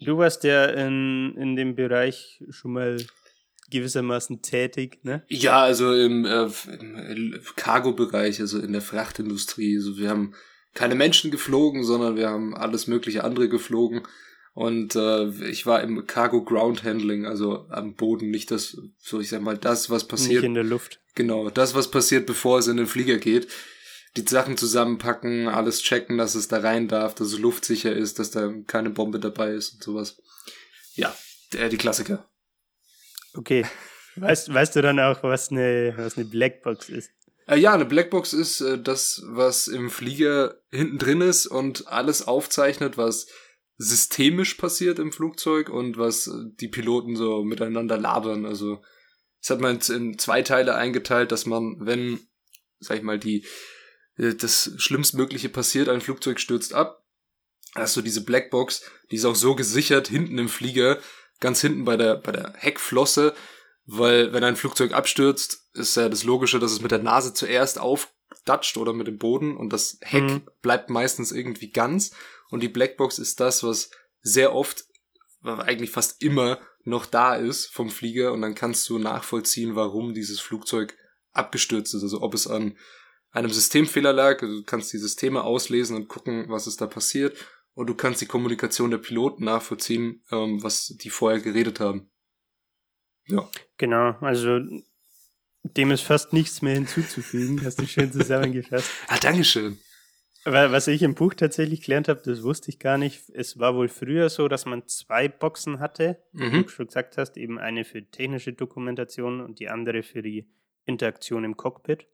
Du 0.00 0.16
warst 0.16 0.44
ja 0.44 0.66
in, 0.66 1.34
in 1.36 1.56
dem 1.56 1.74
Bereich 1.74 2.42
schon 2.50 2.72
mal 2.72 3.04
gewissermaßen 3.70 4.42
tätig, 4.42 5.00
ne? 5.02 5.24
Ja, 5.28 5.62
also 5.62 5.92
im, 5.92 6.24
äh, 6.24 6.48
im 6.70 7.38
Cargo-Bereich, 7.56 8.40
also 8.40 8.58
in 8.60 8.72
der 8.72 8.80
Frachtindustrie. 8.80 9.76
Also 9.76 9.98
wir 9.98 10.08
haben 10.08 10.34
keine 10.74 10.94
Menschen 10.94 11.30
geflogen, 11.30 11.84
sondern 11.84 12.16
wir 12.16 12.28
haben 12.28 12.56
alles 12.56 12.86
mögliche 12.86 13.24
andere 13.24 13.48
geflogen. 13.48 14.02
Und 14.54 14.96
äh, 14.96 15.28
ich 15.48 15.66
war 15.66 15.82
im 15.82 16.06
Cargo 16.06 16.42
Ground 16.44 16.82
Handling, 16.84 17.26
also 17.26 17.66
am 17.68 17.94
Boden, 17.94 18.30
nicht 18.30 18.50
das, 18.50 18.80
so 18.98 19.20
ich 19.20 19.28
sag 19.28 19.42
mal, 19.42 19.58
das, 19.58 19.90
was 19.90 20.06
passiert. 20.08 20.42
Nicht 20.42 20.44
in 20.44 20.54
der 20.54 20.64
Luft. 20.64 21.00
Genau, 21.14 21.50
das, 21.50 21.74
was 21.74 21.90
passiert, 21.90 22.26
bevor 22.26 22.58
es 22.58 22.68
in 22.68 22.76
den 22.76 22.86
Flieger 22.86 23.18
geht 23.18 23.48
die 24.18 24.28
Sachen 24.28 24.56
zusammenpacken, 24.56 25.48
alles 25.48 25.82
checken, 25.82 26.18
dass 26.18 26.34
es 26.34 26.48
da 26.48 26.58
rein 26.58 26.88
darf, 26.88 27.14
dass 27.14 27.28
es 27.28 27.38
luftsicher 27.38 27.92
ist, 27.92 28.18
dass 28.18 28.30
da 28.30 28.52
keine 28.66 28.90
Bombe 28.90 29.20
dabei 29.20 29.52
ist 29.52 29.74
und 29.74 29.82
sowas. 29.82 30.20
Ja, 30.94 31.14
die 31.52 31.76
Klassiker. 31.76 32.28
Okay. 33.34 33.64
Weißt, 34.16 34.52
weißt 34.52 34.76
du 34.76 34.82
dann 34.82 34.98
auch, 34.98 35.22
was 35.22 35.50
eine, 35.50 35.94
was 35.96 36.16
eine 36.16 36.26
Blackbox 36.26 36.88
ist? 36.88 37.10
Äh, 37.46 37.58
ja, 37.58 37.72
eine 37.72 37.84
Blackbox 37.84 38.32
ist 38.32 38.60
äh, 38.60 38.80
das, 38.80 39.22
was 39.26 39.68
im 39.68 39.90
Flieger 39.90 40.60
hinten 40.70 40.98
drin 40.98 41.20
ist 41.20 41.46
und 41.46 41.86
alles 41.86 42.26
aufzeichnet, 42.26 42.98
was 42.98 43.28
systemisch 43.76 44.54
passiert 44.54 44.98
im 44.98 45.12
Flugzeug 45.12 45.68
und 45.68 45.98
was 45.98 46.26
äh, 46.26 46.32
die 46.60 46.68
Piloten 46.68 47.14
so 47.14 47.44
miteinander 47.44 47.96
labern. 47.96 48.44
Also, 48.44 48.82
es 49.40 49.50
hat 49.50 49.60
man 49.60 49.78
in 49.88 50.18
zwei 50.18 50.42
Teile 50.42 50.74
eingeteilt, 50.74 51.30
dass 51.30 51.46
man, 51.46 51.76
wenn, 51.78 52.18
sag 52.80 52.96
ich 52.96 53.04
mal, 53.04 53.20
die 53.20 53.46
das 54.18 54.72
Schlimmstmögliche 54.76 55.48
passiert, 55.48 55.88
ein 55.88 56.00
Flugzeug 56.00 56.40
stürzt 56.40 56.74
ab. 56.74 57.04
Hast 57.74 57.96
du 57.96 58.02
diese 58.02 58.24
Blackbox, 58.24 58.82
die 59.10 59.16
ist 59.16 59.24
auch 59.24 59.36
so 59.36 59.54
gesichert 59.54 60.08
hinten 60.08 60.38
im 60.38 60.48
Flieger, 60.48 60.98
ganz 61.40 61.60
hinten 61.60 61.84
bei 61.84 61.96
der, 61.96 62.16
bei 62.16 62.32
der 62.32 62.54
Heckflosse, 62.56 63.34
weil 63.86 64.32
wenn 64.32 64.42
ein 64.42 64.56
Flugzeug 64.56 64.92
abstürzt, 64.92 65.68
ist 65.74 65.96
ja 65.96 66.08
das 66.08 66.24
Logische, 66.24 66.58
dass 66.58 66.72
es 66.72 66.80
mit 66.80 66.90
der 66.90 66.98
Nase 66.98 67.32
zuerst 67.32 67.78
aufdatscht 67.78 68.76
oder 68.76 68.92
mit 68.92 69.06
dem 69.06 69.18
Boden 69.18 69.56
und 69.56 69.72
das 69.72 69.98
Heck 70.00 70.24
mhm. 70.24 70.42
bleibt 70.62 70.90
meistens 70.90 71.30
irgendwie 71.30 71.70
ganz 71.70 72.10
und 72.50 72.60
die 72.60 72.68
Blackbox 72.68 73.18
ist 73.18 73.38
das, 73.38 73.62
was 73.62 73.90
sehr 74.20 74.54
oft, 74.54 74.84
eigentlich 75.42 75.90
fast 75.90 76.22
immer 76.22 76.58
noch 76.82 77.06
da 77.06 77.36
ist 77.36 77.66
vom 77.66 77.90
Flieger 77.90 78.32
und 78.32 78.42
dann 78.42 78.54
kannst 78.54 78.88
du 78.88 78.98
nachvollziehen, 78.98 79.76
warum 79.76 80.14
dieses 80.14 80.40
Flugzeug 80.40 80.96
abgestürzt 81.32 81.94
ist, 81.94 82.02
also 82.02 82.22
ob 82.22 82.34
es 82.34 82.48
an 82.48 82.76
einem 83.38 83.50
Systemfehler 83.50 84.12
lag. 84.12 84.40
Du 84.40 84.62
kannst 84.64 84.92
die 84.92 84.98
Systeme 84.98 85.42
auslesen 85.44 85.96
und 85.96 86.08
gucken, 86.08 86.46
was 86.48 86.66
ist 86.66 86.80
da 86.80 86.86
passiert. 86.86 87.36
Und 87.74 87.86
du 87.86 87.94
kannst 87.94 88.20
die 88.20 88.26
Kommunikation 88.26 88.90
der 88.90 88.98
Piloten 88.98 89.44
nachvollziehen, 89.44 90.22
ähm, 90.32 90.62
was 90.62 90.96
die 91.00 91.10
vorher 91.10 91.40
geredet 91.40 91.80
haben. 91.80 92.10
Ja. 93.28 93.48
Genau, 93.76 94.16
also 94.20 94.60
dem 95.62 95.90
ist 95.90 96.02
fast 96.02 96.32
nichts 96.32 96.62
mehr 96.62 96.74
hinzuzufügen. 96.74 97.64
Hast 97.64 97.80
du 97.80 97.86
schön 97.86 98.12
zusammengefasst. 98.12 98.90
ah, 99.08 99.18
Dankeschön. 99.18 99.78
Was 100.44 100.86
ich 100.86 101.02
im 101.02 101.14
Buch 101.14 101.34
tatsächlich 101.34 101.82
gelernt 101.82 102.08
habe, 102.08 102.22
das 102.24 102.42
wusste 102.42 102.70
ich 102.70 102.78
gar 102.78 102.96
nicht. 102.96 103.28
Es 103.34 103.58
war 103.58 103.74
wohl 103.74 103.88
früher 103.88 104.30
so, 104.30 104.48
dass 104.48 104.64
man 104.64 104.86
zwei 104.86 105.28
Boxen 105.28 105.78
hatte, 105.78 106.22
mhm. 106.32 106.52
wie 106.52 106.62
du 106.62 106.68
schon 106.68 106.86
gesagt 106.86 107.18
hast, 107.18 107.36
eben 107.36 107.58
eine 107.58 107.84
für 107.84 108.02
technische 108.02 108.54
Dokumentation 108.54 109.40
und 109.40 109.58
die 109.58 109.68
andere 109.68 110.02
für 110.02 110.22
die 110.22 110.48
Interaktion 110.86 111.44
im 111.44 111.56
Cockpit. 111.56 112.06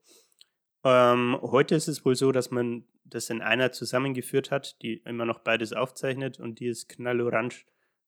Ähm, 0.85 1.37
heute 1.41 1.75
ist 1.75 1.87
es 1.87 2.05
wohl 2.05 2.15
so, 2.15 2.31
dass 2.31 2.51
man 2.51 2.85
das 3.03 3.29
in 3.29 3.41
einer 3.41 3.71
zusammengeführt 3.71 4.51
hat, 4.51 4.81
die 4.81 5.01
immer 5.05 5.25
noch 5.25 5.39
beides 5.39 5.73
aufzeichnet 5.73 6.39
und 6.39 6.59
die 6.59 6.67
ist 6.67 6.87
knallorange 6.87 7.65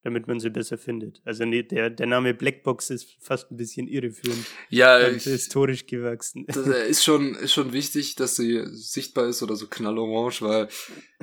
damit 0.07 0.25
man 0.25 0.39
sie 0.39 0.49
besser 0.49 0.77
findet. 0.77 1.21
Also 1.25 1.43
nee, 1.43 1.63
der, 1.63 1.89
der 1.89 2.07
Name 2.07 2.33
Blackbox 2.33 2.91
ist 2.91 3.17
fast 3.19 3.51
ein 3.51 3.57
bisschen 3.57 3.89
irreführend. 3.89 4.45
Ja, 4.69 5.05
ich, 5.05 5.23
historisch 5.23 5.85
gewachsen. 5.85 6.45
Das 6.47 6.65
ist 6.65 7.03
schon, 7.03 7.35
ist 7.35 7.51
schon 7.51 7.73
wichtig, 7.73 8.15
dass 8.15 8.37
sie 8.37 8.63
sichtbar 8.67 9.27
ist 9.27 9.43
oder 9.43 9.57
so 9.57 9.67
knallorange, 9.67 10.37
weil 10.39 10.69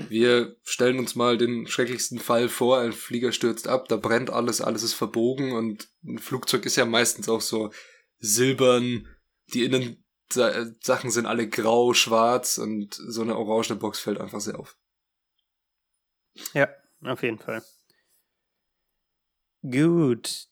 wir 0.08 0.56
stellen 0.64 0.98
uns 0.98 1.14
mal 1.14 1.38
den 1.38 1.66
schrecklichsten 1.66 2.18
Fall 2.18 2.50
vor, 2.50 2.80
ein 2.80 2.92
Flieger 2.92 3.32
stürzt 3.32 3.68
ab, 3.68 3.88
da 3.88 3.96
brennt 3.96 4.28
alles, 4.28 4.60
alles 4.60 4.82
ist 4.82 4.92
verbogen 4.92 5.52
und 5.52 5.88
ein 6.04 6.18
Flugzeug 6.18 6.66
ist 6.66 6.76
ja 6.76 6.84
meistens 6.84 7.28
auch 7.30 7.40
so 7.40 7.70
silbern, 8.18 9.08
die 9.54 9.64
Innensachen 10.37 11.11
sind 11.11 11.27
alle 11.27 11.49
grau, 11.49 11.94
schwarz 11.94 12.59
und 12.59 12.94
so 12.94 13.23
eine 13.23 13.37
orange 13.37 13.75
Box 13.77 14.01
fällt 14.01 14.20
einfach 14.20 14.40
sehr 14.40 14.59
auf. 14.59 14.77
Ja, 16.53 16.68
auf 17.05 17.23
jeden 17.23 17.38
Fall. 17.38 17.62
Gut. 19.62 20.49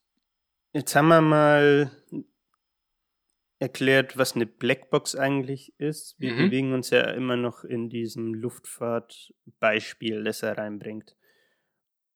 Jetzt 0.72 0.94
haben 0.96 1.08
wir 1.08 1.20
mal 1.20 1.90
erklärt, 3.58 4.16
was 4.16 4.34
eine 4.34 4.46
Blackbox 4.46 5.14
eigentlich 5.14 5.78
ist. 5.78 6.18
Wir 6.18 6.32
mhm. 6.32 6.38
bewegen 6.38 6.72
uns 6.72 6.90
ja 6.90 7.10
immer 7.10 7.36
noch 7.36 7.62
in 7.62 7.88
diesem 7.88 8.34
Luftfahrtbeispiel, 8.34 10.24
das 10.24 10.42
er 10.42 10.58
reinbringt. 10.58 11.16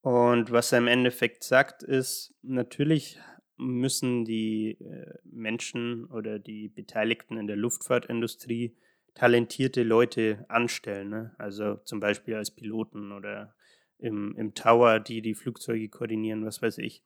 Und 0.00 0.50
was 0.50 0.72
er 0.72 0.78
im 0.78 0.88
Endeffekt 0.88 1.44
sagt, 1.44 1.82
ist, 1.82 2.34
natürlich 2.42 3.20
müssen 3.56 4.24
die 4.24 4.72
äh, 4.80 5.18
Menschen 5.24 6.06
oder 6.06 6.38
die 6.38 6.68
Beteiligten 6.68 7.38
in 7.38 7.46
der 7.46 7.56
Luftfahrtindustrie 7.56 8.76
talentierte 9.14 9.82
Leute 9.82 10.44
anstellen. 10.48 11.08
Ne? 11.08 11.34
Also 11.38 11.76
zum 11.76 12.00
Beispiel 12.00 12.34
als 12.34 12.54
Piloten 12.54 13.12
oder 13.12 13.54
im, 13.98 14.36
im 14.36 14.54
Tower, 14.54 15.00
die 15.00 15.22
die 15.22 15.34
Flugzeuge 15.34 15.88
koordinieren, 15.88 16.44
was 16.44 16.60
weiß 16.60 16.78
ich. 16.78 17.02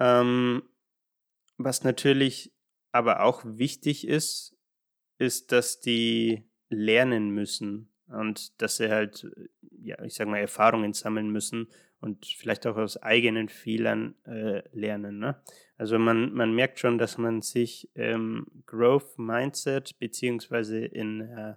Ähm, 0.00 0.62
was 1.58 1.84
natürlich 1.84 2.52
aber 2.90 3.22
auch 3.22 3.42
wichtig 3.44 4.06
ist, 4.06 4.56
ist, 5.18 5.52
dass 5.52 5.80
die 5.80 6.48
lernen 6.70 7.30
müssen 7.30 7.92
und 8.08 8.60
dass 8.60 8.78
sie 8.78 8.90
halt, 8.90 9.26
ja, 9.80 10.02
ich 10.02 10.14
sag 10.14 10.28
mal, 10.28 10.38
Erfahrungen 10.38 10.92
sammeln 10.92 11.30
müssen 11.30 11.68
und 12.04 12.26
vielleicht 12.26 12.66
auch 12.66 12.76
aus 12.76 13.02
eigenen 13.02 13.48
Fehlern 13.48 14.14
äh, 14.26 14.62
lernen. 14.72 15.18
Ne? 15.18 15.40
Also 15.78 15.98
man, 15.98 16.34
man 16.34 16.54
merkt 16.54 16.78
schon, 16.78 16.98
dass 16.98 17.16
man 17.16 17.40
sich 17.40 17.90
im 17.94 18.46
Growth 18.66 19.18
Mindset 19.18 19.98
beziehungsweise 19.98 20.84
in 20.84 21.22
äh, 21.22 21.54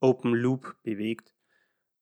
Open 0.00 0.34
Loop 0.34 0.74
bewegt 0.82 1.36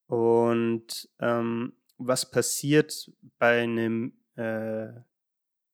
und 0.07 1.11
ähm, 1.20 1.75
was 1.99 2.31
passiert 2.31 3.12
bei 3.38 3.62
einem, 3.62 4.14
äh, 4.37 4.88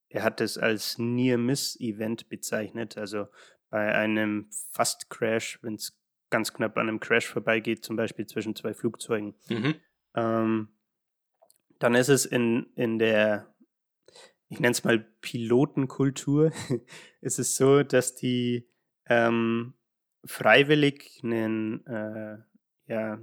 er 0.09 0.23
hat 0.25 0.40
es 0.40 0.59
als 0.59 0.99
Near-Miss-Event 0.99 2.29
bezeichnet, 2.29 2.99
also 2.99 3.29
bei 3.68 3.94
einem 3.94 4.51
Fast-Crash, 4.73 5.61
wenn 5.62 5.75
es 5.75 5.96
ganz 6.29 6.53
knapp 6.53 6.77
an 6.77 6.88
einem 6.88 6.99
Crash 6.99 7.29
vorbeigeht, 7.29 7.85
zum 7.85 7.94
Beispiel 7.94 8.27
zwischen 8.27 8.57
zwei 8.57 8.75
Flugzeugen. 8.75 9.35
Mhm. 9.49 9.75
Ähm, 10.16 10.68
dann 11.80 11.96
ist 11.96 12.08
es 12.08 12.26
in, 12.26 12.66
in 12.76 12.98
der, 12.98 13.52
ich 14.48 14.60
nenne 14.60 14.72
es 14.72 14.84
mal 14.84 15.00
Pilotenkultur, 15.20 16.52
ist 17.20 17.40
es 17.40 17.56
so, 17.56 17.82
dass 17.82 18.14
die 18.14 18.68
ähm, 19.06 19.74
freiwillig 20.24 21.20
einen, 21.24 21.84
äh, 21.86 22.38
ja, 22.86 23.18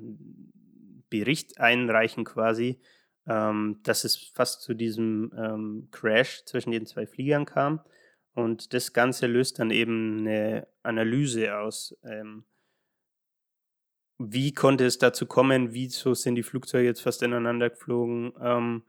Bericht 1.10 1.60
einreichen 1.60 2.26
quasi, 2.26 2.82
ähm, 3.28 3.80
dass 3.84 4.04
es 4.04 4.18
fast 4.34 4.62
zu 4.62 4.74
diesem 4.74 5.32
ähm, 5.38 5.88
Crash 5.92 6.44
zwischen 6.46 6.72
den 6.72 6.86
zwei 6.86 7.06
Fliegern 7.06 7.46
kam. 7.46 7.82
Und 8.34 8.74
das 8.74 8.92
Ganze 8.92 9.28
löst 9.28 9.60
dann 9.60 9.72
eben 9.72 10.20
eine 10.20 10.68
Analyse 10.84 11.58
aus. 11.58 11.98
Ähm, 12.04 12.46
wie 14.20 14.54
konnte 14.54 14.86
es 14.86 14.98
dazu 14.98 15.26
kommen? 15.26 15.74
Wieso 15.74 16.14
sind 16.14 16.36
die 16.36 16.44
Flugzeuge 16.44 16.86
jetzt 16.86 17.02
fast 17.02 17.22
ineinander 17.22 17.70
geflogen? 17.70 18.34
Ähm, 18.42 18.84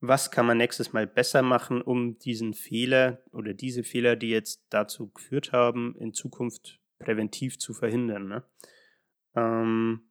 was 0.00 0.30
kann 0.30 0.46
man 0.46 0.58
nächstes 0.58 0.92
Mal 0.92 1.06
besser 1.06 1.42
machen, 1.42 1.80
um 1.80 2.18
diesen 2.18 2.52
Fehler 2.52 3.22
oder 3.32 3.54
diese 3.54 3.84
Fehler, 3.84 4.16
die 4.16 4.30
jetzt 4.30 4.66
dazu 4.70 5.10
geführt 5.10 5.52
haben, 5.52 5.96
in 5.98 6.12
Zukunft 6.12 6.80
präventiv 6.98 7.58
zu 7.58 7.74
verhindern? 7.74 8.28
Ne? 8.28 8.42
Ähm, 9.34 10.02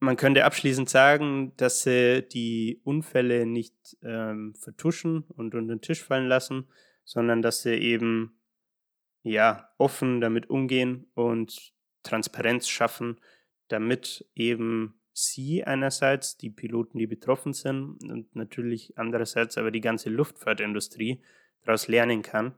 man 0.00 0.16
könnte 0.16 0.44
abschließend 0.44 0.88
sagen, 0.88 1.52
dass 1.56 1.82
sie 1.82 2.26
die 2.28 2.80
Unfälle 2.82 3.46
nicht 3.46 3.96
ähm, 4.02 4.54
vertuschen 4.56 5.22
und 5.28 5.54
unter 5.54 5.74
den 5.74 5.80
Tisch 5.80 6.02
fallen 6.02 6.26
lassen, 6.26 6.68
sondern 7.04 7.40
dass 7.40 7.62
sie 7.62 7.74
eben 7.74 8.36
ja 9.22 9.70
offen 9.78 10.20
damit 10.20 10.50
umgehen 10.50 11.06
und 11.14 11.72
Transparenz 12.02 12.68
schaffen, 12.68 13.20
damit 13.68 14.26
eben 14.34 14.94
sie 15.12 15.64
einerseits, 15.64 16.36
die 16.36 16.50
Piloten, 16.50 16.98
die 16.98 17.06
betroffen 17.06 17.52
sind, 17.52 18.02
und 18.02 18.34
natürlich 18.34 18.98
andererseits 18.98 19.58
aber 19.58 19.70
die 19.70 19.80
ganze 19.80 20.10
Luftfahrtindustrie 20.10 21.22
daraus 21.64 21.88
lernen 21.88 22.22
kann, 22.22 22.54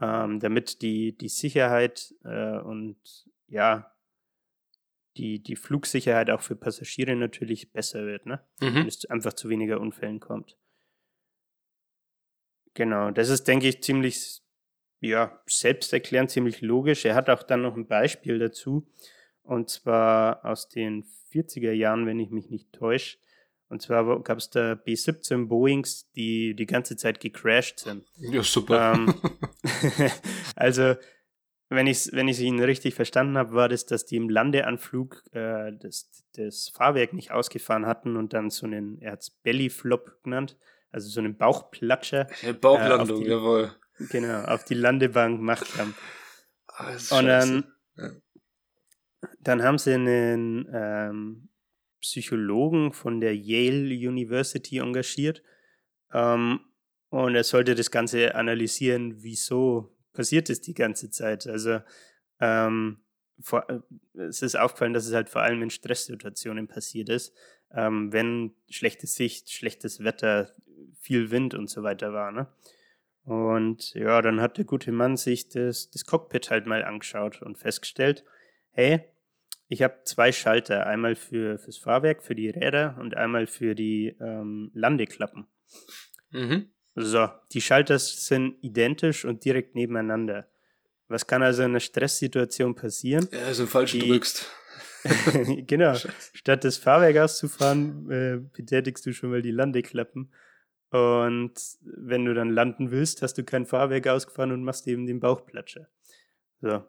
ähm, 0.00 0.40
damit 0.40 0.82
die, 0.82 1.16
die 1.16 1.28
Sicherheit 1.28 2.14
äh, 2.24 2.58
und 2.58 2.96
ja, 3.48 3.92
die, 5.16 5.42
die 5.42 5.56
Flugsicherheit 5.56 6.30
auch 6.30 6.40
für 6.40 6.56
Passagiere 6.56 7.14
natürlich 7.16 7.72
besser 7.72 8.06
wird, 8.06 8.26
ne? 8.26 8.40
Mhm. 8.60 8.74
Wenn 8.74 8.86
es 8.86 9.04
einfach 9.06 9.34
zu 9.34 9.48
weniger 9.48 9.80
Unfällen 9.80 10.20
kommt. 10.20 10.56
Genau, 12.74 13.10
das 13.10 13.28
ist, 13.28 13.44
denke 13.44 13.68
ich, 13.68 13.82
ziemlich, 13.82 14.41
ja, 15.02 15.40
selbsterklärend, 15.46 16.30
ziemlich 16.30 16.60
logisch. 16.60 17.04
Er 17.04 17.16
hat 17.16 17.28
auch 17.28 17.42
dann 17.42 17.62
noch 17.62 17.76
ein 17.76 17.86
Beispiel 17.86 18.38
dazu, 18.38 18.86
und 19.42 19.68
zwar 19.68 20.44
aus 20.44 20.68
den 20.68 21.04
40er 21.32 21.72
Jahren, 21.72 22.06
wenn 22.06 22.20
ich 22.20 22.30
mich 22.30 22.50
nicht 22.50 22.72
täusche. 22.72 23.18
Und 23.68 23.82
zwar 23.82 24.22
gab 24.22 24.38
es 24.38 24.50
da 24.50 24.74
B-17 24.74 25.48
Boeings, 25.48 26.10
die 26.12 26.54
die 26.54 26.66
ganze 26.66 26.96
Zeit 26.96 27.20
gecrashed 27.20 27.80
sind. 27.80 28.04
Ja, 28.18 28.42
super. 28.42 28.92
Ähm, 28.94 29.14
also 30.56 30.94
wenn 31.68 31.86
ich 31.86 32.12
wenn 32.12 32.28
ihn 32.28 32.62
richtig 32.62 32.94
verstanden 32.94 33.36
habe, 33.36 33.54
war 33.54 33.68
das, 33.68 33.86
dass 33.86 34.04
die 34.04 34.16
im 34.16 34.28
Landeanflug 34.28 35.24
äh, 35.32 35.72
das, 35.80 36.10
das 36.36 36.68
Fahrwerk 36.68 37.12
nicht 37.12 37.32
ausgefahren 37.32 37.86
hatten 37.86 38.16
und 38.16 38.34
dann 38.34 38.50
so 38.50 38.66
einen, 38.66 39.00
er 39.00 39.12
hat 39.12 39.22
es 39.22 39.30
Bellyflop 39.30 40.22
genannt, 40.22 40.56
also 40.92 41.08
so 41.08 41.20
einen 41.20 41.36
Bauchplatscher. 41.36 42.28
Bauchlandung, 42.60 43.22
äh, 43.22 43.24
die, 43.24 43.30
jawohl. 43.30 43.72
Genau, 44.10 44.44
auf 44.44 44.64
die 44.64 44.74
Landebahn 44.74 45.36
gemacht 45.36 45.66
haben. 45.78 45.94
Oh, 46.68 47.16
und 47.16 47.26
dann, 47.26 47.64
ja. 47.96 48.10
dann 49.40 49.62
haben 49.62 49.78
sie 49.78 49.92
einen 49.94 50.68
ähm, 50.72 51.48
Psychologen 52.00 52.92
von 52.92 53.20
der 53.20 53.36
Yale 53.36 53.94
University 53.94 54.78
engagiert 54.78 55.42
ähm, 56.12 56.60
und 57.10 57.34
er 57.34 57.44
sollte 57.44 57.74
das 57.74 57.90
Ganze 57.90 58.34
analysieren, 58.34 59.22
wieso 59.22 59.96
passiert 60.12 60.50
es 60.50 60.60
die 60.60 60.74
ganze 60.74 61.10
Zeit. 61.10 61.46
Also 61.46 61.80
ähm, 62.40 63.02
vor, 63.40 63.68
äh, 63.68 63.80
es 64.18 64.42
ist 64.42 64.56
aufgefallen, 64.56 64.92
dass 64.92 65.06
es 65.06 65.14
halt 65.14 65.28
vor 65.28 65.42
allem 65.42 65.62
in 65.62 65.70
Stresssituationen 65.70 66.68
passiert 66.68 67.08
ist, 67.08 67.34
ähm, 67.72 68.12
wenn 68.12 68.54
schlechte 68.68 69.06
Sicht, 69.06 69.50
schlechtes 69.50 70.02
Wetter, 70.02 70.54
viel 70.98 71.30
Wind 71.30 71.54
und 71.54 71.68
so 71.68 71.82
weiter 71.82 72.12
war. 72.12 72.32
Ne? 72.32 72.46
Und 73.24 73.94
ja, 73.94 74.20
dann 74.20 74.40
hat 74.40 74.58
der 74.58 74.64
gute 74.64 74.90
Mann 74.92 75.16
sich 75.16 75.48
das, 75.48 75.90
das 75.90 76.04
Cockpit 76.04 76.50
halt 76.50 76.66
mal 76.66 76.84
angeschaut 76.84 77.40
und 77.40 77.58
festgestellt, 77.58 78.24
hey, 78.72 79.04
ich 79.68 79.82
habe 79.82 80.00
zwei 80.04 80.32
Schalter, 80.32 80.86
einmal 80.86 81.14
für 81.14 81.58
fürs 81.58 81.78
Fahrwerk, 81.78 82.22
für 82.22 82.34
die 82.34 82.50
Räder 82.50 82.96
und 83.00 83.16
einmal 83.16 83.46
für 83.46 83.74
die 83.74 84.16
ähm, 84.20 84.70
Landeklappen. 84.74 85.46
Mhm. 86.30 86.70
So, 86.94 87.28
die 87.52 87.60
Schalter 87.60 87.98
sind 87.98 88.56
identisch 88.60 89.24
und 89.24 89.44
direkt 89.44 89.74
nebeneinander. 89.74 90.46
Was 91.08 91.26
kann 91.26 91.42
also 91.42 91.62
in 91.62 91.70
einer 91.70 91.80
Stresssituation 91.80 92.74
passieren? 92.74 93.28
Ja, 93.32 93.46
also 93.46 93.66
falsch 93.66 93.92
die, 93.92 94.00
drückst. 94.00 94.50
genau. 95.66 95.94
Scheiße. 95.94 96.30
Statt 96.34 96.64
das 96.64 96.76
Fahrwerk 96.76 97.16
auszufahren, 97.16 98.10
äh, 98.10 98.40
betätigst 98.56 99.06
du 99.06 99.12
schon 99.12 99.30
mal 99.30 99.42
die 99.42 99.50
Landeklappen. 99.50 100.32
Und 100.92 101.54
wenn 101.80 102.26
du 102.26 102.34
dann 102.34 102.50
landen 102.50 102.90
willst, 102.90 103.22
hast 103.22 103.38
du 103.38 103.44
kein 103.44 103.64
Fahrwerk 103.64 104.06
ausgefahren 104.08 104.52
und 104.52 104.62
machst 104.62 104.86
eben 104.86 105.06
den 105.06 105.20
Bauchplatscher. 105.20 105.88
So. 106.60 106.84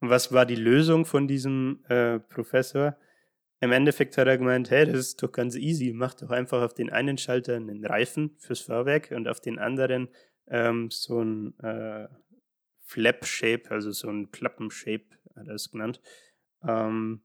was 0.00 0.32
war 0.32 0.46
die 0.46 0.54
Lösung 0.54 1.04
von 1.04 1.26
diesem 1.26 1.84
äh, 1.88 2.20
Professor? 2.20 2.96
Im 3.60 3.72
Endeffekt 3.72 4.16
hat 4.16 4.28
er 4.28 4.38
gemeint, 4.38 4.70
hey, 4.70 4.86
das 4.86 4.98
ist 4.98 5.22
doch 5.22 5.32
ganz 5.32 5.56
easy, 5.56 5.92
mach 5.92 6.14
doch 6.14 6.30
einfach 6.30 6.62
auf 6.62 6.74
den 6.74 6.90
einen 6.90 7.18
Schalter 7.18 7.56
einen 7.56 7.84
Reifen 7.84 8.36
fürs 8.38 8.60
Fahrwerk 8.60 9.10
und 9.10 9.26
auf 9.26 9.40
den 9.40 9.58
anderen 9.58 10.08
ähm, 10.46 10.88
so 10.92 11.20
ein 11.20 11.58
äh, 11.58 12.06
Flap-Shape, 12.84 13.68
also 13.70 13.90
so 13.90 14.08
ein 14.08 14.30
Klappen-Shape, 14.30 15.06
hat 15.34 15.48
er 15.48 15.54
es 15.54 15.72
genannt, 15.72 16.00
ähm, 16.62 17.22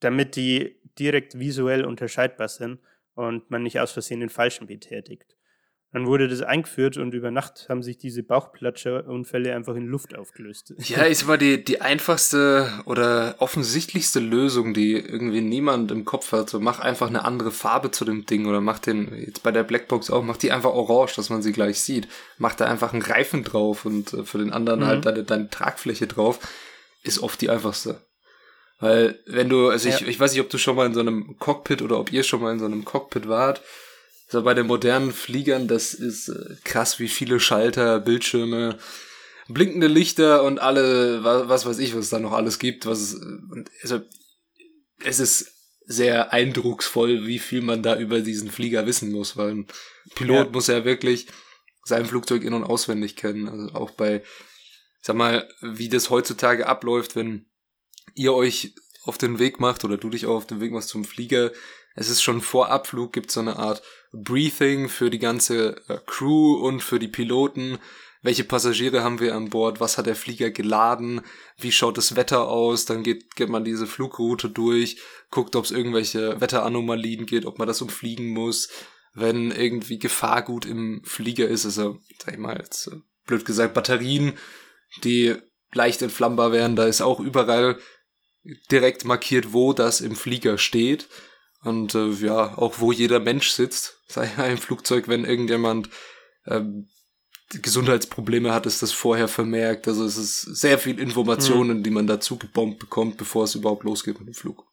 damit 0.00 0.34
die 0.34 0.80
direkt 0.98 1.38
visuell 1.38 1.84
unterscheidbar 1.84 2.48
sind 2.48 2.80
und 3.16 3.50
man 3.50 3.62
nicht 3.62 3.80
aus 3.80 3.92
Versehen 3.92 4.20
den 4.20 4.28
falschen 4.28 4.66
betätigt. 4.66 5.36
Dann 5.92 6.06
wurde 6.06 6.28
das 6.28 6.42
eingeführt 6.42 6.98
und 6.98 7.14
über 7.14 7.30
Nacht 7.30 7.68
haben 7.70 7.82
sich 7.82 7.96
diese 7.96 8.22
Bauchplatscherunfälle 8.22 9.54
einfach 9.54 9.74
in 9.76 9.86
Luft 9.86 10.14
aufgelöst. 10.14 10.74
Ja, 10.88 11.06
es 11.06 11.26
war 11.26 11.38
die, 11.38 11.64
die 11.64 11.80
einfachste 11.80 12.70
oder 12.84 13.36
offensichtlichste 13.38 14.20
Lösung, 14.20 14.74
die 14.74 14.92
irgendwie 14.92 15.40
niemand 15.40 15.90
im 15.90 16.04
Kopf 16.04 16.32
hat. 16.32 16.50
So, 16.50 16.60
mach 16.60 16.80
einfach 16.80 17.08
eine 17.08 17.24
andere 17.24 17.50
Farbe 17.50 17.92
zu 17.92 18.04
dem 18.04 18.26
Ding 18.26 18.46
oder 18.46 18.60
mach 18.60 18.78
den, 18.78 19.10
jetzt 19.16 19.42
bei 19.42 19.52
der 19.52 19.62
Blackbox 19.62 20.10
auch, 20.10 20.22
mach 20.22 20.36
die 20.36 20.52
einfach 20.52 20.72
orange, 20.72 21.14
dass 21.16 21.30
man 21.30 21.40
sie 21.40 21.52
gleich 21.52 21.80
sieht. 21.80 22.08
Mach 22.36 22.54
da 22.54 22.66
einfach 22.66 22.92
einen 22.92 23.02
Reifen 23.02 23.42
drauf 23.42 23.86
und 23.86 24.12
äh, 24.12 24.24
für 24.24 24.38
den 24.38 24.52
anderen 24.52 24.80
mhm. 24.80 24.86
halt 24.86 25.06
deine, 25.06 25.24
deine 25.24 25.48
Tragfläche 25.48 26.06
drauf. 26.06 26.40
Ist 27.04 27.20
oft 27.20 27.40
die 27.40 27.48
einfachste. 27.48 28.02
Weil, 28.78 29.18
wenn 29.26 29.48
du, 29.48 29.68
also 29.68 29.88
ja. 29.88 29.96
ich, 29.96 30.06
ich 30.06 30.20
weiß 30.20 30.32
nicht, 30.32 30.40
ob 30.40 30.50
du 30.50 30.58
schon 30.58 30.76
mal 30.76 30.86
in 30.86 30.94
so 30.94 31.00
einem 31.00 31.38
Cockpit 31.38 31.80
oder 31.80 31.98
ob 31.98 32.12
ihr 32.12 32.22
schon 32.22 32.42
mal 32.42 32.52
in 32.52 32.58
so 32.58 32.66
einem 32.66 32.84
Cockpit 32.84 33.28
wart, 33.28 33.62
so 34.28 34.42
bei 34.42 34.54
den 34.54 34.66
modernen 34.66 35.12
Fliegern, 35.12 35.68
das 35.68 35.94
ist 35.94 36.28
äh, 36.28 36.56
krass, 36.64 36.98
wie 36.98 37.08
viele 37.08 37.40
Schalter, 37.40 38.00
Bildschirme, 38.00 38.78
blinkende 39.48 39.86
Lichter 39.86 40.42
und 40.42 40.58
alle, 40.58 41.22
was, 41.24 41.48
was 41.48 41.66
weiß 41.66 41.78
ich, 41.78 41.94
was 41.94 42.04
es 42.04 42.10
da 42.10 42.18
noch 42.18 42.32
alles 42.32 42.58
gibt. 42.58 42.86
Was 42.86 43.14
und 43.14 43.70
also, 43.82 44.00
es 45.04 45.20
ist 45.20 45.52
sehr 45.86 46.32
eindrucksvoll, 46.32 47.26
wie 47.26 47.38
viel 47.38 47.62
man 47.62 47.82
da 47.82 47.96
über 47.96 48.20
diesen 48.20 48.50
Flieger 48.50 48.86
wissen 48.86 49.12
muss, 49.12 49.36
weil 49.36 49.50
ein 49.50 49.66
Pilot 50.16 50.46
ja. 50.46 50.52
muss 50.52 50.66
ja 50.66 50.84
wirklich 50.84 51.28
sein 51.84 52.06
Flugzeug 52.06 52.42
in- 52.42 52.54
und 52.54 52.64
auswendig 52.64 53.14
kennen. 53.14 53.48
Also 53.48 53.74
auch 53.74 53.92
bei, 53.92 54.22
sag 55.00 55.14
mal, 55.14 55.48
wie 55.60 55.88
das 55.88 56.10
heutzutage 56.10 56.66
abläuft, 56.66 57.14
wenn 57.14 57.46
ihr 58.16 58.34
euch 58.34 58.74
auf 59.04 59.18
den 59.18 59.38
Weg 59.38 59.60
macht 59.60 59.84
oder 59.84 59.96
du 59.96 60.10
dich 60.10 60.26
auch 60.26 60.34
auf 60.36 60.46
den 60.46 60.60
Weg 60.60 60.72
machst 60.72 60.88
zum 60.88 61.04
Flieger, 61.04 61.52
es 61.96 62.10
ist 62.10 62.22
schon 62.22 62.42
vor 62.42 62.68
Abflug, 62.68 63.12
gibt 63.12 63.30
so 63.30 63.40
eine 63.40 63.56
Art 63.56 63.82
Briefing 64.12 64.88
für 64.88 65.08
die 65.10 65.18
ganze 65.18 65.76
äh, 65.88 65.98
Crew 66.06 66.54
und 66.54 66.82
für 66.82 66.98
die 66.98 67.08
Piloten. 67.08 67.78
Welche 68.22 68.44
Passagiere 68.44 69.02
haben 69.02 69.18
wir 69.18 69.34
an 69.34 69.48
Bord? 69.48 69.80
Was 69.80 69.96
hat 69.96 70.06
der 70.06 70.14
Flieger 70.14 70.50
geladen? 70.50 71.22
Wie 71.56 71.72
schaut 71.72 71.96
das 71.96 72.14
Wetter 72.14 72.48
aus? 72.48 72.84
Dann 72.84 73.02
geht, 73.02 73.34
geht 73.34 73.48
man 73.48 73.64
diese 73.64 73.86
Flugroute 73.86 74.50
durch, 74.50 74.98
guckt, 75.30 75.56
ob 75.56 75.64
es 75.64 75.70
irgendwelche 75.70 76.40
Wetteranomalien 76.40 77.24
geht, 77.24 77.46
ob 77.46 77.58
man 77.58 77.68
das 77.68 77.80
umfliegen 77.80 78.28
muss. 78.28 78.68
Wenn 79.14 79.50
irgendwie 79.50 79.98
Gefahrgut 79.98 80.66
im 80.66 81.02
Flieger 81.04 81.48
ist, 81.48 81.64
also, 81.64 82.00
sag 82.18 82.34
ich 82.34 82.38
mal, 82.38 82.58
jetzt 82.58 82.88
äh, 82.88 82.96
blöd 83.26 83.46
gesagt, 83.46 83.72
Batterien, 83.72 84.34
die 85.02 85.36
leicht 85.72 86.02
entflammbar 86.02 86.52
wären, 86.52 86.76
da 86.76 86.86
ist 86.86 87.00
auch 87.00 87.20
überall 87.20 87.78
direkt 88.70 89.04
markiert, 89.04 89.52
wo 89.52 89.72
das 89.72 90.00
im 90.00 90.16
Flieger 90.16 90.58
steht. 90.58 91.08
Und 91.62 91.94
äh, 91.94 92.10
ja, 92.10 92.56
auch 92.56 92.78
wo 92.78 92.92
jeder 92.92 93.20
Mensch 93.20 93.50
sitzt, 93.50 94.00
sei 94.08 94.30
ja 94.36 94.46
im 94.46 94.58
Flugzeug, 94.58 95.08
wenn 95.08 95.24
irgendjemand 95.24 95.90
ähm, 96.46 96.88
Gesundheitsprobleme 97.50 98.52
hat, 98.52 98.66
ist 98.66 98.82
das 98.82 98.92
vorher 98.92 99.28
vermerkt. 99.28 99.86
Also 99.86 100.04
es 100.04 100.16
ist 100.16 100.42
sehr 100.42 100.78
viel 100.78 100.98
Informationen, 100.98 101.78
mhm. 101.78 101.82
die 101.82 101.90
man 101.90 102.06
dazu 102.06 102.38
gebombt 102.38 102.78
bekommt, 102.78 103.18
bevor 103.18 103.44
es 103.44 103.54
überhaupt 103.54 103.84
losgeht 103.84 104.18
mit 104.18 104.28
dem 104.28 104.34
Flug. 104.34 104.64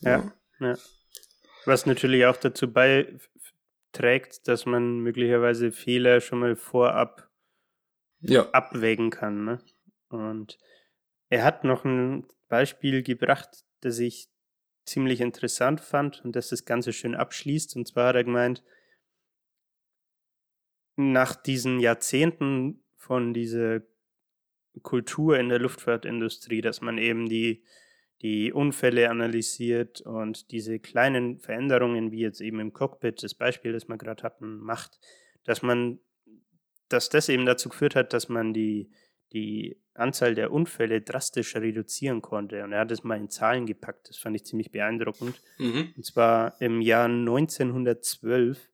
Ja, 0.00 0.32
ja. 0.60 0.76
Was 1.64 1.86
natürlich 1.86 2.24
auch 2.24 2.36
dazu 2.36 2.72
beiträgt, 2.72 4.46
dass 4.46 4.64
man 4.64 5.00
möglicherweise 5.00 5.72
Fehler 5.72 6.20
schon 6.20 6.38
mal 6.38 6.54
vorab 6.56 7.28
ja. 8.20 8.48
abwägen 8.50 9.10
kann. 9.10 9.44
Ne? 9.44 9.60
Und 10.08 10.56
er 11.28 11.44
hat 11.44 11.64
noch 11.64 11.84
ein 11.84 12.26
Beispiel 12.48 13.02
gebracht, 13.02 13.64
das 13.80 13.98
ich 13.98 14.28
ziemlich 14.84 15.20
interessant 15.20 15.80
fand 15.80 16.24
und 16.24 16.34
das 16.34 16.48
das 16.48 16.64
Ganze 16.64 16.92
schön 16.92 17.14
abschließt. 17.14 17.76
Und 17.76 17.86
zwar 17.86 18.08
hat 18.08 18.16
er 18.16 18.24
gemeint, 18.24 18.62
nach 20.96 21.36
diesen 21.36 21.78
Jahrzehnten 21.78 22.82
von 22.96 23.32
dieser 23.32 23.82
Kultur 24.82 25.38
in 25.38 25.48
der 25.48 25.58
Luftfahrtindustrie, 25.58 26.60
dass 26.60 26.80
man 26.80 26.98
eben 26.98 27.28
die, 27.28 27.62
die 28.22 28.52
Unfälle 28.52 29.10
analysiert 29.10 30.00
und 30.00 30.50
diese 30.50 30.80
kleinen 30.80 31.38
Veränderungen, 31.38 32.10
wie 32.10 32.20
jetzt 32.20 32.40
eben 32.40 32.58
im 32.60 32.72
Cockpit, 32.72 33.22
das 33.22 33.34
Beispiel, 33.34 33.72
das 33.72 33.88
wir 33.88 33.96
gerade 33.96 34.22
hatten, 34.22 34.58
macht, 34.58 34.98
dass 35.44 35.62
man, 35.62 36.00
dass 36.88 37.10
das 37.10 37.28
eben 37.28 37.46
dazu 37.46 37.68
geführt 37.68 37.94
hat, 37.94 38.12
dass 38.12 38.28
man 38.28 38.52
die, 38.52 38.90
die 39.32 39.80
Anzahl 39.94 40.34
der 40.34 40.52
Unfälle 40.52 41.00
drastisch 41.00 41.56
reduzieren 41.56 42.22
konnte. 42.22 42.64
Und 42.64 42.72
er 42.72 42.80
hat 42.80 42.90
es 42.90 43.02
mal 43.02 43.18
in 43.18 43.30
Zahlen 43.30 43.66
gepackt. 43.66 44.08
Das 44.08 44.16
fand 44.16 44.36
ich 44.36 44.44
ziemlich 44.44 44.70
beeindruckend. 44.70 45.40
Mhm. 45.58 45.92
Und 45.96 46.04
zwar 46.04 46.60
im 46.60 46.80
Jahr 46.80 47.06
1912 47.06 48.70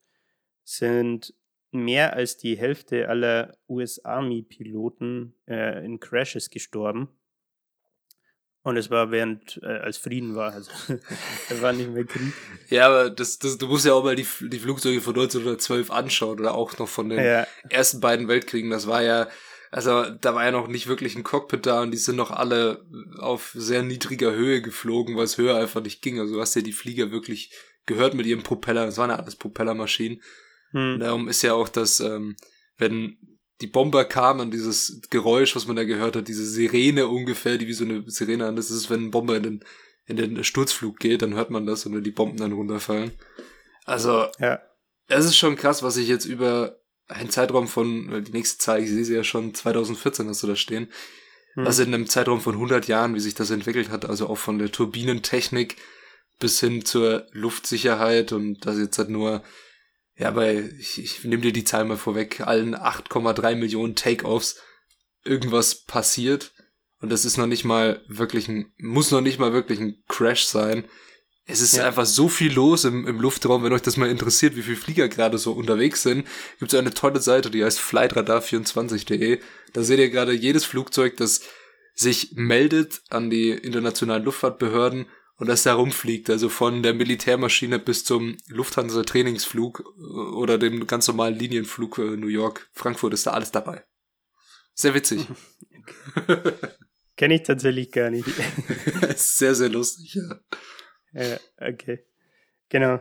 sind 0.64 1.34
mehr 1.70 2.14
als 2.14 2.36
die 2.36 2.56
Hälfte 2.56 3.08
aller 3.08 3.56
US-Army-Piloten 3.68 5.34
äh, 5.48 5.84
in 5.84 5.98
Crashes 5.98 6.50
gestorben. 6.50 7.08
Und 8.62 8.78
es 8.78 8.90
war 8.90 9.10
während, 9.10 9.60
äh, 9.62 9.66
als 9.66 9.98
Frieden 9.98 10.34
war, 10.34 10.52
also 10.52 10.70
es 11.50 11.60
war 11.60 11.74
nicht 11.74 11.90
mehr 11.90 12.04
Krieg. 12.04 12.32
Ja, 12.70 12.86
aber 12.86 13.10
das, 13.10 13.38
das, 13.38 13.58
du 13.58 13.66
musst 13.66 13.84
ja 13.84 13.92
auch 13.92 14.02
mal 14.02 14.16
die, 14.16 14.26
die 14.40 14.58
Flugzeuge 14.58 15.02
von 15.02 15.14
1912 15.14 15.90
anschauen 15.90 16.40
oder 16.40 16.54
auch 16.54 16.78
noch 16.78 16.88
von 16.88 17.10
den 17.10 17.22
ja. 17.22 17.46
ersten 17.68 18.00
beiden 18.00 18.26
Weltkriegen. 18.26 18.70
Das 18.70 18.86
war 18.86 19.02
ja, 19.02 19.28
also 19.74 20.08
da 20.08 20.36
war 20.36 20.44
ja 20.44 20.52
noch 20.52 20.68
nicht 20.68 20.86
wirklich 20.86 21.16
ein 21.16 21.24
Cockpit 21.24 21.66
da 21.66 21.82
und 21.82 21.90
die 21.90 21.98
sind 21.98 22.14
noch 22.14 22.30
alle 22.30 22.86
auf 23.18 23.50
sehr 23.56 23.82
niedriger 23.82 24.30
Höhe 24.30 24.62
geflogen, 24.62 25.16
weil 25.16 25.24
es 25.24 25.36
höher 25.36 25.56
einfach 25.56 25.82
nicht 25.82 26.00
ging. 26.00 26.20
Also 26.20 26.34
du 26.34 26.40
hast 26.40 26.54
ja 26.54 26.62
die 26.62 26.72
Flieger 26.72 27.10
wirklich 27.10 27.52
gehört 27.84 28.14
mit 28.14 28.24
ihrem 28.24 28.44
Propeller. 28.44 28.86
Das 28.86 28.98
waren 28.98 29.10
ja 29.10 29.16
alles 29.16 29.34
Propellermaschinen. 29.34 30.22
Hm. 30.70 31.00
Darum 31.00 31.26
ist 31.26 31.42
ja 31.42 31.54
auch 31.54 31.68
das, 31.68 31.98
ähm, 31.98 32.36
wenn 32.78 33.18
die 33.60 33.66
Bomber 33.66 34.04
kamen, 34.04 34.52
dieses 34.52 35.00
Geräusch, 35.10 35.56
was 35.56 35.66
man 35.66 35.74
da 35.74 35.82
gehört 35.82 36.14
hat, 36.14 36.28
diese 36.28 36.46
Sirene 36.46 37.08
ungefähr, 37.08 37.58
die 37.58 37.66
wie 37.66 37.72
so 37.72 37.84
eine 37.84 38.08
Sirene 38.08 38.46
an, 38.46 38.54
das 38.54 38.70
ist, 38.70 38.90
wenn 38.90 39.06
ein 39.06 39.10
Bomber 39.10 39.38
in 39.38 39.42
den, 39.42 39.64
in 40.06 40.16
den 40.16 40.44
Sturzflug 40.44 41.00
geht, 41.00 41.22
dann 41.22 41.34
hört 41.34 41.50
man 41.50 41.66
das 41.66 41.84
und 41.84 42.00
die 42.00 42.12
Bomben 42.12 42.36
dann 42.36 42.52
runterfallen. 42.52 43.10
Also, 43.86 44.28
ja. 44.38 44.60
es 45.08 45.24
ist 45.24 45.36
schon 45.36 45.56
krass, 45.56 45.82
was 45.82 45.96
ich 45.96 46.06
jetzt 46.06 46.26
über 46.26 46.78
ein 47.08 47.30
Zeitraum 47.30 47.68
von, 47.68 48.24
die 48.24 48.32
nächste 48.32 48.58
Zahl, 48.58 48.82
ich 48.82 48.90
sehe 48.90 49.04
sie 49.04 49.14
ja 49.14 49.24
schon, 49.24 49.54
2014 49.54 50.28
hast 50.28 50.42
du 50.42 50.46
da 50.46 50.56
stehen, 50.56 50.88
hm. 51.54 51.66
also 51.66 51.82
in 51.82 51.94
einem 51.94 52.08
Zeitraum 52.08 52.40
von 52.40 52.54
100 52.54 52.88
Jahren, 52.88 53.14
wie 53.14 53.20
sich 53.20 53.34
das 53.34 53.50
entwickelt 53.50 53.90
hat, 53.90 54.04
also 54.04 54.28
auch 54.28 54.38
von 54.38 54.58
der 54.58 54.72
Turbinentechnik 54.72 55.76
bis 56.38 56.60
hin 56.60 56.84
zur 56.84 57.26
Luftsicherheit 57.32 58.32
und 58.32 58.66
das 58.66 58.78
jetzt 58.78 58.98
halt 58.98 59.10
nur, 59.10 59.42
ja, 60.16 60.30
bei, 60.30 60.70
ich, 60.78 61.02
ich 61.02 61.24
nehme 61.24 61.42
dir 61.42 61.52
die 61.52 61.64
Zahl 61.64 61.84
mal 61.84 61.96
vorweg, 61.96 62.40
allen 62.40 62.74
8,3 62.74 63.56
Millionen 63.56 63.94
Takeoffs 63.94 64.60
irgendwas 65.24 65.84
passiert 65.84 66.52
und 67.00 67.10
das 67.10 67.24
ist 67.24 67.36
noch 67.36 67.46
nicht 67.46 67.64
mal 67.64 68.02
wirklich 68.08 68.48
ein, 68.48 68.72
muss 68.78 69.10
noch 69.10 69.20
nicht 69.20 69.38
mal 69.38 69.52
wirklich 69.52 69.78
ein 69.80 70.02
Crash 70.08 70.44
sein, 70.44 70.84
es 71.46 71.60
ist 71.60 71.76
ja. 71.76 71.86
einfach 71.86 72.06
so 72.06 72.28
viel 72.28 72.52
los 72.52 72.84
im, 72.84 73.06
im 73.06 73.20
Luftraum. 73.20 73.62
Wenn 73.64 73.72
euch 73.72 73.82
das 73.82 73.98
mal 73.98 74.08
interessiert, 74.08 74.56
wie 74.56 74.62
viele 74.62 74.76
Flieger 74.76 75.08
gerade 75.08 75.36
so 75.36 75.52
unterwegs 75.52 76.02
sind, 76.02 76.26
gibt 76.58 76.72
es 76.72 76.78
eine 76.78 76.94
tolle 76.94 77.20
Seite, 77.20 77.50
die 77.50 77.62
heißt 77.62 77.78
flightradar24.de. 77.80 79.40
Da 79.74 79.82
seht 79.82 79.98
ihr 79.98 80.10
gerade 80.10 80.32
jedes 80.32 80.64
Flugzeug, 80.64 81.16
das 81.18 81.42
sich 81.94 82.32
meldet 82.32 83.02
an 83.10 83.28
die 83.28 83.50
internationalen 83.50 84.24
Luftfahrtbehörden 84.24 85.06
und 85.36 85.48
das 85.48 85.64
da 85.64 85.74
rumfliegt. 85.74 86.30
Also 86.30 86.48
von 86.48 86.82
der 86.82 86.94
Militärmaschine 86.94 87.78
bis 87.78 88.04
zum 88.04 88.38
Lufthansa-Trainingsflug 88.48 89.80
äh, 89.80 90.02
oder 90.34 90.56
dem 90.56 90.86
ganz 90.86 91.06
normalen 91.08 91.38
Linienflug 91.38 91.98
äh, 91.98 92.16
New 92.16 92.28
York, 92.28 92.68
Frankfurt 92.72 93.12
ist 93.12 93.26
da 93.26 93.32
alles 93.32 93.52
dabei. 93.52 93.84
Sehr 94.72 94.94
witzig. 94.94 95.26
Kenne 97.16 97.34
ich 97.34 97.42
tatsächlich 97.42 97.92
gar 97.92 98.10
nicht. 98.10 98.26
sehr, 99.16 99.54
sehr 99.54 99.68
lustig, 99.68 100.14
ja. 100.14 100.40
Ja, 101.14 101.38
okay. 101.60 102.04
Genau. 102.68 103.00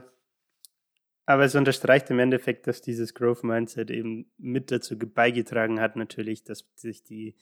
Aber 1.26 1.46
es 1.46 1.56
unterstreicht 1.56 2.10
im 2.10 2.20
Endeffekt, 2.20 2.68
dass 2.68 2.82
dieses 2.82 3.14
Growth 3.14 3.44
Mindset 3.44 3.90
eben 3.90 4.32
mit 4.38 4.72
dazu 4.72 4.98
beigetragen 4.98 5.80
hat, 5.80 5.96
natürlich, 5.96 6.44
dass 6.44 6.66
sich 6.76 7.04
die, 7.04 7.36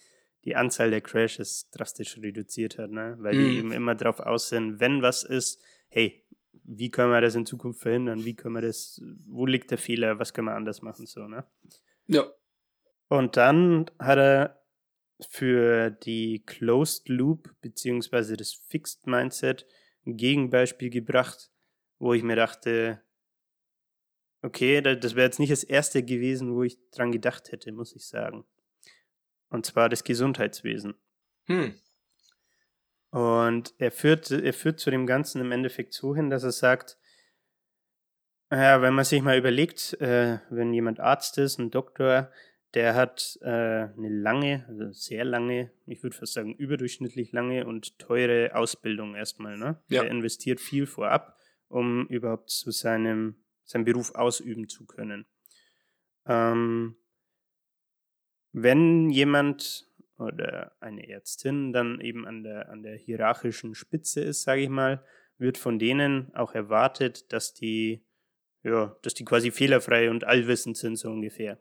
die 0.45 0.55
Anzahl 0.55 0.91
der 0.91 1.01
Crashes 1.01 1.69
drastisch 1.71 2.17
reduziert 2.17 2.77
hat, 2.77 2.91
ne? 2.91 3.15
weil 3.19 3.33
mhm. 3.33 3.49
die 3.49 3.57
eben 3.57 3.71
immer 3.71 3.95
darauf 3.95 4.19
aus 4.19 4.49
sind, 4.49 4.79
wenn 4.79 5.01
was 5.01 5.23
ist, 5.23 5.61
hey, 5.89 6.23
wie 6.63 6.91
können 6.91 7.11
wir 7.11 7.21
das 7.21 7.35
in 7.35 7.45
Zukunft 7.45 7.81
verhindern? 7.81 8.23
Wie 8.23 8.35
können 8.35 8.55
wir 8.55 8.61
das, 8.61 9.01
wo 9.25 9.45
liegt 9.45 9.71
der 9.71 9.77
Fehler? 9.77 10.19
Was 10.19 10.33
können 10.33 10.47
wir 10.47 10.55
anders 10.55 10.81
machen? 10.81 11.07
So, 11.07 11.27
ne? 11.27 11.43
Ja. 12.07 12.31
Und 13.07 13.35
dann 13.35 13.89
hat 13.99 14.19
er 14.19 14.61
für 15.27 15.89
die 15.89 16.43
Closed 16.45 17.09
Loop 17.09 17.53
beziehungsweise 17.61 18.37
das 18.37 18.53
Fixed 18.53 19.07
Mindset 19.07 19.65
Gegenbeispiel 20.05 20.89
gebracht, 20.89 21.51
wo 21.99 22.13
ich 22.13 22.23
mir 22.23 22.35
dachte, 22.35 23.01
okay, 24.41 24.81
das 24.81 25.15
wäre 25.15 25.27
jetzt 25.27 25.39
nicht 25.39 25.51
das 25.51 25.63
erste 25.63 26.03
gewesen, 26.03 26.55
wo 26.55 26.63
ich 26.63 26.79
dran 26.91 27.11
gedacht 27.11 27.51
hätte, 27.51 27.71
muss 27.71 27.95
ich 27.95 28.07
sagen. 28.07 28.45
Und 29.49 29.65
zwar 29.65 29.89
das 29.89 30.03
Gesundheitswesen. 30.03 30.95
Hm. 31.45 31.75
Und 33.11 33.73
er 33.77 33.91
führt, 33.91 34.31
er 34.31 34.53
führt 34.53 34.79
zu 34.79 34.89
dem 34.89 35.05
Ganzen 35.05 35.41
im 35.41 35.51
Endeffekt 35.51 35.93
so 35.93 36.15
hin, 36.15 36.29
dass 36.29 36.43
er 36.43 36.53
sagt, 36.53 36.97
ja, 38.49 38.81
wenn 38.81 38.93
man 38.93 39.05
sich 39.05 39.21
mal 39.21 39.37
überlegt, 39.37 39.93
äh, 40.01 40.39
wenn 40.49 40.73
jemand 40.73 40.99
Arzt 40.99 41.37
ist, 41.37 41.57
ein 41.59 41.71
Doktor, 41.71 42.31
der 42.73 42.95
hat 42.95 43.37
äh, 43.41 43.47
eine 43.47 44.09
lange, 44.09 44.65
also 44.67 44.91
sehr 44.91 45.25
lange, 45.25 45.71
ich 45.85 46.03
würde 46.03 46.15
fast 46.15 46.33
sagen 46.33 46.55
überdurchschnittlich 46.55 47.31
lange 47.31 47.65
und 47.65 47.99
teure 47.99 48.55
Ausbildung 48.55 49.15
erstmal. 49.15 49.57
Ne? 49.57 49.81
Ja. 49.89 50.01
Der 50.01 50.11
investiert 50.11 50.59
viel 50.61 50.85
vorab, 50.85 51.37
um 51.67 52.07
überhaupt 52.07 52.49
zu 52.49 52.71
seinem, 52.71 53.35
seinem 53.63 53.85
Beruf 53.85 54.15
ausüben 54.15 54.69
zu 54.69 54.85
können. 54.85 55.25
Ähm, 56.25 56.95
wenn 58.53 59.09
jemand 59.09 59.87
oder 60.17 60.71
eine 60.79 61.09
Ärztin 61.09 61.73
dann 61.73 61.99
eben 61.99 62.27
an 62.27 62.43
der, 62.43 62.69
an 62.69 62.83
der 62.83 62.95
hierarchischen 62.95 63.75
Spitze 63.75 64.21
ist, 64.21 64.43
sage 64.43 64.61
ich 64.61 64.69
mal, 64.69 65.03
wird 65.37 65.57
von 65.57 65.79
denen 65.79 66.33
auch 66.35 66.53
erwartet, 66.53 67.33
dass 67.33 67.53
die, 67.53 68.05
ja, 68.63 68.95
dass 69.01 69.15
die 69.15 69.25
quasi 69.25 69.51
fehlerfrei 69.51 70.11
und 70.11 70.23
allwissend 70.23 70.77
sind, 70.77 70.97
so 70.97 71.09
ungefähr, 71.09 71.53
äh, 71.53 71.57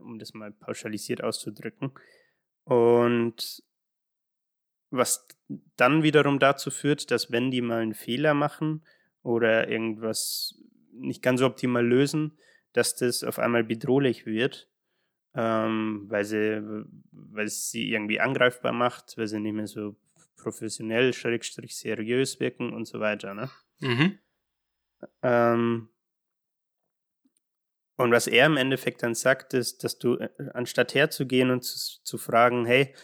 um 0.00 0.18
das 0.18 0.34
mal 0.34 0.52
pauschalisiert 0.52 1.22
auszudrücken. 1.22 1.92
Und 2.64 3.62
was 4.90 5.26
dann 5.76 6.02
wiederum 6.02 6.38
dazu 6.38 6.70
führt, 6.70 7.10
dass 7.10 7.30
wenn 7.30 7.50
die 7.50 7.62
mal 7.62 7.82
einen 7.82 7.94
Fehler 7.94 8.34
machen 8.34 8.84
oder 9.22 9.68
irgendwas 9.68 10.60
nicht 10.92 11.22
ganz 11.22 11.40
optimal 11.42 11.86
lösen, 11.86 12.38
dass 12.72 12.94
das 12.94 13.24
auf 13.24 13.38
einmal 13.38 13.64
bedrohlich 13.64 14.26
wird 14.26 14.68
ähm, 15.34 16.04
weil, 16.08 16.24
sie, 16.24 16.62
weil 17.10 17.48
sie 17.48 17.90
irgendwie 17.90 18.20
angreifbar 18.20 18.72
macht, 18.72 19.16
weil 19.16 19.26
sie 19.26 19.40
nicht 19.40 19.54
mehr 19.54 19.66
so 19.66 19.96
professionell, 20.36 21.12
schrägstrich 21.12 21.76
seriös 21.76 22.40
wirken 22.40 22.72
und 22.72 22.86
so 22.86 23.00
weiter. 23.00 23.34
Ne? 23.34 23.50
Mhm. 23.80 24.18
Ähm, 25.22 25.88
und 28.02 28.12
was 28.12 28.26
er 28.26 28.46
im 28.46 28.56
Endeffekt 28.56 29.02
dann 29.02 29.14
sagt, 29.14 29.54
ist, 29.54 29.84
dass 29.84 29.98
du, 29.98 30.16
äh, 30.16 30.28
anstatt 30.54 30.94
herzugehen 30.94 31.50
und 31.50 31.62
zu, 31.62 32.02
zu 32.02 32.18
fragen, 32.18 32.66
hey, 32.66 32.94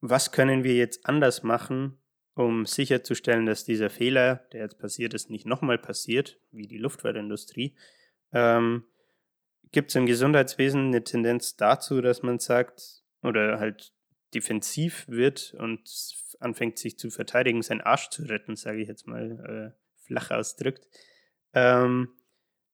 was 0.00 0.32
können 0.32 0.64
wir 0.64 0.74
jetzt 0.74 1.06
anders 1.06 1.42
machen, 1.42 1.98
um 2.34 2.66
sicherzustellen, 2.66 3.46
dass 3.46 3.64
dieser 3.64 3.90
Fehler, 3.90 4.46
der 4.52 4.62
jetzt 4.62 4.78
passiert 4.78 5.14
ist, 5.14 5.30
nicht 5.30 5.46
nochmal 5.46 5.78
passiert, 5.78 6.40
wie 6.50 6.66
die 6.66 6.78
Luftfahrtindustrie, 6.78 7.76
ähm, 8.32 8.84
Gibt 9.72 9.88
es 9.90 9.96
im 9.96 10.04
Gesundheitswesen 10.04 10.88
eine 10.88 11.02
Tendenz 11.02 11.56
dazu, 11.56 12.02
dass 12.02 12.22
man 12.22 12.38
sagt, 12.38 13.02
oder 13.22 13.58
halt 13.58 13.94
defensiv 14.34 15.08
wird 15.08 15.54
und 15.58 15.82
anfängt 16.40 16.78
sich 16.78 16.98
zu 16.98 17.10
verteidigen, 17.10 17.62
seinen 17.62 17.80
Arsch 17.80 18.10
zu 18.10 18.24
retten, 18.24 18.54
sage 18.54 18.82
ich 18.82 18.88
jetzt 18.88 19.06
mal 19.06 19.74
äh, 19.74 20.04
flach 20.04 20.30
ausdrückt, 20.30 20.86
ähm, 21.54 22.10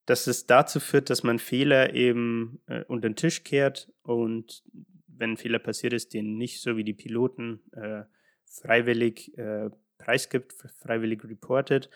dass 0.09 0.27
es 0.27 0.47
dazu 0.47 0.81
führt, 0.81 1.11
dass 1.11 1.23
man 1.23 1.38
Fehler 1.38 1.92
eben 1.92 2.62
äh, 2.66 2.83
unter 2.85 3.11
den 3.11 3.16
Tisch 3.16 3.44
kehrt 3.44 3.92
und 4.03 4.64
wenn 5.07 5.33
ein 5.33 5.37
Fehler 5.37 5.59
passiert 5.59 5.92
ist, 5.92 6.14
den 6.14 6.38
nicht 6.38 6.62
so 6.62 6.79
wie 6.79 6.85
die 6.85 6.94
Piloten 6.94 7.61
äh, 7.73 8.05
freiwillig 8.47 9.37
äh, 9.37 9.68
preisgibt, 9.99 10.55
freiwillig 10.81 11.25
reportet, 11.25 11.90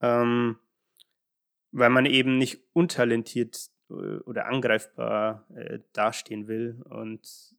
ähm, 0.00 0.60
weil 1.72 1.90
man 1.90 2.06
eben 2.06 2.38
nicht 2.38 2.62
untalentiert 2.74 3.70
äh, 3.90 4.18
oder 4.20 4.46
angreifbar 4.46 5.48
äh, 5.56 5.80
dastehen 5.92 6.46
will 6.46 6.80
und 6.84 7.56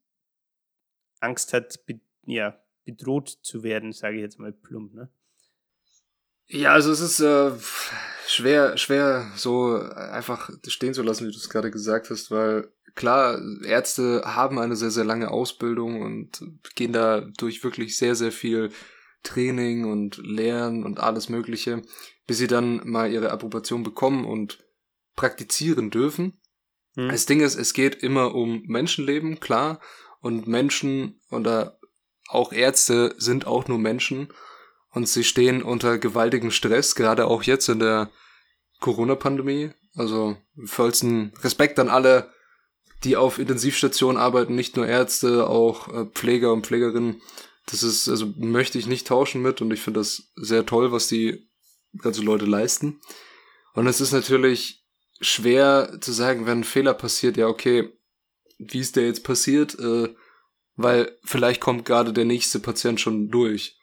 Angst 1.20 1.52
hat, 1.52 1.84
be 1.84 2.00
ja, 2.24 2.58
bedroht 2.84 3.28
zu 3.28 3.62
werden, 3.62 3.92
sage 3.92 4.16
ich 4.16 4.22
jetzt 4.22 4.38
mal 4.38 4.52
plump, 4.52 4.94
ne? 4.94 5.10
Ja, 6.52 6.72
also 6.72 6.90
es 6.90 7.00
ist 7.00 7.20
äh, 7.20 7.52
schwer, 8.26 8.76
schwer 8.76 9.30
so 9.36 9.76
einfach 9.76 10.50
stehen 10.66 10.94
zu 10.94 11.02
lassen, 11.02 11.26
wie 11.26 11.32
du 11.32 11.38
es 11.38 11.48
gerade 11.48 11.70
gesagt 11.70 12.10
hast, 12.10 12.30
weil 12.30 12.72
klar, 12.94 13.40
Ärzte 13.64 14.22
haben 14.24 14.58
eine 14.58 14.76
sehr, 14.76 14.90
sehr 14.90 15.04
lange 15.04 15.30
Ausbildung 15.30 16.02
und 16.02 16.42
gehen 16.74 16.92
da 16.92 17.20
durch 17.20 17.62
wirklich 17.62 17.96
sehr, 17.96 18.14
sehr 18.16 18.32
viel 18.32 18.70
Training 19.22 19.84
und 19.84 20.16
Lernen 20.18 20.84
und 20.84 20.98
alles 20.98 21.28
Mögliche, 21.28 21.82
bis 22.26 22.38
sie 22.38 22.46
dann 22.46 22.80
mal 22.84 23.12
ihre 23.12 23.30
Approbation 23.30 23.82
bekommen 23.82 24.24
und 24.24 24.58
praktizieren 25.14 25.90
dürfen. 25.90 26.40
Mhm. 26.96 27.10
Das 27.10 27.26
Ding 27.26 27.40
ist, 27.40 27.54
es 27.54 27.74
geht 27.74 27.96
immer 27.96 28.34
um 28.34 28.62
Menschenleben, 28.66 29.40
klar. 29.40 29.80
Und 30.20 30.48
Menschen 30.48 31.20
oder 31.30 31.78
auch 32.28 32.52
Ärzte 32.52 33.14
sind 33.18 33.46
auch 33.46 33.68
nur 33.68 33.78
Menschen. 33.78 34.32
Und 34.92 35.08
sie 35.08 35.24
stehen 35.24 35.62
unter 35.62 35.98
gewaltigem 35.98 36.50
Stress, 36.50 36.94
gerade 36.94 37.26
auch 37.26 37.42
jetzt 37.44 37.68
in 37.68 37.78
der 37.78 38.10
Corona-Pandemie. 38.80 39.70
Also 39.94 40.36
vollsten 40.64 41.32
Respekt 41.42 41.78
an 41.78 41.88
alle, 41.88 42.32
die 43.04 43.16
auf 43.16 43.38
Intensivstationen 43.38 44.20
arbeiten, 44.20 44.54
nicht 44.54 44.76
nur 44.76 44.86
Ärzte, 44.86 45.48
auch 45.48 45.88
äh, 45.88 46.06
Pfleger 46.06 46.52
und 46.52 46.66
Pflegerinnen. 46.66 47.22
Das 47.66 47.82
ist, 47.82 48.08
also 48.08 48.32
möchte 48.36 48.78
ich 48.78 48.86
nicht 48.86 49.06
tauschen 49.06 49.42
mit 49.42 49.60
und 49.60 49.70
ich 49.72 49.80
finde 49.80 50.00
das 50.00 50.32
sehr 50.36 50.66
toll, 50.66 50.92
was 50.92 51.06
die 51.08 51.48
ganze 51.98 52.22
Leute 52.22 52.46
leisten. 52.46 53.00
Und 53.74 53.86
es 53.86 54.00
ist 54.00 54.12
natürlich 54.12 54.84
schwer 55.20 55.98
zu 56.00 56.12
sagen, 56.12 56.46
wenn 56.46 56.60
ein 56.60 56.64
Fehler 56.64 56.94
passiert, 56.94 57.36
ja, 57.36 57.46
okay, 57.46 57.92
wie 58.58 58.80
ist 58.80 58.96
der 58.96 59.06
jetzt 59.06 59.24
passiert? 59.24 59.78
Äh, 59.78 60.14
weil 60.76 61.18
vielleicht 61.24 61.60
kommt 61.60 61.84
gerade 61.84 62.12
der 62.12 62.24
nächste 62.24 62.58
Patient 62.58 63.00
schon 63.00 63.28
durch 63.28 63.79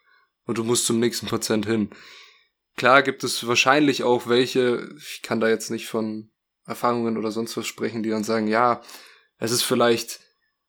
und 0.47 0.57
du 0.57 0.63
musst 0.63 0.85
zum 0.85 0.99
nächsten 0.99 1.27
Patient 1.27 1.65
hin. 1.65 1.89
Klar 2.75 3.03
gibt 3.03 3.23
es 3.23 3.45
wahrscheinlich 3.47 4.03
auch 4.03 4.27
welche, 4.27 4.89
ich 4.97 5.21
kann 5.21 5.39
da 5.39 5.49
jetzt 5.49 5.69
nicht 5.69 5.87
von 5.87 6.31
Erfahrungen 6.65 7.17
oder 7.17 7.31
sonst 7.31 7.55
was 7.57 7.67
sprechen, 7.67 8.03
die 8.03 8.09
dann 8.09 8.23
sagen, 8.23 8.47
ja, 8.47 8.81
es 9.37 9.51
ist 9.51 9.63
vielleicht 9.63 10.21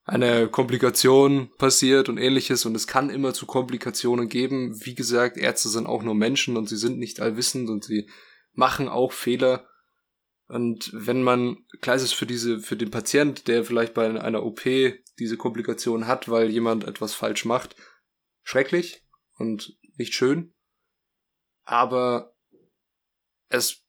eine 0.04 0.48
Komplikation 0.48 1.50
passiert 1.58 2.08
und 2.08 2.18
ähnliches 2.18 2.64
und 2.64 2.74
es 2.74 2.86
kann 2.86 3.10
immer 3.10 3.34
zu 3.34 3.46
Komplikationen 3.46 4.28
geben. 4.28 4.78
Wie 4.84 4.94
gesagt, 4.94 5.36
Ärzte 5.36 5.68
sind 5.68 5.86
auch 5.86 6.02
nur 6.02 6.14
Menschen 6.14 6.56
und 6.56 6.68
sie 6.68 6.76
sind 6.76 6.98
nicht 6.98 7.20
allwissend 7.20 7.68
und 7.68 7.84
sie 7.84 8.08
machen 8.54 8.88
auch 8.88 9.12
Fehler 9.12 9.68
und 10.48 10.90
wenn 10.94 11.22
man, 11.22 11.58
klar 11.82 11.96
ist 11.96 12.02
es 12.02 12.12
für 12.12 12.24
diese, 12.24 12.58
für 12.60 12.76
den 12.76 12.90
Patient, 12.90 13.48
der 13.48 13.64
vielleicht 13.64 13.92
bei 13.92 14.08
einer 14.20 14.44
OP 14.44 14.62
diese 15.18 15.36
Komplikation 15.36 16.06
hat, 16.06 16.30
weil 16.30 16.48
jemand 16.48 16.84
etwas 16.84 17.12
falsch 17.14 17.44
macht, 17.44 17.76
schrecklich 18.42 19.02
und 19.38 19.78
nicht 19.96 20.14
schön. 20.14 20.54
Aber 21.64 22.34
es, 23.48 23.82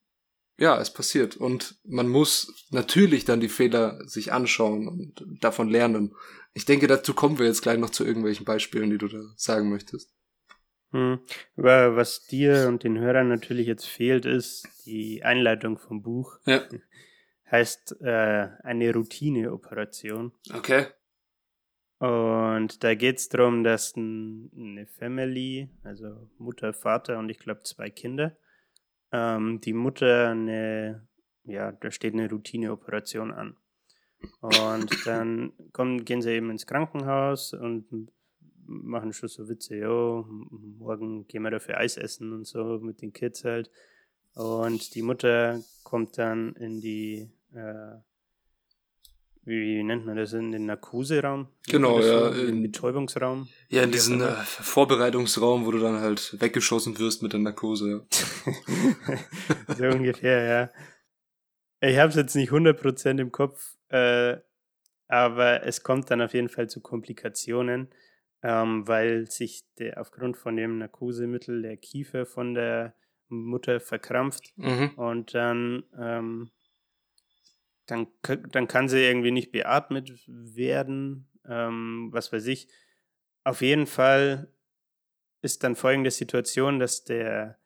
ja, 0.58 0.80
es 0.80 0.94
passiert. 0.94 1.38
Und 1.38 1.80
man 1.84 2.08
muss 2.08 2.68
natürlich 2.72 3.26
dann 3.26 3.40
die 3.40 3.50
Fehler 3.50 4.00
sich 4.08 4.32
anschauen 4.32 4.88
und 4.88 5.44
davon 5.44 5.70
lernen. 5.70 6.16
Ich 6.54 6.66
denke, 6.66 6.88
dazu 6.88 7.14
kommen 7.14 7.40
wir 7.40 7.46
jetzt 7.46 7.62
gleich 7.62 7.78
noch 7.78 7.90
zu 7.90 8.06
irgendwelchen 8.06 8.46
Beispielen, 8.46 8.90
die 8.90 8.98
du 8.98 9.08
da 9.08 9.22
sagen 9.36 9.70
möchtest. 9.70 10.14
Hm. 10.92 11.20
Aber 11.56 11.96
was 11.96 12.26
dir 12.26 12.68
und 12.68 12.84
den 12.84 12.98
Hörern 12.98 13.28
natürlich 13.28 13.68
jetzt 13.68 13.86
fehlt, 13.86 14.26
ist 14.26 14.68
die 14.86 15.24
Einleitung 15.24 15.78
vom 15.78 16.02
Buch. 16.02 16.38
Ja. 16.46 16.68
Heißt 17.52 17.96
äh, 18.02 18.48
eine 18.64 18.94
Routineoperation. 18.94 20.34
Okay. 20.54 20.88
Und 22.00 22.84
da 22.84 22.96
geht 22.96 23.18
es 23.18 23.28
darum, 23.28 23.64
dass 23.64 23.96
ein, 23.98 24.50
eine 24.56 24.88
Family, 24.88 25.70
also 25.84 26.30
Mutter, 26.38 26.74
Vater 26.74 27.20
und 27.20 27.30
ich 27.30 27.40
glaube 27.40 27.64
zwei 27.64 27.90
Kinder, 27.90 28.38
ähm, 29.12 29.60
die 29.62 29.74
Mutter 29.74 30.30
eine, 30.30 31.08
ja, 31.44 31.74
da 31.74 31.92
steht 31.92 32.14
eine 32.14 32.30
Routineoperation 32.30 33.32
an. 33.32 33.58
Und 34.40 34.90
dann 35.06 35.52
kommen, 35.74 36.06
gehen 36.06 36.22
sie 36.22 36.32
eben 36.32 36.50
ins 36.52 36.66
Krankenhaus 36.66 37.54
und 37.54 38.12
machen 38.66 39.14
schon 39.14 39.30
so 39.30 39.50
Witze, 39.50 39.76
ja, 39.78 39.88
morgen 39.88 41.28
gehen 41.28 41.42
wir 41.42 41.52
dafür 41.52 41.78
Eis 41.78 41.98
essen 41.98 42.32
und 42.34 42.46
so 42.46 42.80
mit 42.80 43.02
den 43.02 43.12
Kids 43.12 43.44
halt. 43.44 43.70
Und 44.36 44.96
die 44.96 45.02
Mutter 45.02 45.60
kommt 45.84 46.18
dann 46.18 46.54
in 46.54 46.80
die, 46.80 47.30
äh, 47.54 47.96
wie 49.50 49.84
nennt 49.84 50.06
man 50.06 50.16
das, 50.16 50.34
in 50.34 50.52
den 50.52 50.66
Narkoseraum? 50.68 51.48
Genau, 51.68 52.00
ja. 52.00 52.32
So? 52.32 52.40
In 52.40 52.48
den 52.48 52.62
Betäubungsraum. 52.64 53.48
Ja, 53.70 53.84
in 53.84 53.92
diesen 53.92 54.22
äh, 54.22 54.32
Vorbereitungsraum, 54.46 55.66
wo 55.66 55.72
du 55.72 55.80
dann 55.80 56.00
halt 56.00 56.40
weggeschossen 56.40 56.98
wirst 57.00 57.22
mit 57.24 57.34
der 57.34 57.40
Narkose. 57.40 58.06
so 59.78 59.86
ungefähr, 59.86 60.44
ja. 60.44 60.70
Ich 61.82 61.98
habe 61.98 62.10
es 62.10 62.16
jetzt 62.16 62.36
nicht 62.36 62.52
100% 62.52 63.20
im 63.20 63.32
Kopf, 63.32 63.76
äh, 63.90 64.38
aber 65.08 65.64
es 65.66 65.82
kommt 65.84 66.12
dann 66.12 66.22
auf 66.22 66.34
jeden 66.34 66.50
Fall 66.50 66.70
zu 66.70 66.82
Komplikationen, 66.82 67.90
ähm, 68.44 68.88
weil 68.88 69.30
sich 69.30 69.64
der, 69.80 70.00
aufgrund 70.00 70.38
von 70.38 70.56
dem 70.56 70.78
Narkosemittel 70.78 71.62
der 71.62 71.78
Kiefer 71.78 72.26
von 72.26 72.54
der 72.54 72.94
Mutter 73.30 73.80
verkrampft 73.80 74.54
Mhm. 74.58 74.92
und 74.96 75.34
dann, 75.34 75.84
ähm, 76.00 76.52
dann, 77.90 78.08
dann 78.52 78.68
kann 78.68 78.88
sie 78.88 79.00
irgendwie 79.00 79.32
nicht 79.32 79.52
beatmet 79.52 80.24
werden, 80.28 81.28
ähm, 81.48 82.10
was 82.12 82.32
weiß 82.32 82.48
ich. 82.48 82.68
Auf 83.44 83.62
jeden 83.62 83.88
Fall 83.88 84.52
ist 85.42 85.64
dann 85.64 85.76
folgende 85.76 86.12
Situation, 86.12 86.80
dass 86.80 87.04
der, 87.04 87.58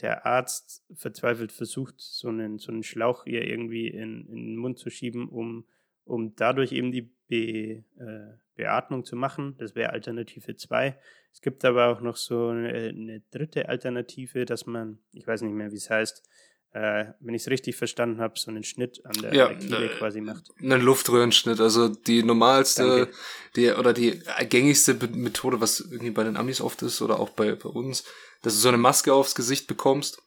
der 0.00 0.26
Arzt 0.26 0.84
verzweifelt 0.94 1.52
versucht, 1.52 1.94
so 1.98 2.28
einen, 2.28 2.58
so 2.58 2.72
einen 2.72 2.82
Schlauch 2.82 3.26
ihr 3.26 3.46
irgendwie 3.46 3.88
in, 3.88 4.26
in 4.26 4.46
den 4.46 4.56
Mund 4.56 4.78
zu 4.78 4.90
schieben, 4.90 5.28
um, 5.28 5.66
um 6.04 6.34
dadurch 6.34 6.72
eben 6.72 6.90
die 6.92 7.10
Be, 7.28 7.84
äh, 7.98 8.38
Beatmung 8.54 9.04
zu 9.04 9.14
machen. 9.14 9.54
Das 9.58 9.74
wäre 9.74 9.90
Alternative 9.90 10.56
2. 10.56 10.98
Es 11.32 11.42
gibt 11.42 11.64
aber 11.64 11.88
auch 11.88 12.00
noch 12.00 12.16
so 12.16 12.48
eine, 12.48 12.88
eine 12.88 13.20
dritte 13.30 13.68
Alternative, 13.68 14.44
dass 14.44 14.66
man, 14.66 14.98
ich 15.12 15.26
weiß 15.26 15.42
nicht 15.42 15.52
mehr, 15.52 15.70
wie 15.70 15.76
es 15.76 15.90
heißt, 15.90 16.28
äh, 16.72 17.06
wenn 17.20 17.34
ich 17.34 17.42
es 17.42 17.48
richtig 17.50 17.76
verstanden 17.76 18.20
habe, 18.20 18.38
so 18.38 18.50
einen 18.50 18.62
Schnitt 18.64 19.00
an 19.04 19.20
der, 19.22 19.34
Ja, 19.34 19.48
der 19.48 19.56
Kehle 19.58 19.86
äh, 19.86 19.98
quasi 19.98 20.20
macht. 20.20 20.44
Einen 20.60 20.82
Luftröhrenschnitt, 20.82 21.60
also 21.60 21.88
die 21.88 22.22
normalste, 22.22 22.82
Danke. 23.06 23.12
die, 23.56 23.70
oder 23.70 23.92
die 23.92 24.20
gängigste 24.48 24.94
Methode, 25.14 25.60
was 25.60 25.80
irgendwie 25.80 26.10
bei 26.10 26.24
den 26.24 26.36
Amis 26.36 26.60
oft 26.60 26.82
ist 26.82 27.00
oder 27.02 27.18
auch 27.20 27.30
bei, 27.30 27.52
bei 27.54 27.68
uns, 27.68 28.04
dass 28.42 28.54
du 28.54 28.60
so 28.60 28.68
eine 28.68 28.78
Maske 28.78 29.12
aufs 29.14 29.34
Gesicht 29.34 29.66
bekommst, 29.66 30.22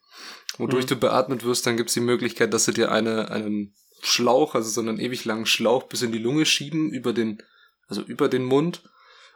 wodurch 0.57 0.85
Mhm. 0.85 0.89
du 0.89 0.95
beatmet 0.97 1.43
wirst, 1.45 1.65
dann 1.65 1.77
gibt's 1.77 1.93
die 1.93 1.99
Möglichkeit, 2.01 2.53
dass 2.53 2.65
sie 2.65 2.73
dir 2.73 2.91
eine, 2.91 3.29
einen 3.31 3.73
Schlauch, 4.01 4.55
also 4.55 4.69
so 4.69 4.81
einen 4.81 4.99
ewig 4.99 5.25
langen 5.25 5.45
Schlauch 5.45 5.83
bis 5.83 6.01
in 6.01 6.11
die 6.11 6.17
Lunge 6.17 6.45
schieben, 6.45 6.91
über 6.91 7.13
den, 7.13 7.41
also 7.87 8.01
über 8.01 8.27
den 8.29 8.43
Mund. 8.45 8.81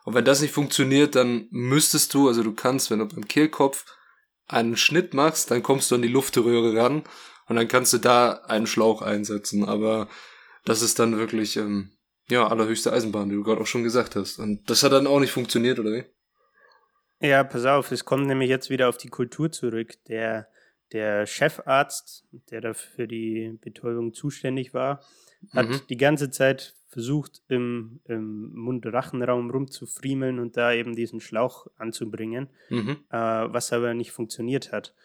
Und 0.05 0.15
wenn 0.15 0.25
das 0.25 0.41
nicht 0.41 0.53
funktioniert, 0.53 1.15
dann 1.15 1.47
müsstest 1.51 2.13
du, 2.13 2.27
also 2.27 2.41
du 2.43 2.53
kannst, 2.53 2.89
wenn 2.89 2.99
du 2.99 3.05
beim 3.05 3.27
Kehlkopf 3.27 3.85
einen 4.47 4.77
Schnitt 4.77 5.13
machst, 5.13 5.51
dann 5.51 5.63
kommst 5.63 5.89
du 5.91 5.95
an 5.95 6.01
die 6.01 6.07
Luftröhre 6.07 6.75
ran 6.75 7.03
und 7.47 7.55
dann 7.55 7.67
kannst 7.67 7.93
du 7.93 7.97
da 7.97 8.33
einen 8.47 8.67
Schlauch 8.67 9.01
einsetzen. 9.01 9.65
Aber 9.65 10.07
das 10.65 10.81
ist 10.81 10.99
dann 10.99 11.17
wirklich, 11.17 11.57
ähm, 11.57 11.91
ja, 12.29 12.47
allerhöchste 12.47 12.91
Eisenbahn, 12.91 13.29
wie 13.29 13.35
du 13.35 13.43
gerade 13.43 13.61
auch 13.61 13.67
schon 13.67 13.83
gesagt 13.83 14.15
hast. 14.15 14.39
Und 14.39 14.69
das 14.69 14.83
hat 14.83 14.91
dann 14.91 15.07
auch 15.07 15.19
nicht 15.19 15.31
funktioniert, 15.31 15.79
oder 15.79 15.91
wie? 15.91 16.05
Ja, 17.21 17.43
pass 17.43 17.65
auf, 17.65 17.91
es 17.91 18.05
kommt 18.05 18.27
nämlich 18.27 18.49
jetzt 18.49 18.69
wieder 18.69 18.89
auf 18.89 18.97
die 18.97 19.09
Kultur 19.09 19.51
zurück. 19.51 19.93
Der, 20.07 20.47
der 20.91 21.25
Chefarzt, 21.25 22.25
der 22.51 22.61
da 22.61 22.73
für 22.73 23.07
die 23.07 23.57
Betäubung 23.61 24.13
zuständig 24.13 24.73
war, 24.73 25.03
hat 25.53 25.69
Mhm. 25.69 25.81
die 25.89 25.97
ganze 25.97 26.29
Zeit 26.31 26.73
versucht, 26.95 27.41
im, 27.49 27.99
im 28.05 28.53
Mund-Rachenraum 28.53 29.49
rumzufriemeln 29.51 30.39
und 30.39 30.55
da 30.55 30.71
eben 30.71 30.95
diesen 30.95 31.19
Schlauch 31.19 31.67
anzubringen, 31.75 32.47
Mhm. 32.69 32.97
äh, 33.09 33.17
was 33.17 33.73
aber 33.73 33.93
nicht 33.93 34.13
funktioniert 34.13 34.71
hat. 34.71 34.95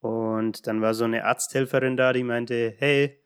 Und 0.00 0.66
dann 0.66 0.82
war 0.82 0.92
so 0.92 1.04
eine 1.04 1.24
Arzthelferin 1.24 1.96
da, 1.96 2.12
die 2.12 2.22
meinte, 2.22 2.74
hey, 2.76 3.18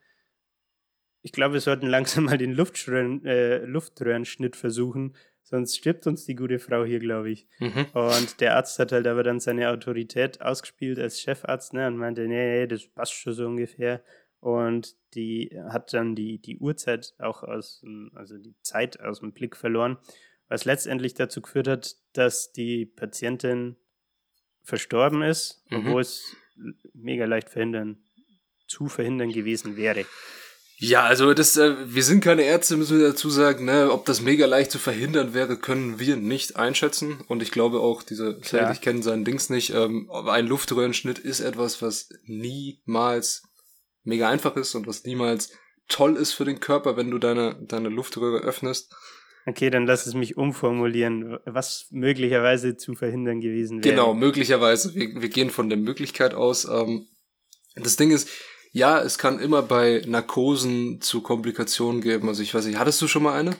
ich 1.22 1.32
glaube, 1.32 1.54
wir 1.54 1.60
sollten 1.60 1.86
langsam 1.96 2.24
mal 2.24 2.38
den 2.38 2.52
Luftröhren, 2.52 3.24
äh, 3.24 3.58
Luftröhrenschnitt 3.64 4.54
versuchen, 4.54 5.16
sonst 5.42 5.76
stirbt 5.76 6.06
uns 6.06 6.24
die 6.24 6.36
gute 6.36 6.60
Frau 6.60 6.84
hier, 6.84 7.00
glaube 7.00 7.30
ich. 7.30 7.48
Mhm. 7.58 7.86
Und 7.92 8.40
der 8.40 8.54
Arzt 8.54 8.78
hat 8.78 8.92
halt 8.92 9.08
aber 9.08 9.24
dann 9.24 9.40
seine 9.40 9.68
Autorität 9.70 10.40
ausgespielt 10.40 11.00
als 11.00 11.20
Chefarzt 11.20 11.72
ne, 11.74 11.88
und 11.88 11.96
meinte, 11.96 12.28
nee, 12.28 12.60
nee, 12.60 12.66
das 12.68 12.86
passt 12.86 13.14
schon 13.14 13.32
so 13.32 13.46
ungefähr. 13.46 14.00
Und 14.42 14.96
die 15.14 15.56
hat 15.70 15.92
dann 15.94 16.16
die, 16.16 16.38
die 16.42 16.58
Uhrzeit 16.58 17.14
auch 17.18 17.44
aus, 17.44 17.78
dem- 17.82 18.10
also 18.16 18.36
die 18.38 18.56
Zeit 18.62 18.98
aus 18.98 19.20
dem 19.20 19.32
Blick 19.32 19.56
verloren, 19.56 19.98
was 20.48 20.64
letztendlich 20.64 21.14
dazu 21.14 21.40
geführt 21.40 21.68
hat, 21.68 21.94
dass 22.12 22.50
die 22.50 22.84
Patientin 22.84 23.76
verstorben 24.64 25.22
ist, 25.22 25.62
Mhm. 25.70 25.76
obwohl 25.78 26.00
es 26.02 26.34
mega 26.92 27.24
leicht 27.24 27.50
verhindern, 27.50 28.02
zu 28.66 28.88
verhindern 28.88 29.30
gewesen 29.30 29.76
wäre. 29.76 30.04
Ja, 30.78 31.04
also 31.04 31.32
das, 31.34 31.56
äh, 31.56 31.76
wir 31.94 32.02
sind 32.02 32.24
keine 32.24 32.42
Ärzte, 32.42 32.76
müssen 32.76 32.98
wir 32.98 33.06
dazu 33.06 33.30
sagen, 33.30 33.66
ne? 33.66 33.92
Ob 33.92 34.04
das 34.06 34.20
mega 34.22 34.46
leicht 34.46 34.72
zu 34.72 34.80
verhindern 34.80 35.34
wäre, 35.34 35.56
können 35.56 36.00
wir 36.00 36.16
nicht 36.16 36.56
einschätzen. 36.56 37.20
Und 37.28 37.40
ich 37.42 37.52
glaube 37.52 37.78
auch. 37.78 38.02
Seth, 38.02 38.42
ich 38.72 38.80
kenne 38.80 39.04
seinen 39.04 39.24
Dings 39.24 39.48
nicht, 39.50 39.70
ähm, 39.70 40.10
ein 40.10 40.48
Luftröhrenschnitt 40.48 41.20
ist 41.20 41.38
etwas, 41.38 41.80
was 41.80 42.08
niemals 42.24 43.44
mega 44.04 44.28
einfach 44.28 44.56
ist 44.56 44.74
und 44.74 44.86
was 44.86 45.04
niemals 45.04 45.52
toll 45.88 46.16
ist 46.16 46.32
für 46.32 46.44
den 46.44 46.60
Körper, 46.60 46.96
wenn 46.96 47.10
du 47.10 47.18
deine, 47.18 47.56
deine 47.62 47.88
Luftröhre 47.88 48.40
öffnest. 48.40 48.94
Okay, 49.44 49.70
dann 49.70 49.86
lass 49.86 50.06
es 50.06 50.14
mich 50.14 50.36
umformulieren, 50.36 51.38
was 51.44 51.88
möglicherweise 51.90 52.76
zu 52.76 52.94
verhindern 52.94 53.40
gewesen 53.40 53.82
wäre. 53.82 53.94
Genau, 53.94 54.14
möglicherweise. 54.14 54.94
Wir, 54.94 55.20
wir 55.20 55.28
gehen 55.28 55.50
von 55.50 55.68
der 55.68 55.78
Möglichkeit 55.78 56.34
aus. 56.34 56.64
Ähm, 56.64 57.08
das 57.74 57.96
Ding 57.96 58.12
ist, 58.12 58.28
ja, 58.70 59.00
es 59.02 59.18
kann 59.18 59.40
immer 59.40 59.62
bei 59.62 60.02
Narkosen 60.06 61.00
zu 61.00 61.22
Komplikationen 61.22 62.00
geben. 62.00 62.28
Also 62.28 62.42
ich 62.42 62.54
weiß 62.54 62.66
nicht, 62.66 62.78
hattest 62.78 63.02
du 63.02 63.08
schon 63.08 63.24
mal 63.24 63.38
eine? 63.38 63.56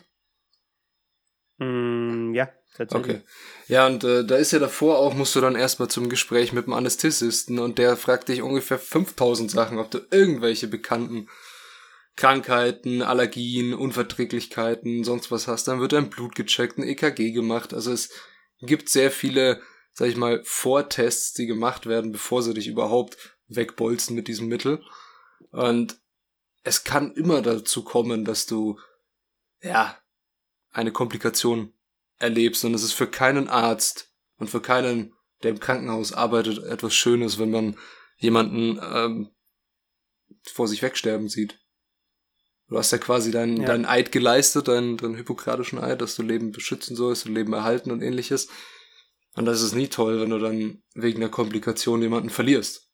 Mm, 1.58 2.32
ja, 2.34 2.48
tatsächlich. 2.76 3.16
Okay. 3.16 3.24
Ja, 3.68 3.86
und 3.86 4.04
äh, 4.04 4.24
da 4.24 4.36
ist 4.36 4.52
ja 4.52 4.58
davor 4.58 4.98
auch, 4.98 5.14
musst 5.14 5.34
du 5.34 5.40
dann 5.40 5.54
erstmal 5.54 5.88
zum 5.88 6.08
Gespräch 6.08 6.52
mit 6.52 6.66
dem 6.66 6.72
Anästhesisten 6.72 7.58
und 7.58 7.78
der 7.78 7.96
fragt 7.96 8.28
dich 8.28 8.42
ungefähr 8.42 8.78
5000 8.78 9.50
Sachen, 9.50 9.78
ob 9.78 9.90
du 9.90 10.00
irgendwelche 10.10 10.68
bekannten 10.68 11.28
Krankheiten, 12.16 13.02
Allergien, 13.02 13.72
Unverträglichkeiten, 13.74 15.04
sonst 15.04 15.30
was 15.30 15.48
hast. 15.48 15.68
Dann 15.68 15.80
wird 15.80 15.92
dein 15.92 16.10
Blut 16.10 16.34
gecheckt, 16.34 16.78
ein 16.78 16.84
EKG 16.84 17.32
gemacht. 17.32 17.72
Also 17.72 17.92
es 17.92 18.10
gibt 18.60 18.88
sehr 18.88 19.10
viele, 19.10 19.62
sag 19.92 20.08
ich 20.08 20.16
mal, 20.16 20.42
Vortests, 20.44 21.32
die 21.32 21.46
gemacht 21.46 21.86
werden, 21.86 22.12
bevor 22.12 22.42
sie 22.42 22.54
dich 22.54 22.68
überhaupt 22.68 23.16
wegbolzen 23.48 24.14
mit 24.14 24.28
diesem 24.28 24.48
Mittel. 24.48 24.82
Und 25.50 25.98
es 26.64 26.84
kann 26.84 27.12
immer 27.12 27.42
dazu 27.42 27.82
kommen, 27.82 28.24
dass 28.24 28.46
du, 28.46 28.78
ja, 29.62 29.96
eine 30.70 30.92
Komplikation 30.92 31.72
erlebst. 32.22 32.64
Und 32.64 32.74
es 32.74 32.82
ist 32.82 32.92
für 32.92 33.06
keinen 33.06 33.48
Arzt 33.48 34.10
und 34.38 34.48
für 34.48 34.60
keinen, 34.62 35.14
der 35.42 35.50
im 35.50 35.60
Krankenhaus 35.60 36.12
arbeitet, 36.12 36.58
etwas 36.64 36.94
Schönes, 36.94 37.38
wenn 37.38 37.50
man 37.50 37.76
jemanden 38.16 38.80
ähm, 38.82 39.30
vor 40.44 40.68
sich 40.68 40.82
wegsterben 40.82 41.28
sieht. 41.28 41.58
Du 42.68 42.78
hast 42.78 42.90
ja 42.92 42.98
quasi 42.98 43.30
deinen, 43.30 43.58
Ja. 43.60 43.66
deinen 43.66 43.84
Eid 43.84 44.12
geleistet, 44.12 44.68
deinen, 44.68 44.96
deinen 44.96 45.16
hippokratischen 45.16 45.78
Eid, 45.78 46.00
dass 46.00 46.16
du 46.16 46.22
Leben 46.22 46.52
beschützen 46.52 46.96
sollst 46.96 47.26
und 47.26 47.34
Leben 47.34 47.52
erhalten 47.52 47.90
und 47.90 48.00
ähnliches. 48.00 48.48
Und 49.34 49.44
das 49.44 49.60
ist 49.62 49.74
nie 49.74 49.88
toll, 49.88 50.20
wenn 50.20 50.30
du 50.30 50.38
dann 50.38 50.82
wegen 50.94 51.20
der 51.20 51.28
Komplikation 51.30 52.00
jemanden 52.02 52.30
verlierst. 52.30 52.88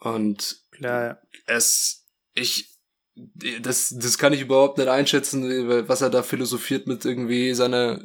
Und 0.00 0.58
Klar, 0.72 1.20
es, 1.46 2.06
ich, 2.34 2.76
das, 3.14 3.94
das 3.96 4.18
kann 4.18 4.32
ich 4.32 4.40
überhaupt 4.42 4.76
nicht 4.78 4.88
einschätzen, 4.88 5.44
was 5.88 6.02
er 6.02 6.10
da 6.10 6.22
philosophiert 6.22 6.86
mit 6.86 7.04
irgendwie 7.04 7.54
seiner 7.54 8.02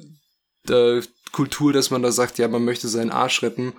der 0.69 1.01
Kultur, 1.31 1.73
dass 1.73 1.89
man 1.91 2.01
da 2.01 2.11
sagt, 2.11 2.37
ja, 2.37 2.47
man 2.47 2.65
möchte 2.65 2.87
seinen 2.87 3.11
Arsch 3.11 3.43
retten. 3.43 3.73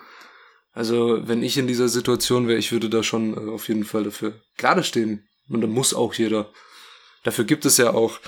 Also, 0.73 1.27
wenn 1.27 1.43
ich 1.43 1.57
in 1.59 1.67
dieser 1.67 1.89
Situation 1.89 2.47
wäre, 2.47 2.59
ich 2.59 2.71
würde 2.73 2.89
da 2.89 3.03
schon 3.03 3.35
äh, 3.35 3.51
auf 3.51 3.69
jeden 3.69 3.85
Fall 3.85 4.05
dafür 4.05 4.41
gerade 4.57 4.85
stehen. 4.85 5.29
Und 5.49 5.61
da 5.63 5.67
muss 5.67 5.95
auch 5.95 6.15
jeder. 6.15 6.51
Dafür 7.25 7.45
gibt 7.45 7.65
es 7.65 7.77
ja 7.77 7.91
auch 7.93 8.21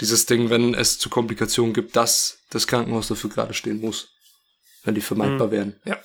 dieses 0.00 0.26
Ding, 0.26 0.48
wenn 0.50 0.74
es 0.74 0.98
zu 0.98 1.10
Komplikationen 1.10 1.74
gibt, 1.74 1.94
dass 1.94 2.38
das 2.50 2.66
Krankenhaus 2.66 3.08
dafür 3.08 3.30
gerade 3.30 3.52
stehen 3.54 3.80
muss. 3.80 4.08
Wenn 4.82 4.94
die 4.94 5.00
vermeidbar 5.02 5.48
Hm. 5.48 5.50
wären. 5.52 5.80
Ja. 5.84 5.98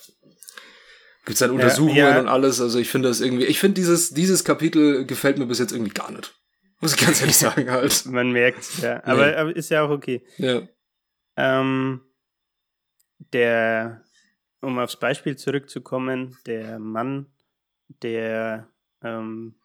Gibt's 1.25 1.39
dann 1.39 1.49
Ja, 1.51 1.55
Untersuchungen 1.55 1.95
ja. 1.97 2.19
und 2.19 2.27
alles. 2.27 2.59
Also 2.61 2.77
ich 2.79 2.89
finde 2.89 3.07
das 3.09 3.21
irgendwie, 3.21 3.45
ich 3.45 3.59
finde 3.59 3.75
dieses, 3.75 4.09
dieses 4.11 4.43
Kapitel 4.43 5.05
gefällt 5.05 5.37
mir 5.37 5.45
bis 5.45 5.59
jetzt 5.59 5.71
irgendwie 5.71 5.93
gar 5.93 6.11
nicht. 6.11 6.33
Muss 6.81 6.93
ich 6.93 6.99
ganz 7.05 7.21
ehrlich 7.21 7.37
sagen 7.37 7.69
halt. 7.71 8.05
man 8.05 8.31
merkt 8.31 8.63
ja. 8.81 9.01
Aber, 9.05 9.27
Nee. 9.27 9.35
aber 9.35 9.55
ist 9.55 9.69
ja 9.69 9.83
auch 9.83 9.89
okay. 9.89 10.21
Ja. 10.37 10.61
Ähm, 11.41 12.01
der, 13.31 14.03
um 14.59 14.77
aufs 14.77 14.99
Beispiel 14.99 15.37
zurückzukommen, 15.37 16.37
der 16.45 16.79
Mann, 16.79 17.27
der, 17.87 18.67
ähm, 19.01 19.55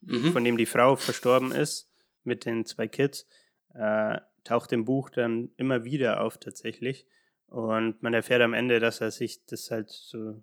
Mhm. 0.00 0.32
von 0.32 0.44
dem 0.44 0.56
die 0.56 0.66
Frau 0.66 0.96
verstorben 0.96 1.52
ist, 1.52 1.90
mit 2.24 2.44
den 2.44 2.64
zwei 2.66 2.88
Kids, 2.88 3.26
äh, 3.74 4.18
taucht 4.44 4.72
im 4.72 4.84
Buch 4.84 5.10
dann 5.10 5.50
immer 5.56 5.84
wieder 5.84 6.22
auf 6.22 6.38
tatsächlich. 6.38 7.06
Und 7.46 8.02
man 8.02 8.14
erfährt 8.14 8.42
am 8.42 8.54
Ende, 8.54 8.80
dass 8.80 9.00
er 9.00 9.10
sich 9.10 9.44
das 9.46 9.70
halt 9.70 9.90
so, 9.90 10.42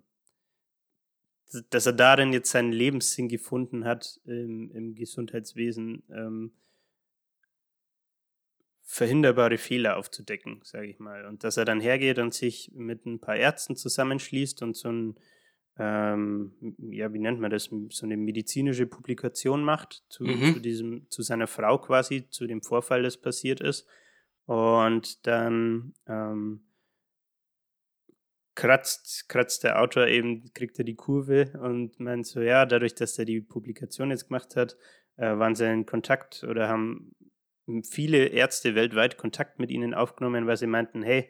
dass 1.70 1.86
er 1.86 1.92
darin 1.92 2.32
jetzt 2.32 2.50
seinen 2.50 2.72
Lebenssinn 2.72 3.28
gefunden 3.28 3.84
hat 3.84 4.20
im, 4.24 4.70
im 4.72 4.94
Gesundheitswesen, 4.94 6.02
ähm, 6.10 6.52
verhinderbare 8.92 9.56
Fehler 9.56 9.96
aufzudecken, 9.96 10.60
sage 10.64 10.86
ich 10.88 10.98
mal. 10.98 11.24
Und 11.24 11.44
dass 11.44 11.56
er 11.56 11.64
dann 11.64 11.80
hergeht 11.80 12.18
und 12.18 12.34
sich 12.34 12.70
mit 12.74 13.06
ein 13.06 13.20
paar 13.20 13.36
Ärzten 13.36 13.74
zusammenschließt 13.74 14.60
und 14.60 14.76
so 14.76 14.90
ein, 14.90 15.16
äh, 15.78 16.12
ähm, 16.12 16.52
ja, 16.90 17.10
wie 17.14 17.18
nennt 17.18 17.40
man 17.40 17.50
das, 17.50 17.70
so 17.88 18.04
eine 18.04 18.18
medizinische 18.18 18.86
Publikation 18.86 19.64
macht 19.64 20.04
zu, 20.10 20.24
mhm. 20.24 20.52
zu, 20.52 20.60
diesem, 20.60 21.06
zu 21.08 21.22
seiner 21.22 21.46
Frau 21.46 21.78
quasi, 21.78 22.28
zu 22.28 22.46
dem 22.46 22.60
Vorfall, 22.60 23.02
das 23.02 23.16
passiert 23.16 23.62
ist. 23.62 23.88
Und 24.44 25.26
dann 25.26 25.94
ähm, 26.06 26.66
kratzt, 28.54 29.26
kratzt 29.30 29.64
der 29.64 29.80
Autor 29.80 30.06
eben, 30.08 30.52
kriegt 30.52 30.78
er 30.78 30.84
die 30.84 30.96
Kurve 30.96 31.58
und 31.62 31.98
meint 31.98 32.26
so, 32.26 32.42
ja, 32.42 32.66
dadurch, 32.66 32.94
dass 32.94 33.18
er 33.18 33.24
die 33.24 33.40
Publikation 33.40 34.10
jetzt 34.10 34.28
gemacht 34.28 34.54
hat, 34.54 34.76
äh, 35.16 35.38
waren 35.38 35.54
sie 35.54 35.72
in 35.72 35.86
Kontakt 35.86 36.44
oder 36.44 36.68
haben 36.68 37.14
viele 37.82 38.26
Ärzte 38.26 38.74
weltweit 38.74 39.16
Kontakt 39.16 39.58
mit 39.58 39.70
ihnen 39.70 39.94
aufgenommen, 39.94 40.46
weil 40.46 40.56
sie 40.56 40.66
meinten, 40.66 41.02
hey, 41.02 41.28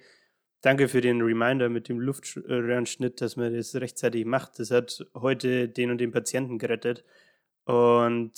danke 0.62 0.88
für 0.88 1.00
den 1.00 1.20
Reminder 1.20 1.68
mit 1.68 1.88
dem 1.88 2.00
Luftröhrenschnitt, 2.00 3.20
dass 3.20 3.36
man 3.36 3.54
das 3.54 3.74
rechtzeitig 3.74 4.24
macht. 4.24 4.58
Das 4.58 4.70
hat 4.70 5.06
heute 5.14 5.68
den 5.68 5.90
und 5.90 5.98
den 5.98 6.12
Patienten 6.12 6.58
gerettet. 6.58 7.04
Und 7.64 8.32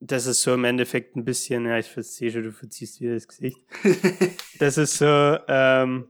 das 0.00 0.26
ist 0.26 0.42
so 0.42 0.54
im 0.54 0.64
Endeffekt 0.64 1.16
ein 1.16 1.24
bisschen, 1.24 1.66
ja, 1.66 1.78
ich 1.78 1.86
verstehe 1.86 2.30
schon, 2.30 2.42
du 2.42 2.52
verziehst 2.52 3.00
wieder 3.00 3.14
das 3.14 3.28
Gesicht. 3.28 3.58
das 4.58 4.76
ist 4.76 4.98
so 4.98 5.38
ähm, 5.48 6.08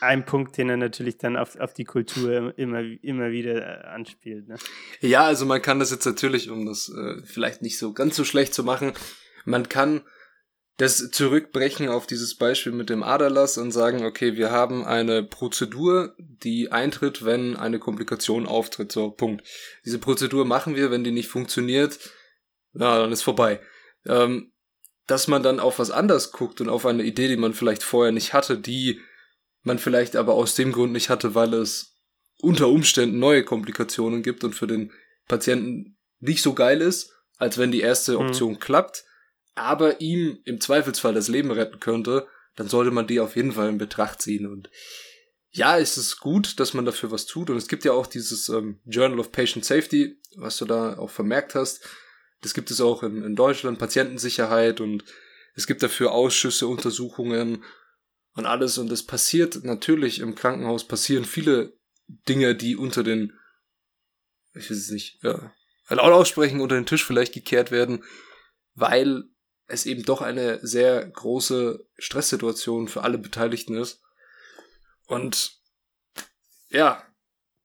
ein 0.00 0.24
Punkt, 0.24 0.56
den 0.56 0.70
er 0.70 0.76
natürlich 0.76 1.18
dann 1.18 1.36
auf, 1.36 1.56
auf 1.56 1.74
die 1.74 1.84
Kultur 1.84 2.56
immer, 2.58 2.80
immer 3.02 3.30
wieder 3.30 3.56
äh, 3.56 3.86
anspielt. 3.88 4.48
Ne? 4.48 4.56
Ja, 5.00 5.24
also 5.24 5.46
man 5.46 5.62
kann 5.62 5.78
das 5.78 5.90
jetzt 5.90 6.06
natürlich, 6.06 6.50
um 6.50 6.66
das 6.66 6.88
äh, 6.88 7.22
vielleicht 7.24 7.62
nicht 7.62 7.78
so 7.78 7.92
ganz 7.92 8.16
so 8.16 8.24
schlecht 8.24 8.54
zu 8.54 8.64
machen, 8.64 8.92
man 9.44 9.68
kann 9.68 10.02
das 10.78 11.10
zurückbrechen 11.10 11.88
auf 11.88 12.06
dieses 12.06 12.36
Beispiel 12.36 12.72
mit 12.72 12.88
dem 12.88 13.02
Aderlass 13.02 13.58
und 13.58 13.72
sagen, 13.72 14.04
okay, 14.04 14.36
wir 14.36 14.52
haben 14.52 14.84
eine 14.84 15.24
Prozedur, 15.24 16.14
die 16.18 16.70
eintritt, 16.70 17.24
wenn 17.24 17.56
eine 17.56 17.80
Komplikation 17.80 18.46
auftritt. 18.46 18.92
So, 18.92 19.10
Punkt. 19.10 19.42
Diese 19.84 19.98
Prozedur 19.98 20.44
machen 20.44 20.76
wir, 20.76 20.92
wenn 20.92 21.02
die 21.02 21.10
nicht 21.10 21.28
funktioniert, 21.28 21.98
ja, 22.74 23.00
dann 23.00 23.10
ist 23.10 23.22
vorbei. 23.22 23.60
Ähm, 24.06 24.52
dass 25.08 25.26
man 25.26 25.42
dann 25.42 25.58
auf 25.58 25.80
was 25.80 25.90
anderes 25.90 26.30
guckt 26.30 26.60
und 26.60 26.68
auf 26.68 26.86
eine 26.86 27.02
Idee, 27.02 27.26
die 27.26 27.36
man 27.36 27.54
vielleicht 27.54 27.82
vorher 27.82 28.12
nicht 28.12 28.32
hatte, 28.32 28.56
die 28.56 29.00
man 29.68 29.78
vielleicht 29.78 30.16
aber 30.16 30.34
aus 30.34 30.56
dem 30.56 30.72
Grund 30.72 30.92
nicht 30.92 31.08
hatte, 31.08 31.36
weil 31.36 31.54
es 31.54 31.94
unter 32.40 32.68
Umständen 32.68 33.20
neue 33.20 33.44
Komplikationen 33.44 34.24
gibt 34.24 34.42
und 34.42 34.54
für 34.54 34.66
den 34.66 34.92
Patienten 35.28 35.96
nicht 36.18 36.42
so 36.42 36.54
geil 36.54 36.80
ist, 36.80 37.12
als 37.36 37.58
wenn 37.58 37.70
die 37.70 37.80
erste 37.80 38.12
mhm. 38.12 38.26
Option 38.26 38.52
mhm. 38.54 38.58
klappt 38.58 39.04
aber 39.58 40.00
ihm 40.00 40.38
im 40.44 40.60
Zweifelsfall 40.60 41.14
das 41.14 41.28
Leben 41.28 41.50
retten 41.50 41.80
könnte, 41.80 42.26
dann 42.56 42.68
sollte 42.68 42.90
man 42.90 43.06
die 43.06 43.20
auf 43.20 43.36
jeden 43.36 43.52
Fall 43.52 43.68
in 43.68 43.78
Betracht 43.78 44.22
ziehen. 44.22 44.46
Und 44.46 44.70
ja, 45.50 45.78
es 45.78 45.96
ist 45.98 46.20
gut, 46.20 46.60
dass 46.60 46.74
man 46.74 46.84
dafür 46.84 47.10
was 47.10 47.26
tut. 47.26 47.50
Und 47.50 47.56
es 47.56 47.68
gibt 47.68 47.84
ja 47.84 47.92
auch 47.92 48.06
dieses 48.06 48.48
ähm, 48.48 48.80
Journal 48.84 49.18
of 49.18 49.32
Patient 49.32 49.64
Safety, 49.64 50.20
was 50.36 50.56
du 50.58 50.64
da 50.64 50.96
auch 50.98 51.10
vermerkt 51.10 51.54
hast. 51.54 51.86
Das 52.40 52.54
gibt 52.54 52.70
es 52.70 52.80
auch 52.80 53.02
in, 53.02 53.22
in 53.22 53.34
Deutschland, 53.34 53.78
Patientensicherheit 53.78 54.80
und 54.80 55.04
es 55.54 55.66
gibt 55.66 55.82
dafür 55.82 56.12
Ausschüsse, 56.12 56.68
Untersuchungen 56.68 57.64
und 58.38 58.46
alles. 58.46 58.78
Und 58.78 58.90
es 58.90 59.04
passiert 59.04 59.64
natürlich 59.64 60.20
im 60.20 60.34
Krankenhaus, 60.34 60.86
passieren 60.86 61.24
viele 61.24 61.76
Dinge, 62.06 62.54
die 62.54 62.76
unter 62.76 63.02
den, 63.02 63.38
ich 64.54 64.70
weiß 64.70 64.78
es 64.78 64.90
nicht, 64.90 65.22
ja, 65.22 65.52
laut 65.88 66.12
aussprechen, 66.12 66.60
unter 66.60 66.76
den 66.76 66.86
Tisch 66.86 67.04
vielleicht 67.04 67.34
gekehrt 67.34 67.70
werden, 67.70 68.04
weil 68.74 69.24
es 69.66 69.84
eben 69.84 70.04
doch 70.04 70.22
eine 70.22 70.64
sehr 70.66 71.06
große 71.06 71.86
Stresssituation 71.98 72.88
für 72.88 73.02
alle 73.02 73.18
Beteiligten 73.18 73.76
ist. 73.76 74.02
Und 75.06 75.60
ja, 76.68 77.04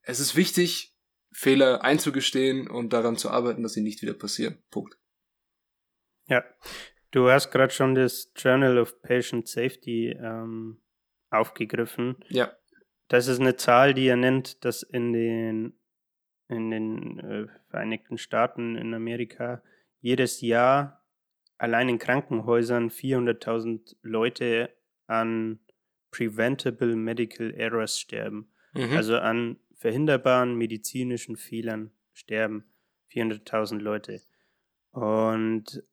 es 0.01 0.19
ist 0.19 0.35
wichtig, 0.35 0.95
Fehler 1.31 1.83
einzugestehen 1.83 2.69
und 2.69 2.91
daran 2.91 3.17
zu 3.17 3.29
arbeiten, 3.29 3.63
dass 3.63 3.73
sie 3.73 3.81
nicht 3.81 4.01
wieder 4.01 4.13
passieren. 4.13 4.61
Punkt. 4.69 4.97
Ja, 6.27 6.43
du 7.13 7.29
hast 7.29 7.51
gerade 7.51 7.71
schon 7.71 7.95
das 7.95 8.31
Journal 8.35 8.77
of 8.77 9.01
Patient 9.01 9.47
Safety 9.47 10.09
ähm, 10.09 10.81
aufgegriffen. 11.29 12.17
Ja. 12.27 12.51
Das 13.07 13.27
ist 13.27 13.39
eine 13.39 13.55
Zahl, 13.55 13.93
die 13.93 14.07
er 14.07 14.17
nennt, 14.17 14.65
dass 14.65 14.83
in 14.83 15.13
den, 15.13 15.73
in 16.49 16.71
den 16.71 17.19
äh, 17.19 17.47
Vereinigten 17.69 18.17
Staaten 18.17 18.75
in 18.75 18.93
Amerika 18.93 19.61
jedes 20.01 20.41
Jahr 20.41 21.05
allein 21.57 21.87
in 21.87 21.99
Krankenhäusern 21.99 22.89
400.000 22.89 23.95
Leute 24.01 24.69
an 25.07 25.59
preventable 26.11 26.95
medical 26.95 27.53
errors 27.53 27.99
sterben. 27.99 28.51
Mhm. 28.73 28.95
Also 28.95 29.17
an 29.17 29.59
verhinderbaren 29.75 30.55
medizinischen 30.55 31.37
Fehlern 31.37 31.91
sterben 32.11 32.65
400.000 33.11 33.79
Leute. 33.79 34.21
Und 34.91 35.83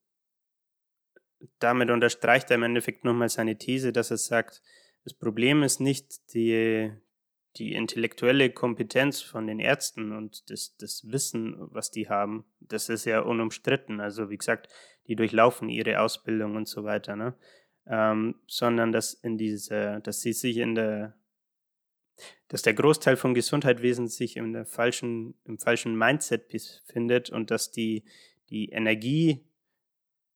damit 1.58 1.90
unterstreicht 1.90 2.50
er 2.50 2.56
im 2.56 2.62
Endeffekt 2.62 3.04
nochmal 3.04 3.28
seine 3.28 3.56
These, 3.56 3.92
dass 3.92 4.10
er 4.10 4.18
sagt, 4.18 4.62
das 5.04 5.14
Problem 5.14 5.62
ist 5.62 5.80
nicht 5.80 6.34
die, 6.34 6.92
die 7.56 7.74
intellektuelle 7.74 8.50
Kompetenz 8.50 9.20
von 9.20 9.46
den 9.46 9.58
Ärzten 9.58 10.12
und 10.12 10.50
das, 10.50 10.76
das 10.76 11.10
Wissen, 11.10 11.56
was 11.58 11.90
die 11.90 12.08
haben, 12.08 12.44
das 12.60 12.88
ist 12.88 13.06
ja 13.06 13.20
unumstritten. 13.20 14.00
Also 14.00 14.30
wie 14.30 14.36
gesagt, 14.36 14.68
die 15.06 15.16
durchlaufen 15.16 15.68
ihre 15.68 16.00
Ausbildung 16.00 16.56
und 16.56 16.68
so 16.68 16.84
weiter, 16.84 17.16
ne? 17.16 17.34
Ähm, 17.86 18.36
sondern 18.46 18.92
dass 18.92 19.14
in 19.14 19.38
diese, 19.38 20.00
dass 20.04 20.20
sie 20.20 20.32
sich 20.32 20.58
in 20.58 20.74
der, 20.74 21.16
dass 22.48 22.62
der 22.62 22.74
Großteil 22.74 23.16
von 23.16 23.34
Gesundheitswesen 23.34 24.06
sich 24.06 24.36
in 24.36 24.52
der 24.52 24.66
falschen, 24.66 25.34
im 25.44 25.58
falschen 25.58 25.96
Mindset 25.96 26.48
befindet 26.48 27.30
und 27.30 27.50
dass 27.50 27.72
die, 27.72 28.04
die 28.50 28.68
Energie 28.68 29.44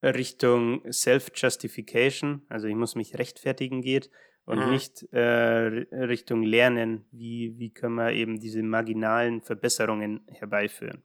Richtung 0.04 0.82
Self-Justification, 0.90 2.42
also 2.48 2.66
ich 2.66 2.74
muss 2.74 2.94
mich 2.94 3.16
rechtfertigen 3.16 3.80
geht 3.80 4.10
und 4.44 4.58
mhm. 4.58 4.70
nicht 4.70 5.02
äh, 5.12 5.20
Richtung 5.20 6.42
Lernen, 6.42 7.06
wie, 7.10 7.58
wie 7.58 7.70
können 7.70 7.94
wir 7.94 8.12
eben 8.12 8.40
diese 8.40 8.62
marginalen 8.62 9.40
Verbesserungen 9.40 10.20
herbeiführen. 10.28 11.02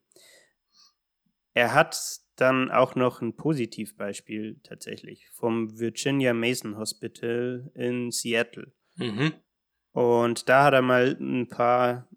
Er 1.54 1.74
hat 1.74 1.98
dann 2.36 2.72
auch 2.72 2.96
noch 2.96 3.22
ein 3.22 3.36
Positivbeispiel 3.36 4.60
tatsächlich 4.64 5.30
vom 5.32 5.80
Virginia 5.80 6.34
Mason 6.34 6.78
Hospital 6.78 7.72
in 7.76 8.12
Seattle. 8.12 8.72
Mhm. 8.96 9.34
Und 9.92 10.48
da 10.48 10.66
hat 10.66 10.74
er 10.74 10.82
mal 10.82 11.18
ein 11.20 11.48
paar, 11.48 12.08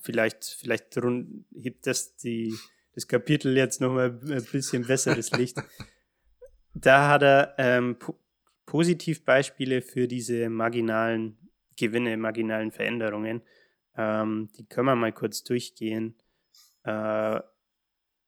vielleicht, 0.00 0.44
vielleicht 0.44 0.96
hebt 1.54 1.86
das 1.86 2.16
die, 2.16 2.54
das 2.94 3.06
Kapitel 3.06 3.56
jetzt 3.56 3.80
nochmal 3.80 4.18
ein 4.22 4.44
bisschen 4.44 4.86
besseres 4.86 5.30
Licht. 5.32 5.58
da 6.80 7.08
hat 7.08 7.22
er 7.22 7.54
ähm, 7.58 7.96
Positivbeispiele 8.66 9.82
für 9.82 10.06
diese 10.06 10.48
marginalen 10.48 11.38
Gewinne, 11.76 12.16
marginalen 12.16 12.70
Veränderungen. 12.70 13.42
Ähm, 13.96 14.50
die 14.56 14.66
können 14.66 14.86
wir 14.86 14.96
mal 14.96 15.12
kurz 15.12 15.42
durchgehen. 15.44 16.16
Äh, 16.84 17.40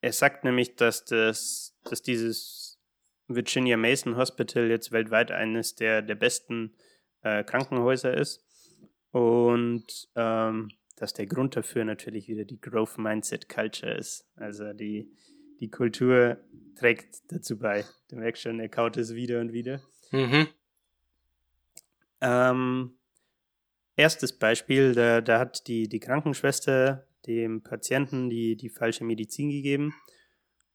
er 0.02 0.12
sagt 0.12 0.44
nämlich, 0.44 0.76
dass, 0.76 1.04
das, 1.04 1.76
dass 1.84 2.02
dieses 2.02 2.78
Virginia 3.28 3.76
Mason 3.76 4.16
Hospital 4.16 4.68
jetzt 4.68 4.92
weltweit 4.92 5.30
eines 5.30 5.74
der, 5.74 6.02
der 6.02 6.14
besten 6.14 6.74
äh, 7.22 7.44
Krankenhäuser 7.44 8.14
ist 8.14 8.44
und 9.12 10.08
ähm, 10.16 10.70
dass 10.96 11.12
der 11.14 11.26
Grund 11.26 11.56
dafür 11.56 11.84
natürlich 11.84 12.28
wieder 12.28 12.44
die 12.44 12.60
Growth 12.60 12.98
Mindset 12.98 13.48
Culture 13.48 13.92
ist. 13.92 14.26
Also 14.36 14.72
die, 14.72 15.12
die 15.60 15.70
Kultur 15.70 16.38
trägt 16.76 17.20
dazu 17.28 17.58
bei. 17.58 17.84
Du 18.08 18.16
merkst 18.16 18.42
schon, 18.42 18.58
er 18.58 18.68
kaut 18.68 18.96
es 18.96 19.14
wieder 19.14 19.40
und 19.40 19.52
wieder. 19.52 19.80
Mhm. 20.10 20.48
Ähm, 22.22 22.94
erstes 23.96 24.38
Beispiel, 24.38 24.94
da, 24.94 25.20
da 25.20 25.38
hat 25.38 25.66
die, 25.68 25.88
die 25.88 26.00
Krankenschwester 26.00 27.06
dem 27.26 27.62
Patienten 27.62 28.30
die, 28.30 28.56
die 28.56 28.70
falsche 28.70 29.04
Medizin 29.04 29.50
gegeben. 29.50 29.94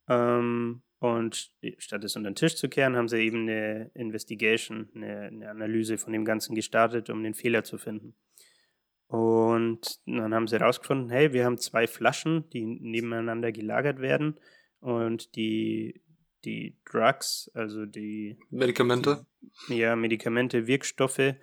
Ähm, 0.08 0.82
und 0.98 1.52
statt 1.78 2.04
es 2.04 2.16
unter 2.16 2.30
den 2.30 2.36
Tisch 2.36 2.56
zu 2.56 2.68
kehren, 2.68 2.96
haben 2.96 3.08
sie 3.08 3.18
eben 3.18 3.42
eine 3.42 3.90
Investigation, 3.94 4.88
eine, 4.94 5.22
eine, 5.22 5.50
Analyse 5.50 5.98
von 5.98 6.12
dem 6.12 6.24
Ganzen 6.24 6.54
gestartet, 6.54 7.10
um 7.10 7.22
den 7.22 7.34
Fehler 7.34 7.64
zu 7.64 7.78
finden. 7.78 8.14
Und 9.08 10.00
dann 10.06 10.34
haben 10.34 10.48
sie 10.48 10.58
herausgefunden, 10.58 11.10
hey, 11.10 11.32
wir 11.32 11.44
haben 11.44 11.58
zwei 11.58 11.86
Flaschen, 11.86 12.48
die 12.50 12.64
nebeneinander 12.64 13.52
gelagert 13.52 14.00
werden 14.00 14.40
und 14.80 15.34
die 15.36 16.02
die 16.46 16.78
Drugs, 16.84 17.50
also 17.54 17.84
die 17.84 18.38
Medikamente. 18.50 19.26
Ja, 19.68 19.96
Medikamente, 19.96 20.66
Wirkstoffe, 20.66 21.34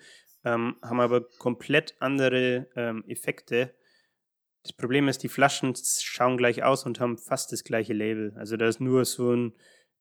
ähm, 0.46 0.76
haben 0.82 1.00
aber 1.00 1.28
komplett 1.40 1.96
andere 2.00 2.68
ähm, 2.76 3.04
Effekte. 3.08 3.76
Das 4.64 4.74
Problem 4.74 5.10
ist, 5.10 5.22
die 5.24 5.30
Flaschen 5.30 5.74
schauen 5.76 6.38
gleich 6.38 6.64
aus 6.64 6.86
und 6.86 7.00
haben 7.00 7.18
fast 7.18 7.52
das 7.52 7.64
gleiche 7.64 7.94
Label. 7.94 8.34
Also 8.38 8.56
da 8.56 8.68
ist 8.68 8.80
nur 8.80 9.04
so 9.04 9.36
ein, 9.36 9.54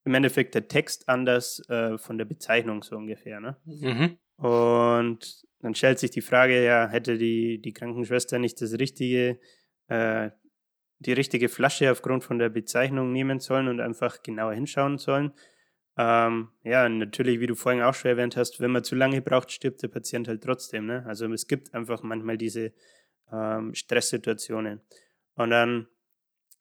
im 0.04 0.14
Endeffekt 0.14 0.54
der 0.54 0.68
Text 0.68 1.08
anders 1.08 1.68
äh, 1.68 1.98
von 1.98 2.16
der 2.16 2.24
Bezeichnung 2.24 2.82
so 2.82 2.96
ungefähr. 2.96 3.40
Ne? 3.40 3.56
Mhm. 3.64 4.18
Und 4.36 5.44
dann 5.60 5.74
stellt 5.74 5.98
sich 5.98 6.10
die 6.10 6.20
Frage, 6.20 6.64
ja, 6.64 6.88
hätte 6.88 7.18
die, 7.18 7.60
die 7.60 7.72
Krankenschwester 7.72 8.38
nicht 8.38 8.60
das 8.60 8.78
richtige, 8.78 9.40
äh, 9.88 10.30
die 11.02 11.12
richtige 11.12 11.48
Flasche 11.48 11.90
aufgrund 11.90 12.24
von 12.24 12.38
der 12.38 12.48
Bezeichnung 12.48 13.12
nehmen 13.12 13.40
sollen 13.40 13.68
und 13.68 13.80
einfach 13.80 14.22
genauer 14.22 14.54
hinschauen 14.54 14.98
sollen? 14.98 15.32
Ähm, 15.98 16.48
ja, 16.64 16.88
natürlich, 16.88 17.40
wie 17.40 17.46
du 17.46 17.54
vorhin 17.54 17.82
auch 17.82 17.94
schon 17.94 18.10
erwähnt 18.10 18.36
hast, 18.36 18.60
wenn 18.60 18.70
man 18.70 18.84
zu 18.84 18.94
lange 18.94 19.20
braucht, 19.20 19.52
stirbt 19.52 19.82
der 19.82 19.88
Patient 19.88 20.26
halt 20.28 20.42
trotzdem. 20.42 20.86
Ne? 20.86 21.04
Also 21.06 21.30
es 21.32 21.46
gibt 21.46 21.74
einfach 21.74 22.02
manchmal 22.02 22.38
diese 22.38 22.72
ähm, 23.30 23.74
Stresssituationen. 23.74 24.80
Und 25.34 25.50
dann 25.50 25.88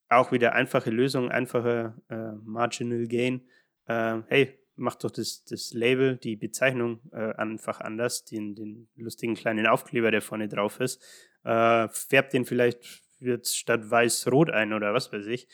auch 0.09 0.31
wieder 0.31 0.53
einfache 0.53 0.89
Lösung, 0.89 1.31
einfacher 1.31 1.97
äh, 2.09 2.33
Marginal 2.43 3.07
Gain. 3.07 3.47
Äh, 3.85 4.21
hey, 4.27 4.59
mach 4.75 4.95
doch 4.95 5.11
das, 5.11 5.45
das 5.45 5.71
Label, 5.73 6.17
die 6.17 6.35
Bezeichnung 6.35 6.99
äh, 7.13 7.33
einfach 7.35 7.79
anders, 7.79 8.25
den, 8.25 8.55
den 8.55 8.89
lustigen 8.95 9.35
kleinen 9.35 9.67
Aufkleber, 9.67 10.11
der 10.11 10.21
vorne 10.21 10.49
drauf 10.49 10.79
ist. 10.81 11.01
Äh, 11.43 11.87
färbt 11.89 12.33
den 12.33 12.45
vielleicht 12.45 13.01
jetzt 13.21 13.57
statt 13.57 13.89
weiß-rot 13.89 14.49
ein 14.49 14.73
oder 14.73 14.93
was 14.93 15.13
weiß 15.13 15.27
ich 15.27 15.47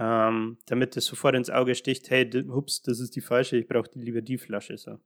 ähm, 0.00 0.56
damit 0.64 0.96
es 0.96 1.04
sofort 1.04 1.36
ins 1.36 1.50
Auge 1.50 1.74
sticht, 1.74 2.08
hey, 2.08 2.28
hups, 2.48 2.80
das 2.80 3.00
ist 3.00 3.14
die 3.16 3.20
falsche, 3.20 3.58
ich 3.58 3.68
brauche 3.68 3.90
lieber 3.92 4.22
die 4.22 4.38
Flasche. 4.38 4.78
So. 4.78 4.98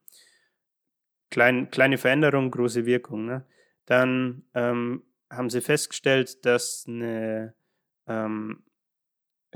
Klein, 1.30 1.68
kleine 1.70 1.98
Veränderung, 1.98 2.52
große 2.52 2.86
Wirkung. 2.86 3.26
Ne? 3.26 3.44
Dann 3.86 4.44
ähm, 4.54 5.02
haben 5.28 5.50
sie 5.50 5.60
festgestellt, 5.60 6.46
dass 6.46 6.84
eine 6.86 7.54
ähm, 8.06 8.62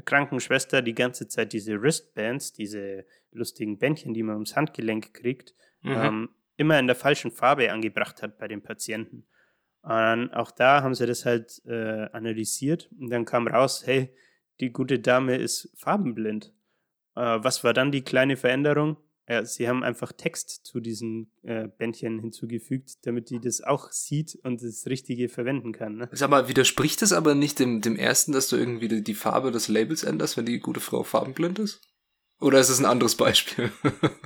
Krankenschwester 0.04 0.82
die 0.82 0.94
ganze 0.94 1.28
Zeit 1.28 1.52
diese 1.52 1.80
Wristbands, 1.80 2.52
diese 2.52 3.06
lustigen 3.30 3.78
Bändchen, 3.78 4.14
die 4.14 4.24
man 4.24 4.34
ums 4.34 4.56
Handgelenk 4.56 5.14
kriegt, 5.14 5.54
mhm. 5.82 5.92
ähm, 5.92 6.28
immer 6.56 6.80
in 6.80 6.88
der 6.88 6.96
falschen 6.96 7.30
Farbe 7.30 7.70
angebracht 7.70 8.22
hat 8.22 8.38
bei 8.38 8.48
den 8.48 8.60
Patienten. 8.60 9.24
Und 9.82 10.30
auch 10.34 10.50
da 10.50 10.82
haben 10.82 10.94
sie 10.94 11.06
das 11.06 11.24
halt 11.24 11.62
äh, 11.64 12.08
analysiert 12.12 12.90
und 12.98 13.10
dann 13.10 13.24
kam 13.24 13.46
raus, 13.46 13.82
hey, 13.86 14.14
die 14.60 14.70
gute 14.70 14.98
Dame 14.98 15.36
ist 15.36 15.70
farbenblind. 15.76 16.52
Äh, 17.14 17.38
was 17.42 17.64
war 17.64 17.72
dann 17.72 17.92
die 17.92 18.02
kleine 18.02 18.36
Veränderung? 18.36 18.96
Ja, 19.28 19.44
sie 19.44 19.68
haben 19.68 19.84
einfach 19.84 20.12
Text 20.12 20.64
zu 20.64 20.80
diesen 20.80 21.30
äh, 21.42 21.68
Bändchen 21.68 22.18
hinzugefügt, 22.18 23.06
damit 23.06 23.28
die 23.28 23.40
das 23.40 23.60
auch 23.60 23.92
sieht 23.92 24.38
und 24.42 24.62
das 24.62 24.86
Richtige 24.86 25.28
verwenden 25.28 25.72
kann. 25.72 25.96
Ne? 25.96 26.08
Sag 26.12 26.30
mal, 26.30 26.48
widerspricht 26.48 27.02
es 27.02 27.12
aber 27.12 27.34
nicht 27.34 27.58
dem, 27.58 27.82
dem 27.82 27.96
ersten, 27.96 28.32
dass 28.32 28.48
du 28.48 28.56
irgendwie 28.56 28.88
die, 28.88 29.02
die 29.02 29.14
Farbe 29.14 29.50
des 29.50 29.68
Labels 29.68 30.02
änderst, 30.02 30.38
wenn 30.38 30.46
die 30.46 30.60
gute 30.60 30.80
Frau 30.80 31.02
farbenblind 31.02 31.58
ist? 31.58 31.82
Oder 32.40 32.58
ist 32.60 32.70
es 32.70 32.78
ein 32.78 32.86
anderes 32.86 33.16
Beispiel? 33.16 33.70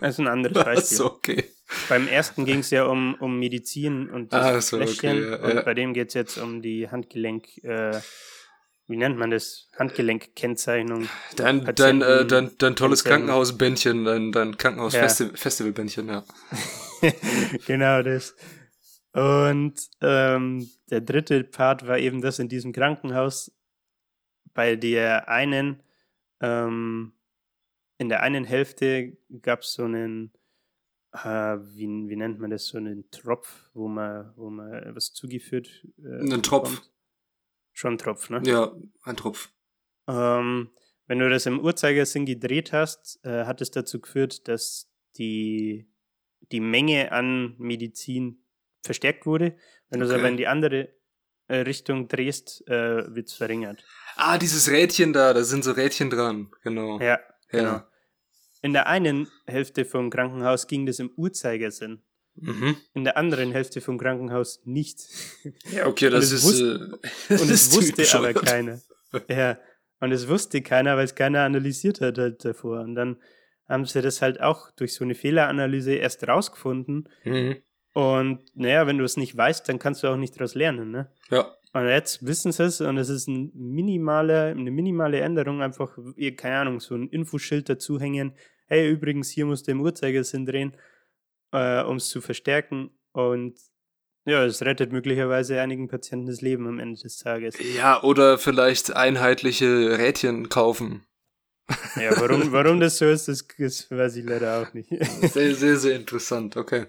Das 0.00 0.14
ist 0.14 0.20
ein 0.20 0.28
anderes 0.28 0.55
Beispiel. 0.64 0.96
so, 0.96 1.07
okay. 1.07 1.44
Beim 1.88 2.08
ersten 2.08 2.44
ging 2.44 2.60
es 2.60 2.70
ja 2.70 2.84
um, 2.84 3.14
um 3.14 3.38
Medizin 3.38 4.10
und 4.10 4.32
das 4.32 4.44
ah, 4.44 4.60
so, 4.60 4.76
Fläschchen 4.76 5.18
okay, 5.18 5.30
ja, 5.30 5.36
und 5.36 5.54
ja. 5.56 5.62
bei 5.62 5.74
dem 5.74 5.94
geht 5.94 6.08
es 6.08 6.14
jetzt 6.14 6.38
um 6.38 6.62
die 6.62 6.88
Handgelenk. 6.90 7.58
Äh, 7.64 8.00
wie 8.88 8.96
nennt 8.96 9.16
man 9.16 9.30
das? 9.30 9.68
Handgelenkkennzeichnung. 9.78 11.08
Dein, 11.36 11.64
dein, 11.74 12.02
äh, 12.02 12.26
dein, 12.26 12.50
dein 12.58 12.76
tolles 12.76 13.04
Krankenhausbändchen, 13.04 14.04
dein, 14.04 14.32
dein 14.32 14.56
Krankenhausfestivalbändchen, 14.56 16.08
ja. 16.08 16.24
genau 17.66 18.02
das. 18.02 18.34
Und 19.12 19.74
ähm, 20.00 20.68
der 20.90 21.00
dritte 21.00 21.44
Part 21.44 21.86
war 21.86 21.98
eben 21.98 22.20
das 22.20 22.38
in 22.38 22.48
diesem 22.48 22.72
Krankenhaus, 22.72 23.52
bei 24.54 24.76
der 24.76 25.28
einen, 25.28 25.82
ähm, 26.40 27.12
in 27.98 28.08
der 28.08 28.22
einen 28.22 28.44
Hälfte 28.44 29.16
gab 29.42 29.60
es 29.60 29.74
so 29.74 29.84
einen, 29.84 30.32
äh, 31.12 31.58
wie, 31.74 31.86
wie 32.08 32.16
nennt 32.16 32.38
man 32.38 32.50
das, 32.50 32.66
so 32.66 32.78
einen 32.78 33.10
Tropf, 33.10 33.70
wo 33.74 33.88
man, 33.88 34.32
wo 34.36 34.50
man 34.50 34.94
was 34.94 35.12
zugeführt 35.12 35.86
äh, 35.98 36.20
Einen 36.20 36.42
Tropf. 36.42 36.82
Schon 37.72 37.94
ein 37.94 37.98
Tropf, 37.98 38.30
ne? 38.30 38.42
Ja, 38.44 38.74
ein 39.04 39.16
Tropf. 39.16 39.50
Ähm, 40.08 40.70
wenn 41.06 41.18
du 41.18 41.28
das 41.28 41.46
im 41.46 41.60
Uhrzeigersinn 41.60 42.26
gedreht 42.26 42.72
hast, 42.72 43.20
äh, 43.24 43.44
hat 43.44 43.60
es 43.60 43.70
dazu 43.70 44.00
geführt, 44.00 44.48
dass 44.48 44.90
die, 45.16 45.88
die 46.50 46.60
Menge 46.60 47.12
an 47.12 47.54
Medizin 47.58 48.44
verstärkt 48.82 49.26
wurde. 49.26 49.56
Wenn 49.90 50.00
du 50.00 50.06
es 50.06 50.12
aber 50.12 50.28
in 50.28 50.36
die 50.36 50.46
andere 50.46 50.88
äh, 51.48 51.58
Richtung 51.58 52.08
drehst, 52.08 52.66
äh, 52.66 53.14
wird 53.14 53.28
es 53.28 53.34
verringert. 53.34 53.84
Ah, 54.16 54.38
dieses 54.38 54.70
Rädchen 54.70 55.12
da, 55.12 55.34
da 55.34 55.44
sind 55.44 55.64
so 55.64 55.72
Rädchen 55.72 56.10
dran, 56.10 56.50
genau. 56.62 56.98
Ja, 57.00 57.20
genau. 57.48 57.82
In 58.62 58.72
der 58.72 58.86
einen 58.86 59.28
Hälfte 59.46 59.84
vom 59.84 60.08
Krankenhaus 60.08 60.66
ging 60.66 60.86
das 60.86 60.98
im 60.98 61.10
Uhrzeigersinn. 61.16 62.02
Mhm. 62.36 62.76
In 62.94 63.04
der 63.04 63.16
anderen 63.16 63.52
Hälfte 63.52 63.80
vom 63.80 63.98
Krankenhaus 63.98 64.62
nicht. 64.64 65.00
Ja, 65.70 65.86
okay, 65.86 66.08
das 66.08 66.32
ist. 66.32 66.44
Wusste, 66.44 66.98
äh, 67.28 67.34
und 67.34 67.50
es 67.50 67.74
wusste 67.74 68.16
aber 68.16 68.32
keiner. 68.32 68.80
Ja, 69.28 69.58
und 70.00 70.12
es 70.12 70.28
wusste 70.28 70.62
keiner, 70.62 70.96
weil 70.96 71.04
es 71.04 71.14
keiner 71.14 71.42
analysiert 71.42 72.00
hat 72.00 72.18
halt 72.18 72.44
davor. 72.44 72.80
Und 72.80 72.94
dann 72.94 73.18
haben 73.68 73.84
sie 73.84 74.00
das 74.00 74.22
halt 74.22 74.40
auch 74.40 74.70
durch 74.72 74.94
so 74.94 75.04
eine 75.04 75.14
Fehleranalyse 75.14 75.94
erst 75.94 76.26
rausgefunden. 76.26 77.08
Mhm. 77.24 77.56
Und 77.94 78.40
naja, 78.54 78.86
wenn 78.86 78.98
du 78.98 79.04
es 79.04 79.16
nicht 79.16 79.36
weißt, 79.36 79.68
dann 79.68 79.78
kannst 79.78 80.02
du 80.02 80.08
auch 80.08 80.16
nicht 80.16 80.34
daraus 80.36 80.54
lernen, 80.54 80.90
ne? 80.90 81.10
Ja. 81.30 81.54
Und 81.74 81.88
jetzt 81.88 82.24
wissen 82.26 82.52
sie 82.52 82.64
es 82.64 82.80
und 82.80 82.98
es 82.98 83.08
ist 83.08 83.28
ein 83.28 83.50
minimale, 83.54 84.46
eine 84.46 84.70
minimale 84.70 85.20
Änderung, 85.20 85.62
einfach, 85.62 85.96
keine 86.36 86.56
Ahnung, 86.56 86.80
so 86.80 86.94
ein 86.94 87.08
Infoschild 87.08 87.68
dazuhängen. 87.68 88.34
Hey, 88.72 88.88
übrigens, 88.88 89.28
hier 89.28 89.44
musst 89.44 89.66
du 89.66 89.72
im 89.72 89.82
Uhrzeigersinn 89.82 90.46
drehen 90.46 90.74
äh, 91.52 91.82
um 91.82 91.96
es 91.96 92.08
zu 92.08 92.22
verstärken. 92.22 92.90
Und 93.12 93.60
ja, 94.24 94.46
es 94.46 94.62
rettet 94.62 94.92
möglicherweise 94.92 95.60
einigen 95.60 95.88
Patienten 95.88 96.26
das 96.26 96.40
Leben 96.40 96.66
am 96.66 96.78
Ende 96.78 96.98
des 96.98 97.18
Tages. 97.18 97.54
Ja, 97.76 98.02
oder 98.02 98.38
vielleicht 98.38 98.96
einheitliche 98.96 99.98
Rädchen 99.98 100.48
kaufen. 100.48 101.04
Ja, 101.96 102.18
warum, 102.18 102.50
warum 102.52 102.80
das 102.80 102.96
so 102.96 103.04
ist, 103.04 103.28
das, 103.28 103.46
das 103.58 103.90
weiß 103.90 104.16
ich 104.16 104.24
leider 104.24 104.62
auch 104.62 104.72
nicht. 104.72 104.88
Sehr, 105.20 105.54
sehr, 105.54 105.76
sehr 105.76 105.94
interessant, 105.94 106.56
okay. 106.56 106.86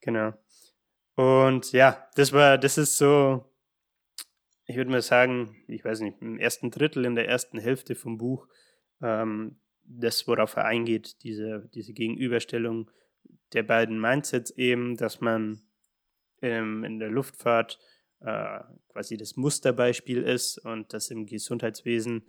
Genau. 0.00 0.32
Und 1.16 1.72
ja, 1.72 2.08
das 2.14 2.32
war, 2.32 2.56
das 2.56 2.78
ist 2.78 2.96
so, 2.96 3.44
ich 4.64 4.76
würde 4.76 4.90
mal 4.90 5.02
sagen, 5.02 5.62
ich 5.68 5.84
weiß 5.84 6.00
nicht, 6.00 6.22
im 6.22 6.38
ersten 6.38 6.70
Drittel, 6.70 7.04
in 7.04 7.14
der 7.14 7.28
ersten 7.28 7.58
Hälfte 7.58 7.94
vom 7.94 8.16
Buch, 8.16 8.48
ähm, 9.02 9.59
das, 9.98 10.26
worauf 10.26 10.56
er 10.56 10.66
eingeht, 10.66 11.22
diese, 11.22 11.68
diese 11.74 11.92
Gegenüberstellung 11.92 12.90
der 13.52 13.64
beiden 13.64 14.00
Mindsets 14.00 14.50
eben, 14.52 14.96
dass 14.96 15.20
man 15.20 15.62
ähm, 16.42 16.84
in 16.84 16.98
der 16.98 17.10
Luftfahrt 17.10 17.78
äh, 18.20 18.60
quasi 18.88 19.16
das 19.16 19.36
Musterbeispiel 19.36 20.22
ist 20.22 20.58
und 20.58 20.92
dass 20.92 21.10
im 21.10 21.26
Gesundheitswesen 21.26 22.24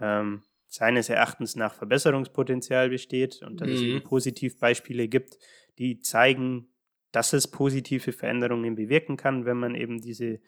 ähm, 0.00 0.42
seines 0.68 1.08
Erachtens 1.08 1.56
nach 1.56 1.74
Verbesserungspotenzial 1.74 2.90
besteht 2.90 3.42
und 3.42 3.60
dass 3.60 3.68
mhm. 3.68 3.74
es 3.74 3.80
eben 3.80 4.02
Positivbeispiele 4.02 5.08
gibt, 5.08 5.38
die 5.78 6.00
zeigen, 6.00 6.68
dass 7.12 7.32
es 7.32 7.48
positive 7.48 8.12
Veränderungen 8.12 8.74
bewirken 8.74 9.16
kann, 9.16 9.46
wenn 9.46 9.56
man 9.56 9.74
eben 9.74 10.00
diese, 10.00 10.40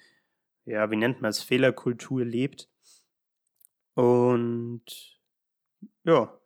ja, 0.65 0.91
wie 0.91 0.97
nennt 0.97 1.23
man 1.23 1.31
es, 1.31 1.43
Fehlerkultur 1.43 2.25
lebt. 2.25 2.69
Und 3.95 4.85
ja, 6.05 6.39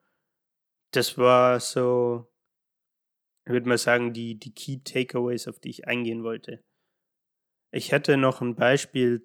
das 0.93 1.19
war 1.19 1.61
so 1.61 2.33
ich 3.45 3.53
würde 3.53 3.69
mal 3.69 3.79
sagen, 3.79 4.13
die, 4.13 4.39
die 4.39 4.55
Key 4.55 4.79
Takeaways, 4.85 5.49
auf 5.49 5.59
die 5.59 5.71
ich 5.71 5.89
eingehen 5.89 6.23
wollte. 6.23 6.63
Ich 7.73 7.91
hätte 7.91 8.17
noch 8.17 8.41
ein 8.41 8.55
Beispiel, 8.55 9.23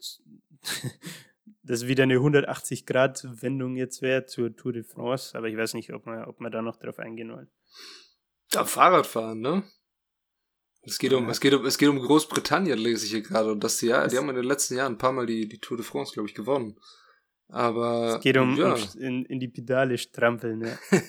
das 1.64 1.88
wieder 1.88 2.04
eine 2.04 2.16
180-Grad-Wendung 2.16 3.76
jetzt 3.76 4.02
wäre 4.02 4.26
zur 4.26 4.56
Tour 4.56 4.74
de 4.74 4.84
France, 4.84 5.38
aber 5.38 5.50
ich 5.50 5.58
weiß 5.58 5.74
nicht, 5.76 5.94
ob 5.94 6.06
wir, 6.06 6.28
ob 6.28 6.40
wir 6.40 6.50
da 6.50 6.62
noch 6.62 6.78
drauf 6.78 6.98
eingehen 6.98 7.32
wollen. 7.32 7.52
Ja, 8.54 8.66
Fahrradfahren, 8.66 9.40
ne? 9.40 9.64
Es 10.82 10.98
geht 10.98 11.14
um, 11.14 11.26
ja. 11.26 11.32
es 11.32 11.42
geht 11.42 11.54
um, 11.54 11.66
es 11.66 11.78
geht 11.78 11.90
um 11.90 12.00
Großbritannien, 12.00 12.80
lese 12.80 13.06
ich 13.06 13.12
hier 13.12 13.22
gerade. 13.22 13.52
Und 13.52 13.64
das, 13.64 13.82
ja, 13.82 14.08
die 14.08 14.18
haben 14.18 14.30
in 14.30 14.36
den 14.36 14.46
letzten 14.46 14.78
Jahren 14.78 14.94
ein 14.94 14.98
paar 14.98 15.12
Mal 15.12 15.26
die, 15.26 15.48
die 15.48 15.60
Tour 15.60 15.76
de 15.76 15.86
France, 15.86 16.14
glaube 16.14 16.30
ich, 16.30 16.34
gewonnen. 16.34 16.80
Aber. 17.50 18.16
Es 18.18 18.22
geht 18.22 18.38
um, 18.38 18.58
ja. 18.58 18.74
um 18.74 18.82
in, 19.00 19.26
in 19.26 19.40
die 19.40 19.48
Pedale 19.48 19.98
strampeln, 19.98 20.62
ja. 20.62 20.78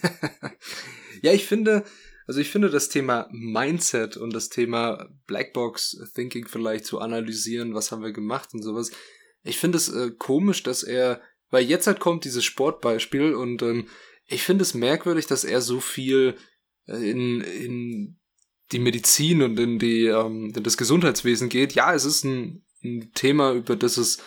ja, 1.23 1.33
ich 1.33 1.47
finde, 1.47 1.85
also 2.27 2.41
ich 2.41 2.51
finde 2.51 2.71
das 2.71 2.89
Thema 2.89 3.29
Mindset 3.33 4.17
und 4.17 4.35
das 4.35 4.49
Thema 4.49 5.09
Blackbox 5.27 6.11
Thinking 6.15 6.47
vielleicht 6.47 6.85
zu 6.85 7.01
analysieren, 7.01 7.75
was 7.75 7.91
haben 7.91 8.03
wir 8.03 8.13
gemacht 8.13 8.51
und 8.53 8.63
sowas. 8.63 8.91
Ich 9.43 9.59
finde 9.59 9.79
es 9.79 9.89
äh, 9.89 10.11
komisch, 10.17 10.63
dass 10.63 10.83
er, 10.83 11.21
weil 11.51 11.65
jetzt 11.65 11.87
halt 11.87 12.01
kommt 12.01 12.25
dieses 12.25 12.45
Sportbeispiel 12.45 13.35
und 13.35 13.63
ähm, 13.63 13.87
ich 14.27 14.43
finde 14.43 14.63
es 14.63 14.75
merkwürdig, 14.75 15.27
dass 15.27 15.45
er 15.45 15.61
so 15.61 15.81
viel 15.81 16.37
äh, 16.87 17.11
in, 17.11 17.41
in 17.41 18.19
die 18.73 18.79
Medizin 18.79 19.43
und 19.43 19.59
in 19.59 19.79
die 19.79 20.07
ähm, 20.07 20.53
in 20.55 20.63
das 20.63 20.77
Gesundheitswesen 20.77 21.49
geht. 21.49 21.73
Ja, 21.73 21.95
es 21.95 22.05
ist 22.05 22.25
ein, 22.25 22.63
ein 22.85 23.11
Thema, 23.15 23.53
über 23.55 23.75
das 23.75 23.97
es 23.97 24.19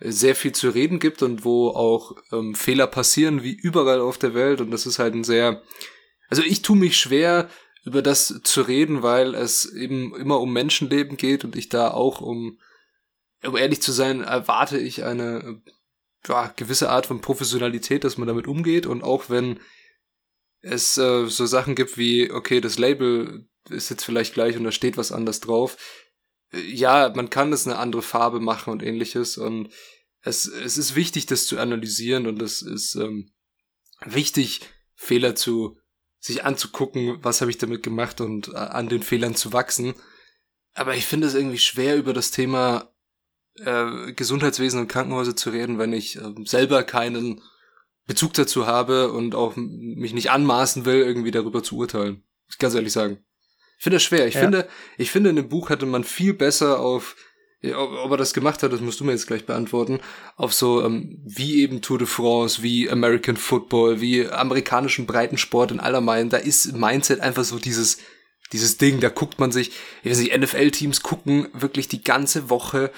sehr 0.00 0.34
viel 0.34 0.52
zu 0.52 0.70
reden 0.70 0.98
gibt 0.98 1.22
und 1.22 1.44
wo 1.44 1.68
auch 1.68 2.16
ähm, 2.32 2.54
Fehler 2.54 2.86
passieren, 2.86 3.42
wie 3.42 3.52
überall 3.52 4.00
auf 4.00 4.18
der 4.18 4.34
Welt. 4.34 4.60
Und 4.60 4.70
das 4.70 4.86
ist 4.86 4.98
halt 4.98 5.14
ein 5.14 5.24
sehr 5.24 5.62
also 6.30 6.42
ich 6.42 6.62
tue 6.62 6.76
mich 6.76 6.96
schwer, 6.96 7.50
über 7.84 8.02
das 8.02 8.40
zu 8.44 8.62
reden, 8.62 9.02
weil 9.02 9.34
es 9.34 9.66
eben 9.66 10.14
immer 10.14 10.40
um 10.40 10.52
Menschenleben 10.52 11.16
geht 11.16 11.44
und 11.44 11.56
ich 11.56 11.68
da 11.68 11.90
auch 11.90 12.20
um, 12.20 12.58
um 13.44 13.56
ehrlich 13.56 13.82
zu 13.82 13.90
sein, 13.90 14.22
erwarte 14.22 14.78
ich 14.78 15.04
eine 15.04 15.60
ja, 16.28 16.52
gewisse 16.56 16.90
Art 16.90 17.06
von 17.06 17.20
Professionalität, 17.20 18.04
dass 18.04 18.16
man 18.16 18.28
damit 18.28 18.46
umgeht 18.46 18.86
und 18.86 19.02
auch 19.02 19.28
wenn 19.28 19.58
es 20.60 20.96
äh, 20.98 21.26
so 21.26 21.46
Sachen 21.46 21.74
gibt 21.74 21.98
wie, 21.98 22.30
okay, 22.30 22.60
das 22.60 22.78
Label 22.78 23.48
ist 23.68 23.88
jetzt 23.88 24.04
vielleicht 24.04 24.34
gleich 24.34 24.56
und 24.56 24.64
da 24.64 24.72
steht 24.72 24.96
was 24.96 25.10
anders 25.10 25.40
drauf. 25.40 25.78
Ja, 26.52 27.12
man 27.14 27.30
kann 27.30 27.52
es 27.52 27.66
eine 27.66 27.78
andere 27.78 28.02
Farbe 28.02 28.40
machen 28.40 28.70
und 28.70 28.82
ähnliches 28.82 29.38
und 29.38 29.70
es, 30.22 30.46
es 30.46 30.76
ist 30.78 30.94
wichtig, 30.96 31.26
das 31.26 31.46
zu 31.46 31.58
analysieren 31.58 32.26
und 32.26 32.42
es 32.42 32.62
ist 32.62 32.94
ähm, 32.96 33.32
wichtig, 34.04 34.60
Fehler 34.94 35.34
zu 35.34 35.78
sich 36.18 36.44
anzugucken, 36.44 37.18
was 37.22 37.40
habe 37.40 37.50
ich 37.50 37.58
damit 37.58 37.82
gemacht 37.82 38.20
und 38.20 38.48
äh, 38.48 38.56
an 38.56 38.88
den 38.88 39.02
Fehlern 39.02 39.34
zu 39.34 39.52
wachsen. 39.52 39.94
Aber 40.74 40.94
ich 40.94 41.06
finde 41.06 41.26
es 41.26 41.34
irgendwie 41.34 41.58
schwer, 41.58 41.96
über 41.96 42.12
das 42.12 42.30
Thema 42.30 42.92
äh, 43.56 44.12
Gesundheitswesen 44.12 44.80
und 44.80 44.88
Krankenhäuser 44.88 45.34
zu 45.34 45.50
reden, 45.50 45.78
wenn 45.78 45.92
ich 45.92 46.16
äh, 46.16 46.34
selber 46.44 46.82
keinen 46.82 47.40
Bezug 48.06 48.34
dazu 48.34 48.66
habe 48.66 49.12
und 49.12 49.34
auch 49.34 49.56
mich 49.56 50.12
nicht 50.12 50.30
anmaßen 50.30 50.84
will, 50.84 51.00
irgendwie 51.00 51.30
darüber 51.30 51.62
zu 51.62 51.76
urteilen. 51.76 52.24
Ich 52.48 52.58
ganz 52.58 52.74
ehrlich 52.74 52.92
sagen. 52.92 53.24
Ich 53.80 53.84
finde 53.84 53.96
das 53.96 54.02
schwer. 54.02 54.26
Ich 54.26 54.34
ja. 54.34 54.42
finde, 54.42 54.68
ich 54.98 55.10
finde, 55.10 55.30
in 55.30 55.36
dem 55.36 55.48
Buch 55.48 55.70
hätte 55.70 55.86
man 55.86 56.04
viel 56.04 56.34
besser 56.34 56.80
auf 56.80 57.16
ob 57.74 58.10
er 58.10 58.16
das 58.16 58.32
gemacht 58.32 58.62
hat, 58.62 58.72
das 58.72 58.80
musst 58.80 59.00
du 59.00 59.04
mir 59.04 59.12
jetzt 59.12 59.26
gleich 59.26 59.44
beantworten, 59.44 60.00
auf 60.36 60.54
so 60.54 60.82
ähm, 60.82 61.18
wie 61.24 61.60
eben 61.60 61.82
Tour 61.82 61.98
de 61.98 62.06
France, 62.06 62.62
wie 62.62 62.88
American 62.88 63.36
Football, 63.36 64.00
wie 64.00 64.26
amerikanischen 64.26 65.04
Breitensport 65.04 65.70
in 65.70 65.80
allermeinen, 65.80 66.30
da 66.30 66.38
ist 66.38 66.72
Mindset 66.72 67.20
einfach 67.20 67.44
so 67.44 67.58
dieses, 67.58 67.98
dieses 68.52 68.78
Ding, 68.78 69.00
da 69.00 69.10
guckt 69.10 69.38
man 69.38 69.52
sich, 69.52 69.72
ich 70.02 70.10
weiß 70.10 70.20
nicht, 70.20 70.38
NFL-Teams 70.38 71.02
gucken 71.02 71.48
wirklich 71.52 71.88
die 71.88 72.02
ganze 72.02 72.48
Woche 72.48 72.92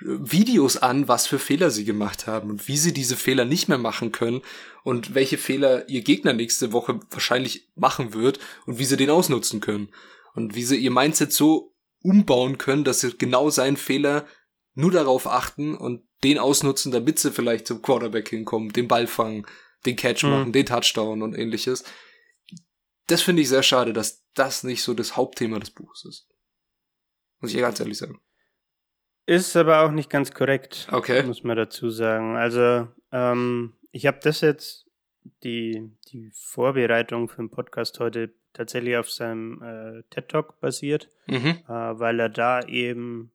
äh, 0.00 0.04
Videos 0.04 0.76
an, 0.76 1.08
was 1.08 1.26
für 1.26 1.38
Fehler 1.38 1.70
sie 1.70 1.86
gemacht 1.86 2.26
haben 2.26 2.50
und 2.50 2.68
wie 2.68 2.76
sie 2.76 2.92
diese 2.92 3.16
Fehler 3.16 3.46
nicht 3.46 3.68
mehr 3.68 3.78
machen 3.78 4.12
können 4.12 4.42
und 4.82 5.14
welche 5.14 5.38
Fehler 5.38 5.88
ihr 5.88 6.02
Gegner 6.02 6.34
nächste 6.34 6.72
Woche 6.72 7.00
wahrscheinlich 7.10 7.68
machen 7.74 8.12
wird 8.12 8.38
und 8.66 8.78
wie 8.78 8.84
sie 8.84 8.98
den 8.98 9.08
ausnutzen 9.08 9.60
können 9.60 9.88
und 10.34 10.54
wie 10.54 10.64
sie 10.64 10.76
ihr 10.76 10.90
Mindset 10.90 11.32
so 11.32 11.74
umbauen 12.00 12.58
können, 12.58 12.84
dass 12.84 13.00
sie 13.00 13.16
genau 13.16 13.50
seinen 13.50 13.76
Fehler 13.76 14.26
nur 14.74 14.90
darauf 14.90 15.26
achten 15.26 15.74
und 15.76 16.06
den 16.22 16.38
ausnutzen, 16.38 16.92
damit 16.92 17.18
sie 17.18 17.32
vielleicht 17.32 17.66
zum 17.66 17.80
Quarterback 17.80 18.28
hinkommen, 18.28 18.72
den 18.72 18.88
Ball 18.88 19.06
fangen, 19.06 19.46
den 19.86 19.96
Catch 19.96 20.24
mhm. 20.24 20.30
machen, 20.30 20.52
den 20.52 20.66
Touchdown 20.66 21.22
und 21.22 21.34
ähnliches. 21.34 21.84
Das 23.06 23.22
finde 23.22 23.42
ich 23.42 23.48
sehr 23.48 23.62
schade, 23.62 23.92
dass 23.92 24.24
das 24.34 24.64
nicht 24.64 24.82
so 24.82 24.94
das 24.94 25.16
Hauptthema 25.16 25.58
des 25.58 25.70
Buches 25.70 26.04
ist. 26.04 26.28
Muss 27.40 27.54
ich 27.54 27.60
ganz 27.60 27.78
ehrlich 27.80 27.98
sagen. 27.98 28.20
Ist 29.26 29.56
aber 29.56 29.80
auch 29.80 29.90
nicht 29.90 30.10
ganz 30.10 30.32
korrekt, 30.32 30.88
okay. 30.90 31.22
muss 31.22 31.44
man 31.44 31.56
dazu 31.56 31.90
sagen. 31.90 32.36
Also, 32.36 32.88
ähm, 33.12 33.74
ich 33.90 34.06
habe 34.06 34.18
das 34.22 34.40
jetzt, 34.42 34.86
die, 35.42 35.90
die 36.08 36.30
Vorbereitung 36.34 37.28
für 37.28 37.36
den 37.36 37.50
Podcast 37.50 37.98
heute 38.00 38.34
tatsächlich 38.54 38.96
auf 38.96 39.10
seinem 39.10 39.62
äh, 39.62 40.02
TED 40.10 40.28
Talk 40.28 40.60
basiert, 40.60 41.10
mhm. 41.26 41.58
äh, 41.68 41.68
weil 41.68 42.18
er 42.18 42.30
da 42.30 42.62
eben, 42.62 43.30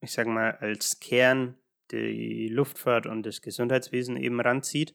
ich 0.00 0.12
sag 0.12 0.26
mal, 0.26 0.52
als 0.60 1.00
Kern 1.00 1.56
die 1.90 2.48
Luftfahrt 2.48 3.06
und 3.06 3.24
das 3.24 3.40
Gesundheitswesen 3.40 4.16
eben 4.16 4.40
ranzieht. 4.40 4.94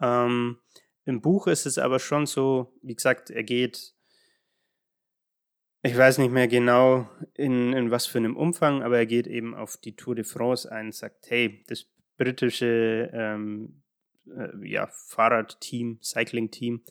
Ähm, 0.00 0.58
Im 1.04 1.20
Buch 1.20 1.46
ist 1.46 1.66
es 1.66 1.78
aber 1.78 1.98
schon 1.98 2.26
so, 2.26 2.72
wie 2.82 2.94
gesagt, 2.94 3.30
er 3.30 3.42
geht, 3.42 3.94
ich 5.82 5.96
weiß 5.96 6.18
nicht 6.18 6.30
mehr 6.30 6.48
genau 6.48 7.08
in, 7.34 7.72
in 7.72 7.90
was 7.90 8.06
für 8.06 8.18
einem 8.18 8.36
Umfang, 8.36 8.82
aber 8.82 8.98
er 8.98 9.06
geht 9.06 9.26
eben 9.26 9.54
auf 9.54 9.76
die 9.76 9.96
Tour 9.96 10.14
de 10.14 10.24
France 10.24 10.70
ein 10.70 10.86
und 10.86 10.94
sagt, 10.94 11.30
hey, 11.30 11.64
das 11.66 11.86
britische 12.16 13.10
ähm, 13.12 13.82
äh, 14.26 14.68
ja, 14.68 14.88
Fahrradteam, 14.88 16.00
Cycling-Team, 16.02 16.82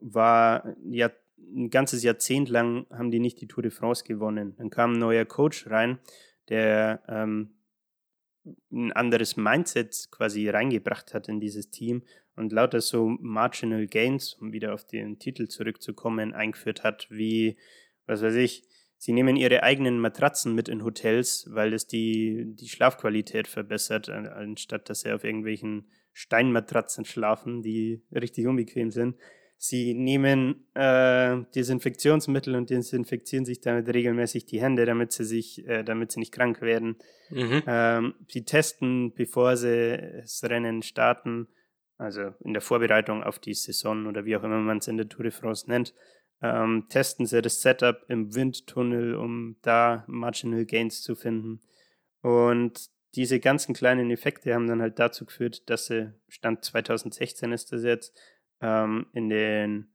war 0.00 0.76
ja 0.84 1.10
ein 1.54 1.70
ganzes 1.70 2.02
Jahrzehnt 2.02 2.48
lang 2.48 2.86
haben 2.90 3.10
die 3.10 3.20
nicht 3.20 3.40
die 3.40 3.46
Tour 3.46 3.62
de 3.62 3.70
France 3.70 4.04
gewonnen. 4.04 4.54
Dann 4.56 4.70
kam 4.70 4.94
ein 4.94 4.98
neuer 4.98 5.24
Coach 5.24 5.68
rein, 5.68 5.98
der 6.48 7.02
ähm, 7.08 7.54
ein 8.70 8.92
anderes 8.92 9.36
Mindset 9.36 10.08
quasi 10.10 10.48
reingebracht 10.48 11.14
hat 11.14 11.28
in 11.28 11.40
dieses 11.40 11.70
Team 11.70 12.02
und 12.36 12.52
lauter 12.52 12.80
so 12.80 13.08
Marginal 13.20 13.86
Gains, 13.86 14.34
um 14.34 14.52
wieder 14.52 14.72
auf 14.74 14.84
den 14.84 15.18
Titel 15.18 15.48
zurückzukommen, 15.48 16.34
eingeführt 16.34 16.84
hat, 16.84 17.08
wie, 17.10 17.56
was 18.06 18.22
weiß 18.22 18.36
ich, 18.36 18.64
sie 18.96 19.12
nehmen 19.12 19.36
ihre 19.36 19.62
eigenen 19.62 19.98
Matratzen 19.98 20.54
mit 20.54 20.68
in 20.68 20.84
Hotels, 20.84 21.48
weil 21.50 21.72
es 21.72 21.86
die, 21.86 22.44
die 22.46 22.68
Schlafqualität 22.68 23.48
verbessert, 23.48 24.08
anstatt 24.08 24.88
dass 24.88 25.00
sie 25.00 25.12
auf 25.12 25.24
irgendwelchen 25.24 25.88
Steinmatratzen 26.12 27.04
schlafen, 27.04 27.62
die 27.62 28.02
richtig 28.12 28.46
unbequem 28.46 28.90
sind. 28.90 29.16
Sie 29.60 29.92
nehmen 29.92 30.66
äh, 30.74 31.36
Desinfektionsmittel 31.52 32.54
und 32.54 32.70
desinfizieren 32.70 33.44
sich 33.44 33.60
damit 33.60 33.92
regelmäßig 33.92 34.46
die 34.46 34.60
Hände, 34.60 34.86
damit 34.86 35.10
sie 35.10 35.24
sich, 35.24 35.66
äh, 35.66 35.82
damit 35.82 36.12
sie 36.12 36.20
nicht 36.20 36.32
krank 36.32 36.62
werden. 36.62 36.96
Mhm. 37.30 37.64
Ähm, 37.66 38.14
sie 38.28 38.44
testen, 38.44 39.12
bevor 39.14 39.56
sie 39.56 39.98
das 40.20 40.44
Rennen 40.44 40.82
starten, 40.82 41.48
also 41.96 42.34
in 42.44 42.52
der 42.52 42.62
Vorbereitung 42.62 43.24
auf 43.24 43.40
die 43.40 43.54
Saison 43.54 44.06
oder 44.06 44.24
wie 44.24 44.36
auch 44.36 44.44
immer 44.44 44.60
man 44.60 44.78
es 44.78 44.86
in 44.86 44.96
der 44.96 45.08
Tour 45.08 45.24
de 45.24 45.32
France 45.32 45.68
nennt, 45.68 45.92
ähm, 46.40 46.86
testen 46.88 47.26
sie 47.26 47.42
das 47.42 47.60
Setup 47.60 48.04
im 48.08 48.36
Windtunnel, 48.36 49.16
um 49.16 49.56
da 49.62 50.04
Marginal 50.06 50.66
Gains 50.66 51.02
zu 51.02 51.16
finden. 51.16 51.62
Und 52.22 52.90
diese 53.16 53.40
ganzen 53.40 53.74
kleinen 53.74 54.12
Effekte 54.12 54.54
haben 54.54 54.68
dann 54.68 54.82
halt 54.82 55.00
dazu 55.00 55.24
geführt, 55.24 55.68
dass 55.68 55.86
sie, 55.86 56.12
Stand 56.28 56.64
2016 56.64 57.50
ist 57.50 57.72
das 57.72 57.82
jetzt, 57.82 58.16
ähm, 58.60 59.06
in 59.12 59.28
den 59.28 59.94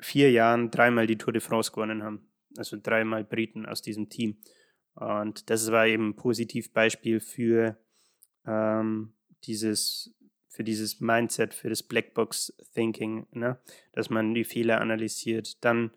vier 0.00 0.30
Jahren 0.30 0.70
dreimal 0.70 1.06
die 1.06 1.18
Tour 1.18 1.32
de 1.32 1.42
France 1.42 1.72
gewonnen 1.72 2.02
haben. 2.02 2.30
Also 2.56 2.76
dreimal 2.82 3.24
Briten 3.24 3.66
aus 3.66 3.82
diesem 3.82 4.08
Team. 4.08 4.38
Und 4.94 5.50
das 5.50 5.70
war 5.70 5.86
eben 5.86 6.10
ein 6.10 6.16
Positivbeispiel 6.16 7.20
für 7.20 7.78
ähm, 8.46 9.12
dieses 9.44 10.14
für 10.48 10.64
dieses 10.64 11.00
Mindset, 11.00 11.54
für 11.54 11.70
das 11.70 11.82
Blackbox 11.82 12.52
Thinking, 12.74 13.26
ne? 13.30 13.60
dass 13.92 14.10
man 14.10 14.34
die 14.34 14.44
Fehler 14.44 14.80
analysiert. 14.80 15.64
Dann 15.64 15.92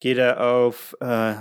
geht 0.00 0.18
er 0.18 0.44
auf 0.44 0.96
äh, 1.00 1.36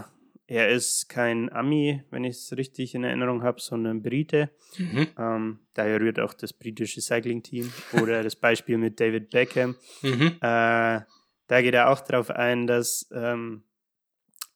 er 0.48 0.70
ist 0.70 1.10
kein 1.10 1.52
Ami, 1.52 2.04
wenn 2.12 2.24
ich 2.24 2.38
es 2.38 2.56
richtig 2.56 2.94
in 2.94 3.04
Erinnerung 3.04 3.42
habe, 3.42 3.60
sondern 3.60 4.04
Brite. 4.04 4.52
Mhm. 4.78 5.08
Ähm, 5.18 5.60
daher 5.74 6.00
rührt 6.00 6.20
auch 6.20 6.34
das 6.34 6.54
britische 6.54 7.02
Cycling-Team 7.02 7.72
oder 8.02 8.22
das 8.22 8.36
Beispiel 8.36 8.78
mit 8.78 9.00
David 9.00 9.32
Beckham. 9.32 9.76
Mhm. 10.04 10.38
Äh, 10.42 11.02
da 11.48 11.62
geht 11.62 11.74
er 11.74 11.90
auch 11.90 12.00
darauf 12.02 12.30
ein, 12.30 12.68
dass 12.68 13.08
ähm, 13.12 13.64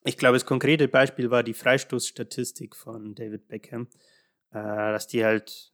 ich 0.04 0.16
glaube, 0.16 0.36
das 0.36 0.46
konkrete 0.46 0.88
Beispiel 0.88 1.30
war 1.30 1.42
die 1.42 1.54
Freistoßstatistik 1.54 2.74
von 2.74 3.14
David 3.14 3.48
Beckham, 3.48 3.88
äh, 4.52 4.54
dass 4.54 5.06
die 5.06 5.24
halt 5.24 5.69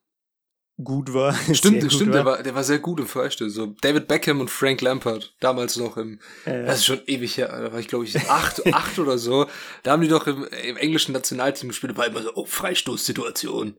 gut 0.82 1.14
war. 1.14 1.34
Stimmt, 1.54 1.82
gut 1.82 1.92
stimmt, 1.92 2.12
war. 2.12 2.14
Der, 2.14 2.24
war, 2.24 2.42
der 2.42 2.54
war 2.54 2.64
sehr 2.64 2.78
gut 2.78 3.00
im 3.00 3.06
Freistoß. 3.06 3.52
So 3.52 3.74
David 3.80 4.08
Beckham 4.08 4.40
und 4.40 4.50
Frank 4.50 4.80
Lampard, 4.82 5.34
damals 5.40 5.76
noch 5.76 5.96
im, 5.96 6.20
äh, 6.44 6.64
das 6.64 6.78
ist 6.78 6.86
schon 6.86 7.00
ewig 7.06 7.36
her, 7.38 7.48
da 7.48 7.72
war 7.72 7.80
ich 7.80 7.88
glaube 7.88 8.04
ich 8.04 8.16
acht, 8.28 8.66
acht 8.72 8.98
oder 8.98 9.18
so. 9.18 9.46
Da 9.82 9.92
haben 9.92 10.02
die 10.02 10.08
noch 10.08 10.26
im, 10.26 10.44
im 10.44 10.76
englischen 10.76 11.12
Nationalteam 11.12 11.68
gespielt, 11.68 11.96
war 11.96 12.06
immer 12.06 12.22
so, 12.22 12.34
oh, 12.34 12.46
Freistoßsituation. 12.46 13.76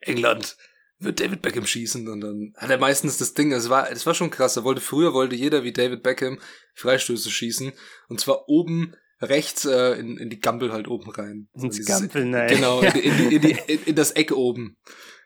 England 0.00 0.56
wird 0.98 1.20
David 1.20 1.42
Beckham 1.42 1.66
schießen 1.66 2.08
und 2.08 2.20
dann 2.20 2.54
hat 2.56 2.70
er 2.70 2.78
meistens 2.78 3.18
das 3.18 3.34
Ding, 3.34 3.52
es 3.52 3.68
war, 3.68 3.90
es 3.90 4.06
war 4.06 4.14
schon 4.14 4.30
krass, 4.30 4.56
er 4.56 4.64
wollte, 4.64 4.80
früher 4.80 5.12
wollte 5.12 5.34
jeder 5.34 5.64
wie 5.64 5.72
David 5.72 6.02
Beckham 6.02 6.38
Freistöße 6.74 7.30
schießen 7.30 7.72
und 8.08 8.20
zwar 8.20 8.48
oben 8.48 8.94
rechts 9.20 9.64
äh, 9.64 9.92
in, 9.98 10.18
in 10.18 10.30
die 10.30 10.40
Gampel 10.40 10.72
halt 10.72 10.88
oben 10.88 11.10
rein. 11.10 11.48
Ins 11.54 11.76
so 11.76 11.84
Gampel, 11.84 12.24
nein. 12.26 12.48
Genau, 12.48 12.80
in, 12.80 12.94
in, 12.94 13.30
in, 13.30 13.40
die, 13.40 13.56
in, 13.66 13.82
in 13.86 13.94
das 13.94 14.12
Eck 14.12 14.32
oben. 14.32 14.76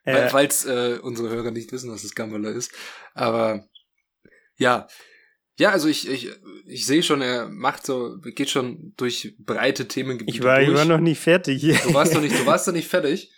Ja. 0.04 0.28
Falls 0.28 0.64
äh, 0.64 0.98
unsere 1.02 1.28
Hörer 1.28 1.50
nicht 1.50 1.72
wissen, 1.72 1.90
was 1.90 2.02
das 2.02 2.14
Gambler 2.14 2.50
ist. 2.50 2.72
Aber 3.14 3.68
ja. 4.56 4.86
Ja, 5.58 5.70
also 5.70 5.88
ich, 5.88 6.08
ich, 6.08 6.30
ich 6.66 6.86
sehe 6.86 7.02
schon, 7.02 7.20
er 7.20 7.48
macht 7.48 7.84
so, 7.84 8.18
geht 8.20 8.48
schon 8.48 8.94
durch 8.96 9.34
breite 9.38 9.88
Themengebiete. 9.88 10.36
Ich 10.36 10.44
war, 10.44 10.58
durch. 10.58 10.68
ich 10.68 10.74
war 10.74 10.84
noch 10.84 11.00
nicht 11.00 11.20
fertig. 11.20 11.62
Du 11.62 11.94
warst 11.94 12.14
noch 12.14 12.20
nicht, 12.20 12.38
du 12.38 12.46
warst 12.46 12.66
noch 12.68 12.74
nicht 12.74 12.88
fertig. 12.88 13.32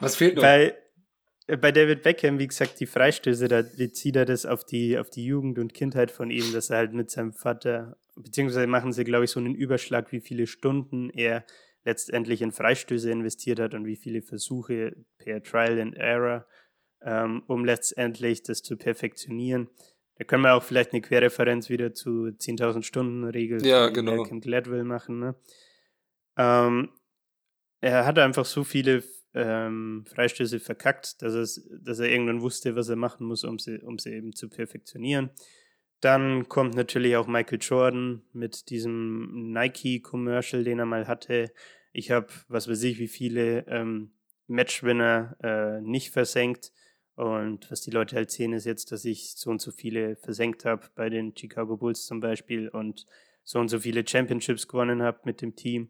Was 0.00 0.16
fehlt 0.16 0.36
noch? 0.36 0.42
Bei, 0.42 0.76
bei 1.46 1.72
David 1.72 2.02
Beckham, 2.02 2.38
wie 2.38 2.46
gesagt, 2.46 2.78
die 2.80 2.86
Freistöße, 2.86 3.48
da 3.48 3.62
bezieht 3.62 4.16
er 4.16 4.26
das 4.26 4.44
auf 4.44 4.64
die, 4.64 4.98
auf 4.98 5.08
die 5.08 5.24
Jugend 5.24 5.58
und 5.58 5.72
Kindheit 5.72 6.10
von 6.10 6.30
ihm, 6.30 6.52
dass 6.52 6.68
er 6.70 6.78
halt 6.78 6.92
mit 6.92 7.10
seinem 7.10 7.32
Vater, 7.32 7.96
beziehungsweise 8.16 8.66
machen 8.66 8.92
sie, 8.92 9.04
glaube 9.04 9.24
ich, 9.24 9.30
so 9.30 9.40
einen 9.40 9.54
Überschlag, 9.54 10.12
wie 10.12 10.20
viele 10.20 10.46
Stunden 10.46 11.08
er 11.10 11.46
letztendlich 11.86 12.42
in 12.42 12.50
Freistöße 12.50 13.10
investiert 13.10 13.60
hat 13.60 13.72
und 13.72 13.86
wie 13.86 13.96
viele 13.96 14.20
Versuche 14.20 14.96
per 15.18 15.42
Trial 15.42 15.80
and 15.80 15.96
Error, 15.96 16.44
ähm, 17.00 17.44
um 17.46 17.64
letztendlich 17.64 18.42
das 18.42 18.62
zu 18.62 18.76
perfektionieren. 18.76 19.70
Da 20.16 20.24
können 20.24 20.42
wir 20.42 20.54
auch 20.54 20.64
vielleicht 20.64 20.92
eine 20.92 21.00
Querreferenz 21.00 21.68
wieder 21.70 21.94
zu 21.94 22.26
10.000 22.26 22.82
Stunden 22.82 23.24
Regel 23.24 23.64
ja, 23.64 23.88
genau. 23.88 24.16
Malcolm 24.16 24.40
Gladwell 24.40 24.82
machen. 24.82 25.20
Ne? 25.20 25.36
Ähm, 26.36 26.90
er 27.80 28.04
hat 28.04 28.18
einfach 28.18 28.46
so 28.46 28.64
viele 28.64 29.04
ähm, 29.34 30.04
Freistöße 30.08 30.58
verkackt, 30.58 31.22
dass, 31.22 31.62
dass 31.70 31.98
er 32.00 32.10
irgendwann 32.10 32.40
wusste, 32.40 32.74
was 32.74 32.88
er 32.88 32.96
machen 32.96 33.28
muss, 33.28 33.44
um 33.44 33.60
sie, 33.60 33.78
um 33.78 33.98
sie 33.98 34.12
eben 34.12 34.34
zu 34.34 34.48
perfektionieren. 34.48 35.30
Dann 36.00 36.48
kommt 36.48 36.74
natürlich 36.74 37.16
auch 37.16 37.26
Michael 37.26 37.58
Jordan 37.60 38.22
mit 38.32 38.70
diesem 38.70 39.52
Nike-Commercial, 39.52 40.64
den 40.64 40.78
er 40.78 40.86
mal 40.86 41.06
hatte. 41.06 41.52
Ich 41.92 42.10
habe, 42.10 42.28
was 42.48 42.68
weiß 42.68 42.82
ich, 42.82 42.98
wie 42.98 43.08
viele 43.08 43.66
ähm, 43.66 44.12
Matchwinner 44.46 45.36
äh, 45.42 45.80
nicht 45.80 46.10
versenkt. 46.10 46.72
Und 47.14 47.70
was 47.70 47.80
die 47.80 47.90
Leute 47.90 48.16
halt 48.16 48.30
sehen, 48.30 48.52
ist 48.52 48.66
jetzt, 48.66 48.92
dass 48.92 49.06
ich 49.06 49.36
so 49.36 49.50
und 49.50 49.60
so 49.60 49.70
viele 49.70 50.16
versenkt 50.16 50.66
habe 50.66 50.86
bei 50.94 51.08
den 51.08 51.34
Chicago 51.34 51.78
Bulls 51.78 52.04
zum 52.04 52.20
Beispiel 52.20 52.68
und 52.68 53.06
so 53.42 53.58
und 53.58 53.68
so 53.68 53.78
viele 53.78 54.06
Championships 54.06 54.68
gewonnen 54.68 55.02
habe 55.02 55.20
mit 55.24 55.40
dem 55.40 55.56
Team. 55.56 55.88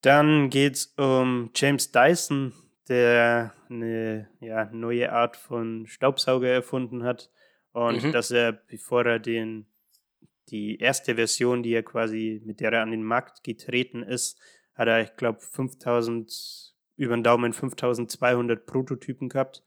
Dann 0.00 0.50
geht 0.50 0.74
es 0.74 0.86
um 0.96 1.50
James 1.54 1.92
Dyson, 1.92 2.52
der 2.88 3.54
eine 3.68 4.28
ja, 4.40 4.64
neue 4.72 5.12
Art 5.12 5.36
von 5.36 5.86
Staubsauger 5.86 6.48
erfunden 6.48 7.04
hat. 7.04 7.30
Und 7.76 8.04
mhm. 8.04 8.12
dass 8.12 8.30
er, 8.30 8.52
bevor 8.52 9.04
er 9.04 9.18
den, 9.18 9.66
die 10.48 10.78
erste 10.78 11.16
Version, 11.16 11.62
die 11.62 11.74
er 11.74 11.82
quasi, 11.82 12.40
mit 12.42 12.60
der 12.60 12.72
er 12.72 12.80
an 12.80 12.90
den 12.90 13.02
Markt 13.02 13.44
getreten 13.44 14.02
ist, 14.02 14.40
hat 14.72 14.88
er, 14.88 15.02
ich 15.02 15.14
glaube, 15.16 15.40
5000, 15.40 16.74
über 16.96 17.14
den 17.14 17.22
Daumen 17.22 17.52
5200 17.52 18.64
Prototypen 18.64 19.28
gehabt, 19.28 19.62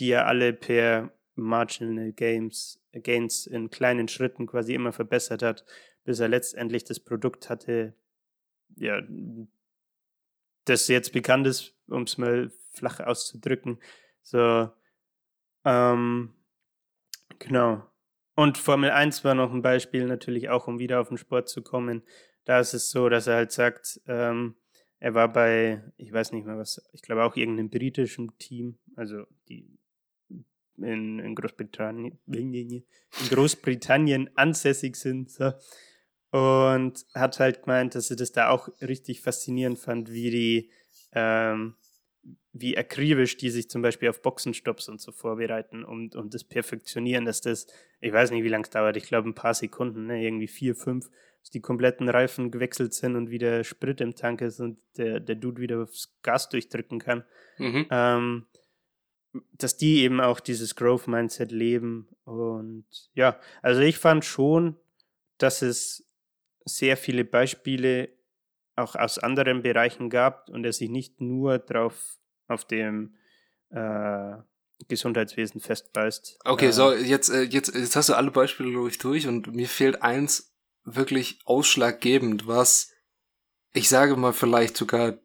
die 0.00 0.08
er 0.08 0.26
alle 0.26 0.54
per 0.54 1.12
Marginal 1.34 2.12
Games, 2.12 2.82
Gains 2.94 3.46
in 3.46 3.68
kleinen 3.68 4.08
Schritten 4.08 4.46
quasi 4.46 4.72
immer 4.72 4.92
verbessert 4.94 5.42
hat, 5.42 5.66
bis 6.04 6.18
er 6.18 6.28
letztendlich 6.28 6.84
das 6.84 6.98
Produkt 6.98 7.50
hatte, 7.50 7.94
ja, 8.76 9.02
das 10.64 10.88
jetzt 10.88 11.12
bekannt 11.12 11.46
ist, 11.46 11.74
um 11.88 12.04
es 12.04 12.16
mal 12.16 12.50
flach 12.70 13.00
auszudrücken. 13.00 13.80
So, 14.22 14.70
ähm, 15.66 16.32
genau. 17.38 17.86
Und 18.34 18.58
Formel 18.58 18.90
1 18.90 19.24
war 19.24 19.34
noch 19.34 19.52
ein 19.52 19.62
Beispiel, 19.62 20.06
natürlich 20.06 20.48
auch, 20.48 20.66
um 20.66 20.78
wieder 20.78 21.00
auf 21.00 21.08
den 21.08 21.18
Sport 21.18 21.48
zu 21.48 21.62
kommen. 21.62 22.02
Da 22.44 22.60
ist 22.60 22.74
es 22.74 22.90
so, 22.90 23.08
dass 23.08 23.26
er 23.26 23.36
halt 23.36 23.52
sagt, 23.52 24.00
ähm, 24.06 24.56
er 24.98 25.14
war 25.14 25.32
bei, 25.32 25.82
ich 25.96 26.12
weiß 26.12 26.32
nicht 26.32 26.46
mehr 26.46 26.56
was, 26.56 26.80
ich 26.92 27.02
glaube 27.02 27.24
auch 27.24 27.36
irgendeinem 27.36 27.70
britischen 27.70 28.36
Team, 28.38 28.78
also 28.96 29.24
die 29.48 29.78
in, 30.78 31.18
in 31.18 31.34
Großbritannien, 31.34 32.18
in 32.26 32.84
Großbritannien 33.28 34.30
ansässig 34.36 34.96
sind. 34.96 35.30
So 35.30 35.52
und 36.32 37.04
hat 37.14 37.38
halt 37.40 37.62
gemeint, 37.62 37.94
dass 37.94 38.08
sie 38.08 38.16
das 38.16 38.32
da 38.32 38.48
auch 38.48 38.68
richtig 38.80 39.20
faszinierend 39.20 39.78
fand, 39.78 40.10
wie 40.10 40.30
die, 40.30 40.70
ähm, 41.12 41.76
wie 42.52 42.76
akribisch 42.76 43.36
die 43.38 43.50
sich 43.50 43.70
zum 43.70 43.82
Beispiel 43.82 44.10
auf 44.10 44.20
Boxenstopps 44.20 44.88
und 44.88 45.00
so 45.00 45.10
vorbereiten 45.10 45.84
und, 45.84 46.14
und 46.14 46.34
das 46.34 46.44
perfektionieren, 46.44 47.24
dass 47.24 47.40
das, 47.40 47.66
ich 48.00 48.12
weiß 48.12 48.30
nicht, 48.30 48.44
wie 48.44 48.48
lange 48.48 48.64
es 48.64 48.70
dauert, 48.70 48.96
ich 48.96 49.04
glaube 49.04 49.28
ein 49.28 49.34
paar 49.34 49.54
Sekunden, 49.54 50.06
ne, 50.06 50.22
irgendwie 50.22 50.48
vier, 50.48 50.74
fünf, 50.74 51.10
dass 51.40 51.50
die 51.50 51.60
kompletten 51.60 52.08
Reifen 52.08 52.50
gewechselt 52.50 52.92
sind 52.92 53.16
und 53.16 53.30
wieder 53.30 53.64
Sprit 53.64 54.00
im 54.00 54.14
Tank 54.14 54.42
ist 54.42 54.60
und 54.60 54.78
der, 54.98 55.18
der 55.18 55.34
Dude 55.34 55.62
wieder 55.62 55.82
aufs 55.82 56.14
Gas 56.22 56.50
durchdrücken 56.50 56.98
kann. 56.98 57.24
Mhm. 57.58 57.86
Ähm, 57.90 58.46
dass 59.52 59.78
die 59.78 60.02
eben 60.02 60.20
auch 60.20 60.40
dieses 60.40 60.76
Growth-Mindset 60.76 61.52
leben. 61.52 62.08
Und 62.24 62.84
ja, 63.14 63.40
also 63.62 63.80
ich 63.80 63.96
fand 63.96 64.26
schon, 64.26 64.76
dass 65.38 65.62
es 65.62 66.06
sehr 66.66 66.98
viele 66.98 67.24
Beispiele 67.24 68.10
auch 68.76 68.94
aus 68.94 69.18
anderen 69.18 69.62
Bereichen 69.62 70.10
gab 70.10 70.50
und 70.50 70.64
er 70.64 70.72
sich 70.72 70.90
nicht 70.90 71.20
nur 71.22 71.58
drauf 71.58 72.18
auf 72.52 72.64
dem 72.64 73.16
äh, 73.70 74.34
Gesundheitswesen 74.88 75.60
festbeißt. 75.60 76.38
Okay, 76.44 76.66
äh, 76.66 76.72
so 76.72 76.92
jetzt, 76.92 77.30
äh, 77.30 77.42
jetzt, 77.42 77.74
jetzt 77.74 77.96
hast 77.96 78.08
du 78.08 78.14
alle 78.14 78.30
Beispiele, 78.30 78.70
glaube 78.70 78.88
ich, 78.88 78.98
durch 78.98 79.26
und 79.26 79.54
mir 79.54 79.68
fehlt 79.68 80.02
eins 80.02 80.54
wirklich 80.84 81.40
ausschlaggebend, 81.44 82.46
was 82.46 82.92
ich 83.72 83.88
sage 83.88 84.16
mal 84.16 84.32
vielleicht 84.32 84.76
sogar 84.76 85.18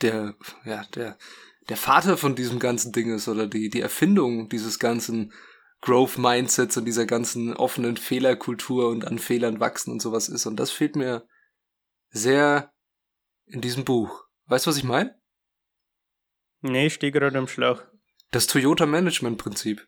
der, 0.00 0.34
ja, 0.64 0.84
der, 0.94 1.18
der 1.68 1.76
Vater 1.76 2.16
von 2.16 2.34
diesem 2.34 2.58
ganzen 2.58 2.92
Ding 2.92 3.14
ist 3.14 3.28
oder 3.28 3.46
die, 3.46 3.68
die 3.70 3.80
Erfindung 3.80 4.48
dieses 4.48 4.78
ganzen 4.78 5.32
Growth 5.80 6.16
Mindsets 6.18 6.76
und 6.76 6.84
dieser 6.84 7.06
ganzen 7.06 7.54
offenen 7.54 7.96
Fehlerkultur 7.96 8.88
und 8.88 9.06
an 9.06 9.18
Fehlern 9.18 9.60
wachsen 9.60 9.92
und 9.92 10.00
sowas 10.00 10.28
ist. 10.28 10.46
Und 10.46 10.56
das 10.56 10.70
fehlt 10.70 10.96
mir 10.96 11.26
sehr 12.10 12.72
in 13.46 13.60
diesem 13.60 13.84
Buch. 13.84 14.24
Weißt 14.46 14.66
du, 14.66 14.70
was 14.70 14.76
ich 14.76 14.84
meine? 14.84 15.20
Nee, 16.62 16.86
ich 16.86 16.94
stehe 16.94 17.12
gerade 17.12 17.38
am 17.38 17.48
Schlauch. 17.48 17.82
Das 18.30 18.46
Toyota 18.46 18.86
Management 18.86 19.38
Prinzip. 19.38 19.86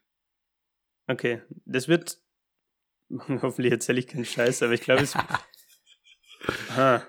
Okay, 1.07 1.43
das 1.65 1.89
wird. 1.89 2.19
Hoffentlich 3.43 3.73
erzähle 3.73 4.01
ich 4.01 4.07
keinen 4.07 4.25
Scheiß, 4.25 4.63
aber 4.63 4.73
ich 4.73 4.81
glaube, 4.81 5.03
es. 5.03 5.15
Aha. 6.71 7.07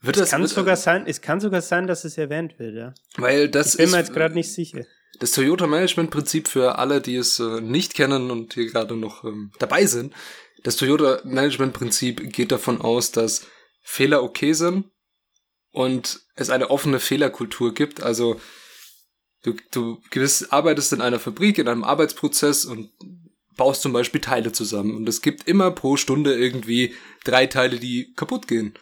Wird 0.00 0.16
es 0.16 0.22
das, 0.22 0.30
kann 0.30 0.46
sogar 0.46 0.76
sein, 0.76 1.06
es 1.06 1.20
kann 1.20 1.38
sogar 1.38 1.62
sein, 1.62 1.86
dass 1.86 2.04
es 2.04 2.18
erwähnt 2.18 2.58
wird, 2.58 2.74
ja. 2.74 2.94
Weil 3.16 3.48
das 3.48 3.74
ich 3.74 3.78
bin 3.78 3.90
mir 3.92 3.98
jetzt 3.98 4.12
gerade 4.12 4.34
nicht 4.34 4.52
sicher. 4.52 4.84
Das 5.20 5.30
Toyota 5.30 5.68
Management 5.68 6.10
Prinzip 6.10 6.48
für 6.48 6.78
alle, 6.78 7.00
die 7.00 7.14
es 7.14 7.38
äh, 7.38 7.60
nicht 7.60 7.94
kennen 7.94 8.30
und 8.32 8.54
hier 8.54 8.66
gerade 8.66 8.96
noch 8.96 9.22
ähm, 9.22 9.52
dabei 9.60 9.86
sind. 9.86 10.12
Das 10.64 10.76
Toyota 10.76 11.20
Management 11.24 11.72
Prinzip 11.72 12.32
geht 12.32 12.50
davon 12.50 12.80
aus, 12.80 13.12
dass 13.12 13.46
Fehler 13.82 14.24
okay 14.24 14.54
sind 14.54 14.90
und 15.70 16.20
es 16.34 16.50
eine 16.50 16.70
offene 16.70 16.98
Fehlerkultur 16.98 17.74
gibt. 17.74 18.02
Also 18.02 18.40
du, 19.42 19.54
du 19.70 20.00
gewiss 20.10 20.50
arbeitest 20.50 20.92
in 20.92 21.00
einer 21.00 21.18
Fabrik, 21.18 21.58
in 21.58 21.68
einem 21.68 21.84
Arbeitsprozess 21.84 22.64
und 22.64 22.90
baust 23.56 23.82
zum 23.82 23.92
Beispiel 23.92 24.20
Teile 24.20 24.52
zusammen. 24.52 24.96
Und 24.96 25.08
es 25.08 25.20
gibt 25.20 25.46
immer 25.46 25.70
pro 25.70 25.96
Stunde 25.96 26.34
irgendwie 26.34 26.94
drei 27.24 27.46
Teile, 27.46 27.78
die 27.78 28.12
kaputt 28.14 28.48
gehen. 28.48 28.74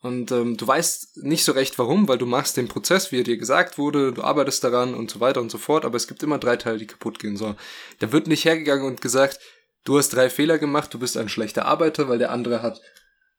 Und 0.00 0.32
ähm, 0.32 0.56
du 0.56 0.66
weißt 0.66 1.22
nicht 1.24 1.44
so 1.44 1.52
recht 1.52 1.78
warum, 1.78 2.08
weil 2.08 2.18
du 2.18 2.26
machst 2.26 2.58
den 2.58 2.68
Prozess, 2.68 3.10
wie 3.10 3.20
er 3.20 3.24
dir 3.24 3.38
gesagt 3.38 3.78
wurde, 3.78 4.12
du 4.12 4.22
arbeitest 4.22 4.62
daran 4.62 4.94
und 4.94 5.10
so 5.10 5.20
weiter 5.20 5.40
und 5.40 5.50
so 5.50 5.56
fort, 5.56 5.86
aber 5.86 5.96
es 5.96 6.06
gibt 6.06 6.22
immer 6.22 6.38
drei 6.38 6.56
Teile, 6.56 6.76
die 6.76 6.86
kaputt 6.86 7.18
gehen. 7.18 7.38
So, 7.38 7.54
da 8.00 8.12
wird 8.12 8.26
nicht 8.26 8.44
hergegangen 8.44 8.84
und 8.84 9.00
gesagt, 9.00 9.40
du 9.84 9.96
hast 9.96 10.10
drei 10.10 10.28
Fehler 10.28 10.58
gemacht, 10.58 10.92
du 10.92 10.98
bist 10.98 11.16
ein 11.16 11.30
schlechter 11.30 11.64
Arbeiter, 11.64 12.08
weil 12.08 12.18
der 12.18 12.32
andere 12.32 12.60
hat 12.60 12.82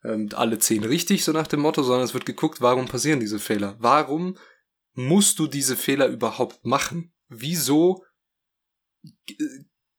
ähm, 0.03 0.29
alle 0.33 0.57
zehn 0.57 0.83
richtig, 0.83 1.23
so 1.23 1.31
nach 1.31 1.45
dem 1.45 1.59
Motto, 1.59 1.83
sondern 1.83 2.05
es 2.05 2.15
wird 2.15 2.25
geguckt, 2.25 2.61
warum 2.61 2.87
passieren 2.87 3.19
diese 3.19 3.37
Fehler? 3.37 3.75
Warum 3.77 4.35
musst 4.95 5.39
du 5.39 5.47
diese 5.47 5.75
Fehler 5.75 6.07
überhaupt 6.07 6.65
machen? 6.65 7.13
Wieso 7.27 8.03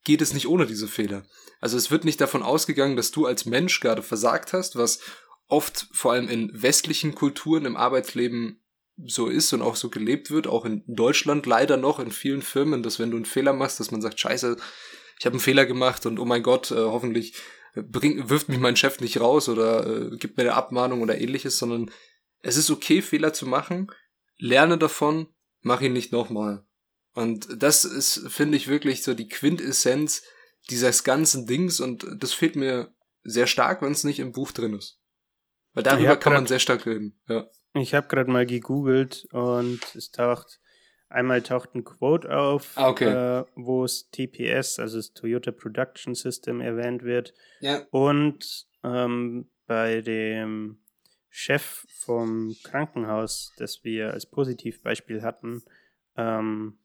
geht 0.05 0.22
es 0.22 0.34
nicht 0.34 0.49
ohne 0.49 0.66
diese 0.66 0.88
Fehler? 0.88 1.24
Also 1.61 1.76
es 1.76 1.90
wird 1.90 2.05
nicht 2.05 2.20
davon 2.20 2.42
ausgegangen, 2.42 2.97
dass 2.97 3.11
du 3.11 3.26
als 3.26 3.47
Mensch 3.47 3.80
gerade 3.80 4.03
versagt 4.03 4.53
hast, 4.53 4.76
was 4.76 5.01
oft 5.49 5.88
vor 5.92 6.12
allem 6.12 6.28
in 6.28 6.51
westlichen 6.62 7.14
Kulturen 7.14 7.64
im 7.64 7.76
Arbeitsleben 7.76 8.62
so 9.05 9.26
ist 9.28 9.53
und 9.53 9.62
auch 9.62 9.76
so 9.76 9.90
gelebt 9.90 10.30
wird, 10.30 10.47
auch 10.47 10.64
in 10.64 10.82
Deutschland 10.86 11.47
leider 11.47 11.76
noch 11.76 12.01
in 12.01 12.11
vielen 12.11 12.42
Firmen, 12.42 12.82
dass 12.82 12.99
wenn 12.99 13.11
du 13.11 13.16
einen 13.16 13.26
Fehler 13.26 13.53
machst, 13.53 13.78
dass 13.78 13.90
man 13.90 14.01
sagt, 14.01 14.18
scheiße, 14.18 14.57
ich 15.18 15.26
habe 15.26 15.34
einen 15.34 15.40
Fehler 15.40 15.66
gemacht 15.66 16.07
und 16.07 16.18
oh 16.18 16.24
mein 16.24 16.42
Gott, 16.42 16.70
äh, 16.70 16.76
hoffentlich 16.76 17.34
äh, 17.74 17.82
bring, 17.82 18.28
wirft 18.30 18.49
mich 18.49 18.59
mein 18.59 18.76
Chef 18.76 19.01
nicht 19.01 19.20
raus 19.20 19.49
oder 19.49 19.86
äh, 19.86 20.16
gibt 20.16 20.36
mir 20.36 20.44
eine 20.44 20.55
Abmahnung 20.55 21.03
oder 21.03 21.20
ähnliches, 21.20 21.59
sondern 21.59 21.90
es 22.40 22.57
ist 22.57 22.70
okay, 22.70 23.03
Fehler 23.03 23.32
zu 23.32 23.47
machen, 23.47 23.90
lerne 24.39 24.78
davon, 24.78 25.28
mach 25.61 25.80
ihn 25.80 25.93
nicht 25.93 26.12
nochmal. 26.12 26.64
Und 27.14 27.62
das 27.62 27.84
ist, 27.84 28.28
finde 28.28 28.57
ich, 28.57 28.68
wirklich 28.68 29.03
so 29.03 29.14
die 29.14 29.28
Quintessenz 29.28 30.22
dieses 30.70 31.05
ganzen 31.05 31.47
Dings 31.47 31.80
und 31.80 32.07
das 32.18 32.32
fehlt 32.32 32.57
mir 32.57 32.95
sehr 33.22 33.47
stark, 33.47 33.82
wenn 33.82 33.93
es 33.93 34.05
nicht 34.05 34.18
im 34.18 34.32
Buch 34.32 34.53
drin 34.53 34.74
ist. 34.74 35.01
Weil 35.72 35.82
darüber 35.82 36.16
kann 36.16 36.32
grad, 36.32 36.43
man 36.43 36.47
sehr 36.47 36.59
stark 36.59 36.87
reden. 36.87 37.20
Ja. 37.28 37.49
Ich 37.74 37.95
habe 37.95 38.09
gerade 38.09 38.30
mal 38.30 38.47
gegoogelt 38.47 39.26
und 39.32 39.80
es 39.95 40.11
taucht 40.11 40.61
einmal 41.09 41.43
taucht 41.43 41.74
ein 41.74 41.84
Quote 41.84 42.37
auf, 42.37 42.72
ah, 42.76 42.89
okay. 42.89 43.41
äh, 43.41 43.45
wo 43.55 43.84
es 43.84 44.11
TPS, 44.11 44.78
also 44.78 44.97
das 44.97 45.12
Toyota 45.12 45.53
Production 45.53 46.14
System, 46.14 46.61
erwähnt 46.61 47.03
wird. 47.03 47.34
Ja. 47.61 47.87
Und 47.91 48.66
ähm, 48.82 49.51
bei 49.66 50.01
dem 50.01 50.78
Chef 51.39 51.84
vom 51.91 52.57
Krankenhaus, 52.64 53.53
das 53.59 53.84
wir 53.84 54.14
als 54.14 54.24
Positivbeispiel 54.24 55.20
hatten, 55.20 55.62
ähm, 56.16 56.78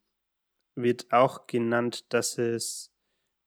wird 0.76 1.14
auch 1.14 1.48
genannt, 1.48 2.12
dass 2.14 2.38
es 2.38 2.90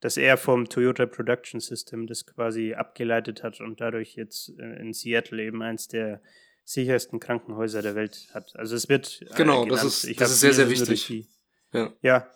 dass 0.00 0.16
er 0.16 0.38
vom 0.38 0.66
Toyota 0.68 1.05
Production 1.05 1.61
System 1.61 2.07
das 2.07 2.24
quasi 2.24 2.72
abgeleitet 2.72 3.42
hat 3.42 3.61
und 3.61 3.82
dadurch 3.82 4.16
jetzt 4.16 4.59
äh, 4.59 4.80
in 4.80 4.94
Seattle 4.94 5.42
eben 5.42 5.62
eins 5.62 5.88
der 5.88 6.22
sichersten 6.64 7.20
Krankenhäuser 7.20 7.82
der 7.82 7.94
Welt 7.94 8.28
hat. 8.32 8.57
Also 8.57 8.74
es 8.74 8.88
wird 8.88 9.20
äh, 9.20 9.34
genau, 9.36 9.66
das 9.66 9.84
ist 9.84 10.05
ich 10.05 10.16
das 10.16 10.30
ist 10.30 10.40
sehr 10.40 10.55
sehr 10.55 10.70
wichtig. 10.70 11.28
Ja, 11.74 11.92
ja 12.00 12.30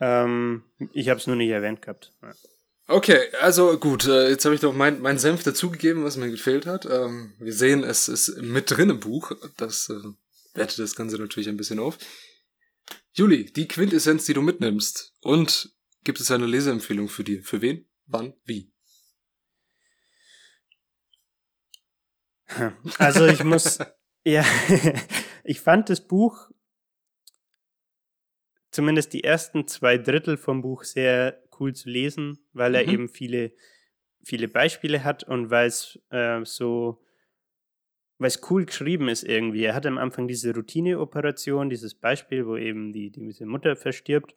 ähm, 0.00 0.64
ich 0.92 1.08
habe 1.08 1.20
es 1.20 1.28
nur 1.28 1.36
nicht 1.36 1.50
erwähnt 1.50 1.82
gehabt. 1.82 2.12
Ja. 2.20 2.32
Okay, 2.90 3.30
also 3.42 3.78
gut, 3.78 4.06
äh, 4.06 4.30
jetzt 4.30 4.46
habe 4.46 4.54
ich 4.54 4.62
doch 4.62 4.72
mein, 4.72 5.02
mein 5.02 5.18
Senf 5.18 5.42
dazugegeben, 5.42 6.04
was 6.04 6.16
mir 6.16 6.30
gefehlt 6.30 6.64
hat. 6.64 6.86
Ähm, 6.86 7.34
wir 7.38 7.52
sehen, 7.52 7.84
es 7.84 8.08
ist 8.08 8.38
mit 8.38 8.70
drin 8.70 8.88
im 8.88 8.98
Buch. 8.98 9.30
Das 9.58 9.90
äh, 9.90 10.02
wertet 10.54 10.78
das 10.78 10.96
Ganze 10.96 11.18
natürlich 11.18 11.50
ein 11.50 11.58
bisschen 11.58 11.80
auf. 11.80 11.98
Juli, 13.12 13.44
die 13.52 13.68
Quintessenz, 13.68 14.24
die 14.24 14.32
du 14.32 14.40
mitnimmst. 14.40 15.12
Und 15.20 15.70
gibt 16.02 16.18
es 16.18 16.30
eine 16.30 16.46
Leseempfehlung 16.46 17.10
für 17.10 17.24
dich? 17.24 17.46
Für 17.46 17.60
wen? 17.60 17.86
Wann? 18.06 18.32
Wie? 18.44 18.72
Also 22.96 23.26
ich 23.26 23.44
muss, 23.44 23.80
ja, 24.24 24.46
ich 25.44 25.60
fand 25.60 25.90
das 25.90 26.00
Buch, 26.08 26.48
zumindest 28.70 29.12
die 29.12 29.24
ersten 29.24 29.68
zwei 29.68 29.98
Drittel 29.98 30.38
vom 30.38 30.62
Buch 30.62 30.84
sehr 30.84 31.42
cool 31.60 31.74
zu 31.74 31.88
lesen, 31.88 32.38
weil 32.52 32.74
er 32.74 32.84
mhm. 32.84 32.92
eben 32.92 33.08
viele, 33.08 33.52
viele 34.24 34.48
Beispiele 34.48 35.04
hat 35.04 35.24
und 35.24 35.50
weil 35.50 35.68
es 35.68 35.98
äh, 36.10 36.44
so, 36.44 37.02
weil 38.18 38.28
es 38.28 38.40
cool 38.50 38.66
geschrieben 38.66 39.08
ist 39.08 39.24
irgendwie. 39.24 39.64
Er 39.64 39.74
hat 39.74 39.86
am 39.86 39.98
Anfang 39.98 40.28
diese 40.28 40.54
Routineoperation, 40.54 41.70
dieses 41.70 41.94
Beispiel, 41.94 42.46
wo 42.46 42.56
eben 42.56 42.92
die, 42.92 43.10
die 43.10 43.26
diese 43.26 43.46
Mutter 43.46 43.76
verstirbt 43.76 44.34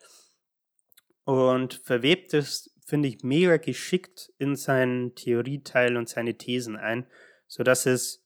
und 1.23 1.75
verwebt 1.83 2.33
es, 2.33 2.75
finde 2.85 3.07
ich, 3.07 3.23
mega 3.23 3.57
geschickt 3.57 4.31
in 4.37 4.55
seinen 4.55 5.15
Theorieteil 5.15 5.97
und 5.97 6.09
seine 6.09 6.37
Thesen 6.37 6.75
ein 6.75 7.05
sodass 7.51 7.85
es, 7.85 8.25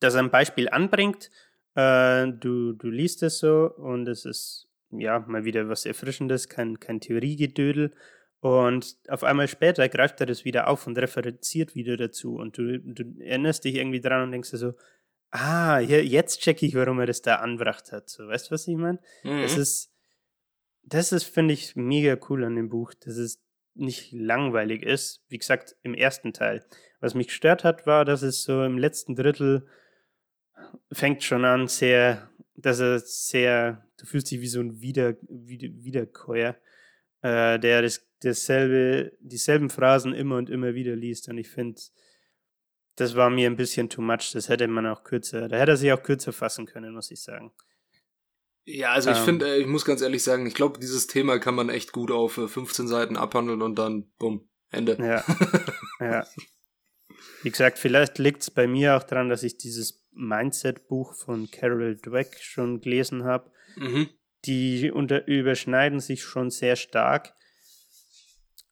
dass 0.00 0.14
er 0.14 0.20
ein 0.20 0.30
Beispiel 0.30 0.70
anbringt, 0.70 1.30
äh, 1.74 2.26
du, 2.26 2.72
du 2.72 2.88
liest 2.88 3.22
es 3.22 3.38
so 3.38 3.70
und 3.76 4.08
es 4.08 4.24
ist 4.24 4.70
ja 4.90 5.20
mal 5.20 5.44
wieder 5.44 5.68
was 5.68 5.86
Erfrischendes, 5.86 6.48
kein, 6.48 6.80
kein 6.80 7.00
Theoriegedödel. 7.00 7.92
Und 8.40 8.96
auf 9.08 9.24
einmal 9.24 9.48
später 9.48 9.88
greift 9.88 10.20
er 10.20 10.26
das 10.26 10.44
wieder 10.44 10.68
auf 10.68 10.86
und 10.86 10.98
referenziert 10.98 11.74
wieder 11.74 11.96
dazu. 11.96 12.36
Und 12.36 12.58
du, 12.58 12.78
du 12.78 13.04
erinnerst 13.20 13.64
dich 13.64 13.76
irgendwie 13.76 14.00
dran 14.00 14.22
und 14.22 14.32
denkst 14.32 14.50
dir 14.50 14.58
so, 14.58 14.74
ah, 15.30 15.78
hier, 15.78 16.04
jetzt 16.04 16.40
checke 16.40 16.66
ich, 16.66 16.74
warum 16.74 17.00
er 17.00 17.06
das 17.06 17.22
da 17.22 17.36
anbracht 17.36 17.92
hat. 17.92 18.08
So, 18.08 18.28
weißt 18.28 18.48
du, 18.48 18.50
was 18.52 18.68
ich 18.68 18.76
meine? 18.76 18.98
Mhm. 19.24 19.42
Das 19.42 19.56
ist, 19.56 19.92
das 20.82 21.12
ist, 21.12 21.24
finde 21.24 21.54
ich, 21.54 21.76
mega 21.76 22.16
cool 22.28 22.44
an 22.44 22.56
dem 22.56 22.68
Buch. 22.68 22.94
Das 22.94 23.16
ist 23.16 23.42
nicht 23.74 24.12
langweilig 24.12 24.82
ist. 24.82 25.24
Wie 25.28 25.38
gesagt, 25.38 25.76
im 25.82 25.94
ersten 25.94 26.32
Teil. 26.32 26.64
Was 27.00 27.14
mich 27.14 27.28
gestört 27.28 27.64
hat, 27.64 27.86
war, 27.86 28.04
dass 28.04 28.22
es 28.22 28.42
so 28.42 28.64
im 28.64 28.78
letzten 28.78 29.14
Drittel 29.14 29.66
fängt 30.92 31.22
schon 31.22 31.44
an, 31.44 31.68
sehr, 31.68 32.30
dass 32.56 32.80
er 32.80 32.98
sehr, 33.00 33.86
du 33.98 34.06
fühlst 34.06 34.30
dich 34.30 34.40
wie 34.40 34.48
so 34.48 34.60
ein 34.60 34.80
Wieder, 34.80 35.16
Wieder, 35.28 35.68
Wiederkäuer, 35.68 36.56
äh, 37.22 37.58
der 37.58 37.82
das, 37.82 38.06
dasselbe, 38.20 39.12
dieselben 39.20 39.70
Phrasen 39.70 40.14
immer 40.14 40.36
und 40.36 40.50
immer 40.50 40.74
wieder 40.74 40.96
liest. 40.96 41.28
Und 41.28 41.38
ich 41.38 41.48
finde, 41.48 41.80
das 42.96 43.14
war 43.14 43.30
mir 43.30 43.48
ein 43.48 43.56
bisschen 43.56 43.88
too 43.88 44.02
much. 44.02 44.32
Das 44.32 44.48
hätte 44.48 44.66
man 44.68 44.86
auch 44.86 45.04
kürzer, 45.04 45.48
da 45.48 45.56
hätte 45.56 45.72
er 45.72 45.76
sich 45.76 45.92
auch 45.92 46.02
kürzer 46.02 46.32
fassen 46.32 46.66
können, 46.66 46.94
muss 46.94 47.10
ich 47.10 47.22
sagen. 47.22 47.52
Ja, 48.64 48.92
also 48.92 49.10
ich 49.10 49.18
ähm, 49.18 49.24
finde, 49.24 49.46
äh, 49.46 49.60
ich 49.60 49.66
muss 49.66 49.84
ganz 49.84 50.02
ehrlich 50.02 50.24
sagen, 50.24 50.44
ich 50.46 50.54
glaube, 50.54 50.80
dieses 50.80 51.06
Thema 51.06 51.38
kann 51.38 51.54
man 51.54 51.68
echt 51.68 51.92
gut 51.92 52.10
auf 52.10 52.32
15 52.32 52.84
äh, 52.84 52.88
Seiten 52.88 53.16
abhandeln 53.16 53.62
und 53.62 53.76
dann, 53.76 54.10
bumm, 54.18 54.48
Ende. 54.70 54.96
Ja. 54.98 55.24
ja. 56.00 56.26
Wie 57.42 57.50
gesagt, 57.50 57.78
vielleicht 57.78 58.18
liegt 58.18 58.42
es 58.42 58.50
bei 58.50 58.66
mir 58.66 58.96
auch 58.96 59.04
daran, 59.04 59.28
dass 59.28 59.44
ich 59.44 59.56
dieses 59.56 60.04
Mindset-Buch 60.16 61.14
von 61.14 61.50
Carol 61.50 61.96
Dweck 61.96 62.38
schon 62.40 62.80
gelesen 62.80 63.24
habe. 63.24 63.50
Mhm. 63.76 64.08
Die 64.44 64.90
unter, 64.90 65.26
überschneiden 65.26 66.00
sich 66.00 66.22
schon 66.22 66.50
sehr 66.50 66.76
stark. 66.76 67.34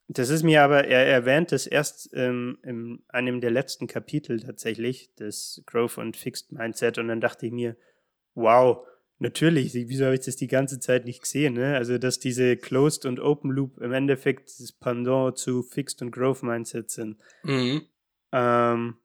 Das 0.07 0.29
ist 0.29 0.43
mir 0.43 0.61
aber, 0.61 0.85
er 0.85 1.05
erwähnt 1.07 1.51
es 1.51 1.65
erst 1.65 2.09
ähm, 2.13 2.59
in 2.63 3.03
einem 3.07 3.41
der 3.41 3.51
letzten 3.51 3.87
Kapitel 3.87 4.39
tatsächlich, 4.39 5.11
das 5.15 5.63
Growth 5.65 5.97
und 5.97 6.15
Fixed 6.15 6.51
Mindset. 6.51 6.97
Und 6.97 7.07
dann 7.07 7.21
dachte 7.21 7.47
ich 7.47 7.51
mir, 7.51 7.75
wow, 8.35 8.85
Natürlich, 9.17 9.73
wieso 9.73 10.05
habe 10.05 10.15
ich 10.15 10.25
das 10.25 10.35
die 10.35 10.47
ganze 10.47 10.79
Zeit 10.79 11.05
nicht 11.05 11.21
gesehen? 11.21 11.53
Ne? 11.53 11.75
Also, 11.75 11.97
dass 11.97 12.19
diese 12.19 12.57
Closed 12.57 13.05
und 13.05 13.21
Open 13.21 13.49
Loop 13.49 13.77
im 13.77 13.93
Endeffekt 13.93 14.49
das 14.59 14.73
Pendant 14.73 15.37
zu 15.37 15.63
Fixed 15.63 16.01
und 16.01 16.11
Growth 16.11 16.43
Mindset 16.43 16.91
sind. 16.91 17.17
Mhm. 17.43 17.83
Ähm, 18.33 18.97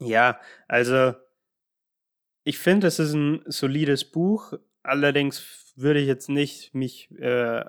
ja, 0.00 0.40
also 0.68 1.14
ich 2.44 2.58
finde, 2.58 2.86
es 2.86 2.98
ist 2.98 3.12
ein 3.12 3.42
solides 3.46 4.04
Buch. 4.04 4.54
Allerdings 4.82 5.72
würde 5.76 6.00
ich 6.00 6.06
jetzt 6.06 6.28
nicht 6.28 6.74
mich 6.74 7.10
äh, 7.18 7.64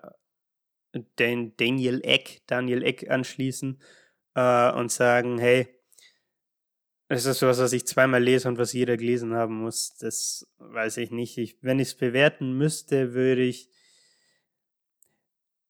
den 1.20 1.56
Daniel 1.58 2.02
Eck, 2.04 2.42
Daniel 2.48 2.84
Eck 2.84 3.10
anschließen 3.10 3.82
äh, 4.36 4.72
und 4.72 4.92
sagen, 4.92 5.38
hey, 5.38 5.68
es 7.08 7.26
ist 7.26 7.42
was, 7.42 7.60
was 7.60 7.74
ich 7.74 7.86
zweimal 7.86 8.24
lese 8.24 8.48
und 8.48 8.58
was 8.58 8.72
jeder 8.72 8.96
gelesen 8.96 9.34
haben 9.34 9.56
muss. 9.56 9.98
Das 10.00 10.48
weiß 10.60 10.98
ich 10.98 11.12
nicht. 11.12 11.38
Ich, 11.38 11.58
wenn 11.62 11.80
ich 11.80 11.90
es 11.90 11.96
bewerten 11.96 12.54
müsste, 12.54 13.14
würde 13.14 13.44
ich. 13.44 13.70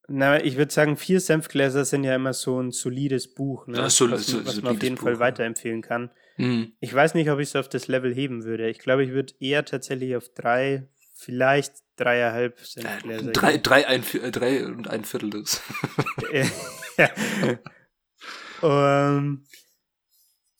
Na, 0.08 0.44
ich 0.44 0.58
würde 0.58 0.72
sagen, 0.72 0.98
vier 0.98 1.20
Senfgläser 1.20 1.86
sind 1.86 2.04
ja 2.04 2.14
immer 2.14 2.34
so 2.34 2.62
ein 2.62 2.72
solides 2.72 3.34
Buch, 3.34 3.66
ne? 3.66 3.78
das 3.78 3.96
so, 3.96 4.12
was, 4.12 4.28
so, 4.28 4.46
was 4.46 4.62
man 4.62 4.76
auf 4.76 4.84
jeden 4.84 4.98
Buch, 4.98 5.04
Fall 5.04 5.20
weiterempfehlen 5.20 5.82
kann. 5.82 6.12
Mhm. 6.38 6.74
Ich 6.80 6.94
weiß 6.94 7.14
nicht, 7.14 7.30
ob 7.30 7.40
ich 7.40 7.50
es 7.50 7.56
auf 7.56 7.70
das 7.70 7.88
Level 7.88 8.14
heben 8.14 8.44
würde. 8.44 8.70
Ich 8.70 8.80
glaube, 8.80 9.04
ich 9.04 9.12
würde 9.12 9.34
eher 9.40 9.66
tatsächlich 9.66 10.16
auf 10.16 10.30
drei, 10.30 10.88
vielleicht 11.16 11.74
dreieinhalb 11.98 12.60
Senfgläser. 12.60 13.30
Äh, 13.30 13.34
drei, 13.34 13.58
drei, 13.58 13.88
ein, 13.88 14.04
äh, 14.14 14.32
drei 14.32 14.66
und 14.66 14.88
ein 14.88 15.06
Viertel 15.06 15.44
ja. 16.98 17.10
um, 19.18 19.46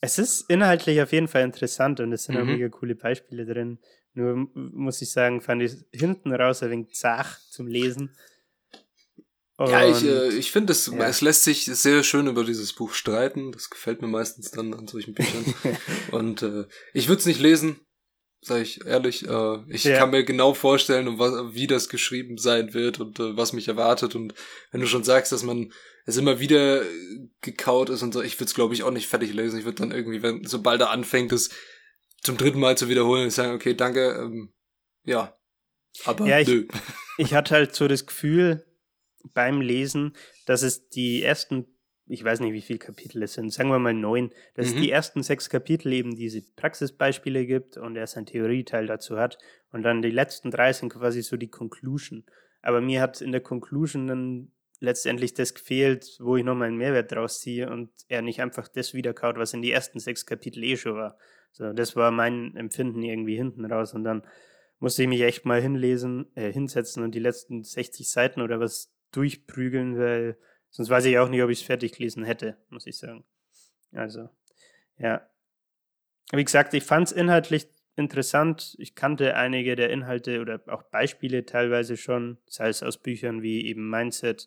es 0.00 0.18
ist 0.18 0.50
inhaltlich 0.50 1.00
auf 1.00 1.12
jeden 1.12 1.28
Fall 1.28 1.42
interessant 1.42 2.00
und 2.00 2.12
es 2.12 2.24
sind 2.24 2.34
mhm. 2.34 2.42
auch 2.42 2.46
mega 2.46 2.68
coole 2.68 2.94
Beispiele 2.94 3.46
drin. 3.46 3.78
Nur 4.14 4.48
muss 4.54 5.00
ich 5.00 5.10
sagen, 5.10 5.40
fand 5.40 5.62
ich 5.62 5.76
hinten 5.92 6.34
raus 6.34 6.62
ein 6.62 6.70
wenig 6.70 6.94
zach 6.94 7.38
zum 7.50 7.66
Lesen. 7.66 8.14
Und 9.56 9.70
ja, 9.70 9.88
ich, 9.88 10.04
äh, 10.04 10.28
ich 10.28 10.50
finde, 10.50 10.72
es, 10.72 10.86
ja. 10.86 11.06
es 11.06 11.20
lässt 11.20 11.44
sich 11.44 11.66
sehr 11.66 12.02
schön 12.02 12.26
über 12.26 12.44
dieses 12.44 12.72
Buch 12.72 12.94
streiten. 12.94 13.52
Das 13.52 13.70
gefällt 13.70 14.00
mir 14.02 14.08
meistens 14.08 14.50
dann 14.50 14.74
an 14.74 14.88
solchen 14.88 15.14
Büchern. 15.14 15.44
und 16.10 16.42
äh, 16.42 16.64
ich 16.94 17.08
würde 17.08 17.20
es 17.20 17.26
nicht 17.26 17.40
lesen, 17.40 17.80
sage 18.40 18.62
ich 18.62 18.84
ehrlich. 18.86 19.28
Äh, 19.28 19.58
ich 19.68 19.84
ja. 19.84 19.98
kann 19.98 20.10
mir 20.10 20.24
genau 20.24 20.54
vorstellen, 20.54 21.06
um 21.06 21.18
was, 21.18 21.54
wie 21.54 21.66
das 21.66 21.88
geschrieben 21.88 22.38
sein 22.38 22.72
wird 22.72 22.98
und 22.98 23.20
äh, 23.20 23.36
was 23.36 23.52
mich 23.52 23.68
erwartet. 23.68 24.14
Und 24.14 24.34
wenn 24.70 24.80
du 24.80 24.86
schon 24.86 25.04
sagst, 25.04 25.32
dass 25.32 25.42
man 25.42 25.72
es 26.06 26.16
immer 26.16 26.40
wieder 26.40 26.82
gekaut 27.42 27.90
ist 27.90 28.02
und 28.02 28.12
so, 28.12 28.22
ich 28.22 28.36
würde 28.36 28.46
es 28.46 28.54
glaube 28.54 28.74
ich 28.74 28.82
auch 28.82 28.90
nicht 28.90 29.06
fertig 29.06 29.32
lesen. 29.32 29.58
Ich 29.58 29.64
würde 29.64 29.82
dann 29.82 29.92
irgendwie, 29.92 30.22
wenn 30.22 30.44
sobald 30.44 30.80
er 30.80 30.90
anfängt, 30.90 31.30
es 31.30 31.50
zum 32.22 32.36
dritten 32.36 32.58
Mal 32.58 32.76
zu 32.76 32.88
wiederholen, 32.88 33.30
sagen, 33.30 33.54
okay, 33.54 33.74
danke, 33.74 34.12
ähm, 34.12 34.52
ja, 35.04 35.36
aber 36.04 36.26
ja, 36.26 36.40
ich, 36.40 36.48
nö. 36.48 36.66
Ich 37.18 37.34
hatte 37.34 37.54
halt 37.54 37.74
so 37.74 37.86
das 37.86 38.06
Gefühl 38.06 38.64
beim 39.34 39.60
Lesen, 39.60 40.14
dass 40.46 40.62
es 40.62 40.88
die 40.88 41.22
ersten 41.22 41.66
ich 42.06 42.24
weiß 42.24 42.40
nicht, 42.40 42.52
wie 42.52 42.60
viele 42.60 42.78
Kapitel 42.78 43.22
es 43.22 43.34
sind, 43.34 43.52
sagen 43.52 43.70
wir 43.70 43.78
mal 43.78 43.94
neun, 43.94 44.32
dass 44.54 44.66
mhm. 44.66 44.72
es 44.74 44.82
die 44.82 44.90
ersten 44.90 45.22
sechs 45.22 45.48
Kapitel 45.48 45.92
eben 45.92 46.14
diese 46.14 46.42
Praxisbeispiele 46.56 47.46
gibt 47.46 47.76
und 47.76 47.96
er 47.96 48.06
sein 48.06 48.26
Theorieteil 48.26 48.86
dazu 48.86 49.18
hat. 49.18 49.38
Und 49.70 49.82
dann 49.82 50.02
die 50.02 50.10
letzten 50.10 50.50
drei 50.50 50.72
sind 50.72 50.92
quasi 50.92 51.22
so 51.22 51.36
die 51.36 51.48
Conclusion. 51.48 52.24
Aber 52.60 52.80
mir 52.80 53.00
hat 53.00 53.20
in 53.20 53.32
der 53.32 53.40
Conclusion 53.40 54.08
dann 54.08 54.52
letztendlich 54.80 55.32
das 55.34 55.54
gefehlt, 55.54 56.16
wo 56.18 56.36
ich 56.36 56.44
nochmal 56.44 56.68
einen 56.68 56.76
Mehrwert 56.76 57.12
draus 57.12 57.40
ziehe 57.40 57.70
und 57.70 57.90
er 58.08 58.20
nicht 58.20 58.42
einfach 58.42 58.68
das 58.68 58.94
wiederkaut, 58.94 59.38
was 59.38 59.54
in 59.54 59.62
die 59.62 59.72
ersten 59.72 60.00
sechs 60.00 60.26
Kapitel 60.26 60.62
eh 60.64 60.76
schon 60.76 60.96
war. 60.96 61.16
So, 61.52 61.72
das 61.72 61.94
war 61.94 62.10
mein 62.10 62.56
Empfinden 62.56 63.02
irgendwie 63.02 63.36
hinten 63.36 63.64
raus. 63.64 63.94
Und 63.94 64.04
dann 64.04 64.22
musste 64.80 65.02
ich 65.02 65.08
mich 65.08 65.22
echt 65.22 65.44
mal 65.44 65.62
hinlesen, 65.62 66.26
äh, 66.34 66.52
hinsetzen 66.52 67.04
und 67.04 67.14
die 67.14 67.20
letzten 67.20 67.62
60 67.62 68.10
Seiten 68.10 68.40
oder 68.40 68.58
was 68.58 68.92
durchprügeln, 69.12 69.98
weil 69.98 70.36
Sonst 70.72 70.88
weiß 70.88 71.04
ich 71.04 71.18
auch 71.18 71.28
nicht, 71.28 71.42
ob 71.42 71.50
ich 71.50 71.60
es 71.60 71.66
fertig 71.66 71.92
gelesen 71.92 72.24
hätte, 72.24 72.56
muss 72.70 72.86
ich 72.86 72.96
sagen. 72.96 73.24
Also, 73.92 74.30
ja. 74.96 75.28
Wie 76.32 76.44
gesagt, 76.44 76.72
ich 76.72 76.82
fand 76.82 77.08
es 77.08 77.12
inhaltlich 77.12 77.68
interessant. 77.94 78.74
Ich 78.78 78.94
kannte 78.94 79.36
einige 79.36 79.76
der 79.76 79.90
Inhalte 79.90 80.40
oder 80.40 80.62
auch 80.68 80.82
Beispiele 80.84 81.44
teilweise 81.44 81.98
schon, 81.98 82.38
sei 82.46 82.70
es 82.70 82.82
aus 82.82 82.96
Büchern 82.96 83.42
wie 83.42 83.66
eben 83.66 83.90
Mindset 83.90 84.46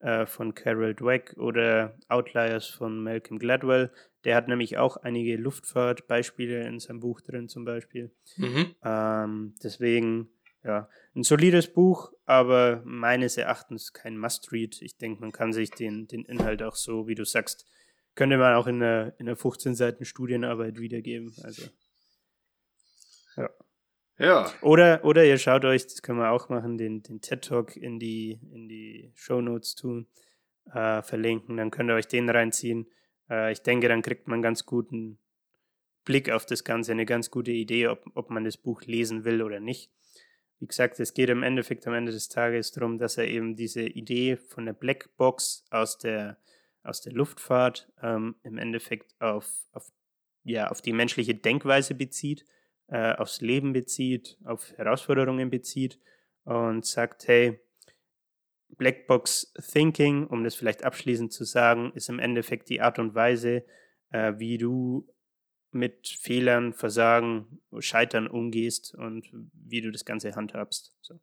äh, 0.00 0.26
von 0.26 0.54
Carol 0.54 0.92
Dweck 0.96 1.36
oder 1.36 1.96
Outliers 2.08 2.66
von 2.66 3.00
Malcolm 3.00 3.38
Gladwell. 3.38 3.92
Der 4.24 4.34
hat 4.34 4.48
nämlich 4.48 4.76
auch 4.76 4.96
einige 4.96 5.36
Luftfahrtbeispiele 5.36 6.66
in 6.66 6.80
seinem 6.80 6.98
Buch 6.98 7.20
drin, 7.20 7.48
zum 7.48 7.64
Beispiel. 7.64 8.10
Mhm. 8.36 8.74
Ähm, 8.82 9.54
deswegen 9.62 10.30
ja, 10.64 10.88
ein 11.14 11.22
solides 11.22 11.72
Buch, 11.72 12.12
aber 12.26 12.82
meines 12.84 13.36
Erachtens 13.36 13.92
kein 13.92 14.18
Must-Read. 14.18 14.82
Ich 14.82 14.96
denke, 14.98 15.20
man 15.20 15.32
kann 15.32 15.52
sich 15.52 15.70
den, 15.70 16.06
den 16.06 16.24
Inhalt 16.24 16.62
auch 16.62 16.76
so, 16.76 17.06
wie 17.08 17.14
du 17.14 17.24
sagst, 17.24 17.66
könnte 18.14 18.36
man 18.36 18.54
auch 18.54 18.66
in 18.66 18.82
einer, 18.82 19.14
in 19.18 19.28
einer 19.28 19.36
15 19.36 19.74
Seiten 19.74 20.04
Studienarbeit 20.04 20.78
wiedergeben. 20.78 21.34
Also, 21.42 21.62
ja. 23.36 23.48
Ja. 24.18 24.52
Oder, 24.60 25.02
oder 25.04 25.24
ihr 25.24 25.38
schaut 25.38 25.64
euch, 25.64 25.86
das 25.86 26.02
können 26.02 26.18
wir 26.18 26.30
auch 26.30 26.50
machen, 26.50 26.76
den, 26.76 27.02
den 27.02 27.22
TED 27.22 27.42
Talk 27.42 27.74
in 27.76 27.98
die, 27.98 28.38
in 28.52 28.68
die 28.68 29.10
Show 29.14 29.40
Notes 29.40 29.74
tun. 29.74 30.06
äh, 30.74 31.02
verlinken. 31.02 31.56
Dann 31.56 31.70
könnt 31.70 31.90
ihr 31.90 31.94
euch 31.94 32.08
den 32.08 32.28
reinziehen. 32.28 32.86
Äh, 33.28 33.52
ich 33.52 33.62
denke, 33.62 33.88
dann 33.88 34.02
kriegt 34.02 34.28
man 34.28 34.34
einen 34.34 34.42
ganz 34.42 34.66
guten 34.66 35.18
Blick 36.04 36.30
auf 36.30 36.46
das 36.46 36.64
Ganze, 36.64 36.92
eine 36.92 37.06
ganz 37.06 37.30
gute 37.30 37.50
Idee, 37.50 37.88
ob, 37.88 38.04
ob 38.14 38.30
man 38.30 38.44
das 38.44 38.56
Buch 38.56 38.82
lesen 38.82 39.24
will 39.24 39.42
oder 39.42 39.60
nicht. 39.60 39.90
Wie 40.60 40.66
gesagt, 40.66 41.00
es 41.00 41.14
geht 41.14 41.30
im 41.30 41.42
Endeffekt 41.42 41.86
am 41.86 41.94
Ende 41.94 42.12
des 42.12 42.28
Tages 42.28 42.70
darum, 42.70 42.98
dass 42.98 43.16
er 43.16 43.26
eben 43.26 43.56
diese 43.56 43.82
Idee 43.82 44.36
von 44.36 44.66
der 44.66 44.74
Blackbox 44.74 45.64
aus 45.70 45.96
der, 45.96 46.36
aus 46.82 47.00
der 47.00 47.14
Luftfahrt 47.14 47.90
ähm, 48.02 48.36
im 48.42 48.58
Endeffekt 48.58 49.14
auf, 49.20 49.50
auf, 49.72 49.90
ja, 50.44 50.68
auf 50.68 50.82
die 50.82 50.92
menschliche 50.92 51.34
Denkweise 51.34 51.94
bezieht, 51.94 52.44
äh, 52.88 53.14
aufs 53.14 53.40
Leben 53.40 53.72
bezieht, 53.72 54.36
auf 54.44 54.76
Herausforderungen 54.76 55.48
bezieht 55.48 55.98
und 56.44 56.84
sagt, 56.84 57.26
hey, 57.26 57.58
Blackbox 58.76 59.54
Thinking, 59.72 60.26
um 60.26 60.44
das 60.44 60.54
vielleicht 60.54 60.84
abschließend 60.84 61.32
zu 61.32 61.44
sagen, 61.44 61.90
ist 61.94 62.10
im 62.10 62.18
Endeffekt 62.18 62.68
die 62.68 62.82
Art 62.82 62.98
und 62.98 63.14
Weise, 63.14 63.64
äh, 64.10 64.34
wie 64.36 64.58
du 64.58 65.08
mit 65.72 66.08
Fehlern, 66.08 66.72
Versagen, 66.72 67.60
Scheitern 67.78 68.26
umgehst 68.26 68.94
und 68.94 69.28
wie 69.52 69.80
du 69.80 69.90
das 69.90 70.04
Ganze 70.04 70.34
handhabst. 70.34 70.92
So. 71.00 71.20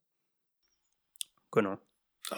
Genau. 1.51 1.77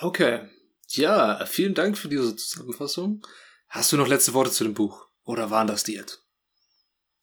Okay. 0.01 0.47
Ja, 0.87 1.45
vielen 1.45 1.75
Dank 1.75 1.97
für 1.97 2.09
diese 2.09 2.35
Zusammenfassung. 2.35 3.25
Hast 3.67 3.91
du 3.91 3.97
noch 3.97 4.07
letzte 4.07 4.33
Worte 4.33 4.51
zu 4.51 4.63
dem 4.63 4.73
Buch? 4.73 5.07
Oder 5.23 5.51
waren 5.51 5.67
das 5.67 5.83
die 5.83 5.93
jetzt? 5.93 6.25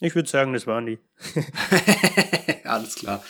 Ich 0.00 0.14
würde 0.14 0.28
sagen, 0.28 0.52
das 0.52 0.66
waren 0.66 0.86
die. 0.86 0.98
Alles 2.64 2.94
klar. 2.94 3.24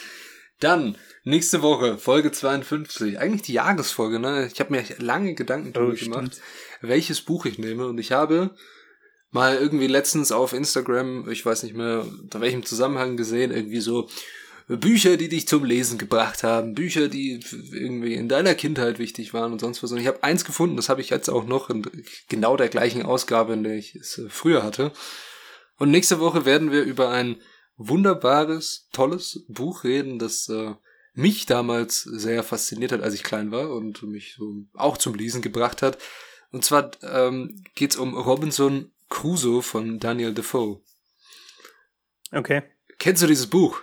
Dann, 0.59 0.99
nächste 1.25 1.63
Woche, 1.63 1.97
Folge 1.97 2.33
52. 2.33 3.19
Eigentlich 3.19 3.43
die 3.43 3.55
Jahresfolge, 3.55 4.19
ne? 4.19 4.51
Ich 4.53 4.61
habe 4.61 4.73
mir 4.73 4.85
lange 4.99 5.35
Gedanken 5.35 5.73
darüber 5.73 5.95
oh, 5.95 5.97
gemacht, 5.97 6.41
welches 6.81 7.23
Buch 7.23 7.47
ich 7.47 7.59
nehme. 7.59 7.87
Und 7.87 7.99
ich 7.99 8.13
habe 8.13 8.55
mal 9.31 9.57
irgendwie 9.57 9.87
letztens 9.87 10.33
auf 10.33 10.53
Instagram, 10.53 11.29
ich 11.29 11.45
weiß 11.45 11.63
nicht 11.63 11.75
mehr, 11.75 12.07
unter 12.23 12.41
welchem 12.41 12.65
Zusammenhang 12.65 13.17
gesehen, 13.17 13.51
irgendwie 13.51 13.81
so 13.81 14.09
Bücher, 14.69 15.17
die 15.17 15.29
dich 15.29 15.47
zum 15.47 15.65
Lesen 15.65 15.97
gebracht 15.97 16.43
haben, 16.43 16.75
Bücher, 16.75 17.09
die 17.09 17.41
irgendwie 17.73 18.15
in 18.15 18.29
deiner 18.29 18.55
Kindheit 18.57 18.99
wichtig 18.99 19.33
waren 19.33 19.53
und 19.53 19.61
sonst 19.61 19.83
was. 19.83 19.93
Und 19.93 19.99
ich 19.99 20.09
habe 20.09 20.25
eins 20.25 20.45
gefunden, 20.45 20.77
das 20.77 20.89
habe 20.89 21.01
ich 21.01 21.11
jetzt 21.11 21.29
auch 21.29 21.45
noch 21.47 21.71
in 21.71 21.87
genau 22.29 22.57
der 22.57 22.69
gleichen 22.69 23.03
Ausgabe, 23.03 23.53
in 23.53 23.63
der 23.63 23.77
ich 23.77 23.95
es 23.95 24.19
äh, 24.19 24.29
früher 24.29 24.65
hatte. 24.65 24.91
Und 25.79 25.91
nächste 25.91 26.19
Woche 26.19 26.45
werden 26.45 26.73
wir 26.73 26.83
über 26.83 27.11
ein 27.11 27.37
wunderbares, 27.77 28.89
tolles 28.93 29.45
Buch 29.49 29.85
reden, 29.85 30.19
das 30.19 30.49
äh, 30.49 30.75
mich 31.15 31.47
damals 31.47 32.03
sehr 32.03 32.43
fasziniert 32.43 32.91
hat, 32.91 33.03
als 33.03 33.15
ich 33.15 33.23
klein 33.23 33.53
war 33.53 33.71
und 33.71 34.03
mich 34.03 34.35
so 34.37 34.65
auch 34.75 34.97
zum 34.97 35.15
Lesen 35.15 35.43
gebracht 35.43 35.81
hat. 35.81 35.99
Und 36.51 36.65
zwar 36.65 36.91
ähm, 37.03 37.63
geht 37.75 37.93
es 37.93 37.97
um 37.97 38.17
Robinson 38.17 38.91
Crusoe 39.09 39.63
von 39.63 39.99
Daniel 39.99 40.35
Defoe. 40.35 40.81
Okay. 42.33 42.63
Kennst 42.99 43.23
du 43.23 43.27
dieses 43.27 43.49
Buch? 43.49 43.81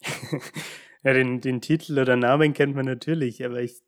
ja, 1.02 1.12
den, 1.12 1.40
den 1.40 1.60
Titel 1.60 1.98
oder 1.98 2.16
Namen 2.16 2.54
kennt 2.54 2.74
man 2.74 2.86
natürlich, 2.86 3.44
aber 3.44 3.60
ich 3.60 3.80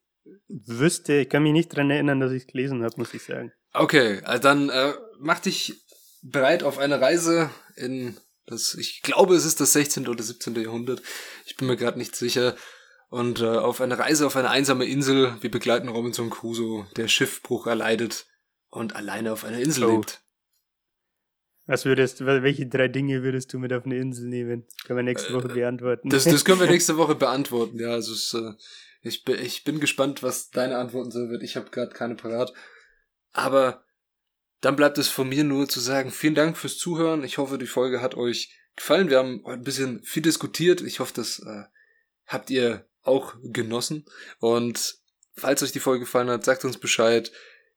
wüsste, 0.49 1.15
ich 1.15 1.29
kann 1.29 1.43
mich 1.43 1.53
nicht 1.53 1.73
daran 1.73 1.91
erinnern, 1.91 2.21
dass 2.21 2.33
ich 2.33 2.43
es 2.43 2.47
gelesen 2.49 2.83
habe, 2.83 2.95
muss 2.97 3.15
ich 3.15 3.23
sagen. 3.23 3.53
Okay, 3.73 4.21
also 4.25 4.43
dann 4.43 4.69
äh, 4.71 4.95
mach 5.19 5.41
dich 5.41 5.85
bereit 6.23 6.63
auf 6.63 6.79
eine 6.79 7.01
Reise 7.01 7.51
in 7.77 8.17
das, 8.47 8.75
ich 8.75 9.03
glaube, 9.03 9.35
es 9.35 9.45
ist 9.45 9.61
das 9.61 9.73
16. 9.73 10.07
oder 10.07 10.23
17. 10.23 10.55
Jahrhundert. 10.57 11.03
Ich 11.47 11.57
bin 11.57 11.67
mir 11.67 11.77
gerade 11.77 11.99
nicht 11.99 12.15
sicher. 12.15 12.57
Und 13.09 13.41
äh, 13.41 13.47
auf 13.47 13.81
eine 13.81 13.99
Reise 13.99 14.27
auf 14.27 14.37
eine 14.37 14.51
einsame 14.51 14.87
Insel, 14.87 15.37
wir 15.41 15.51
begleiten 15.51 15.89
Robinson 15.89 16.31
Crusoe, 16.31 16.87
der 16.97 17.09
Schiffbruch 17.09 17.67
erleidet 17.67 18.27
und 18.71 18.97
alleine 18.97 19.33
auf 19.33 19.45
einer 19.45 19.61
Insel 19.61 19.85
oh. 19.85 19.97
lebt. 19.97 20.24
Was 21.67 21.87
würdest, 21.87 22.25
welche 22.27 22.67
drei 22.67 22.89
Dinge 22.89 23.23
würdest 23.23 23.53
du 23.53 23.59
mit 23.59 23.73
auf 23.73 23.87
eine 23.87 23.97
Insel 23.97 24.29
nehmen? 24.29 24.67
Können 24.85 24.99
wir 24.99 25.03
nächste 25.03 25.33
Woche 25.33 25.49
äh, 25.49 25.55
beantworten. 25.55 26.11
Das, 26.11 26.25
das 26.25 26.45
können 26.45 26.61
wir 26.61 26.67
nächste 26.71 26.99
Woche 26.99 27.15
beantworten, 27.15 27.79
ja. 27.79 27.91
Also 27.91 28.13
es, 28.13 28.35
äh, 28.35 28.53
ich, 29.01 29.25
bin, 29.25 29.39
ich 29.39 29.65
bin 29.65 29.81
gespannt, 29.81 30.23
was 30.23 30.51
deine 30.51 30.77
Antworten 30.77 31.11
sein 31.11 31.31
wird. 31.31 31.43
Ich 31.43 31.57
habe 31.57 31.71
gerade 31.71 31.93
keine 31.93 32.17
parat. 32.17 32.53
Aber 33.33 33.85
dann 34.61 34.77
bleibt 34.77 34.99
es 34.99 35.09
von 35.09 35.29
mir 35.29 35.45
nur 35.45 35.69
zu 35.69 35.81
sagen, 35.81 36.11
vielen 36.11 36.35
Dank 36.35 36.59
fürs 36.59 36.77
Zuhören. 36.77 37.25
Ich 37.25 37.39
hoffe, 37.39 37.57
die 37.57 37.67
Folge 37.67 38.03
hat 38.03 38.15
euch 38.15 38.55
gefallen. 38.77 39.09
Wir 39.09 39.19
haben 39.19 39.45
ein 39.47 39.63
bisschen 39.63 40.03
viel 40.03 40.23
diskutiert. 40.23 40.83
Ich 40.83 41.01
hoffe, 41.01 41.15
das 41.15 41.39
äh, 41.39 41.65
habt 42.27 42.51
ihr 42.51 42.87
auch 43.03 43.35
genossen. 43.43 44.05
Und 44.39 44.99
falls 45.35 45.63
euch 45.63 45.73
die 45.73 45.81
Folge 45.81 46.01
gefallen 46.01 46.29
hat, 46.29 46.45
sagt 46.45 46.65
uns 46.65 46.79
Bescheid. 46.79 47.33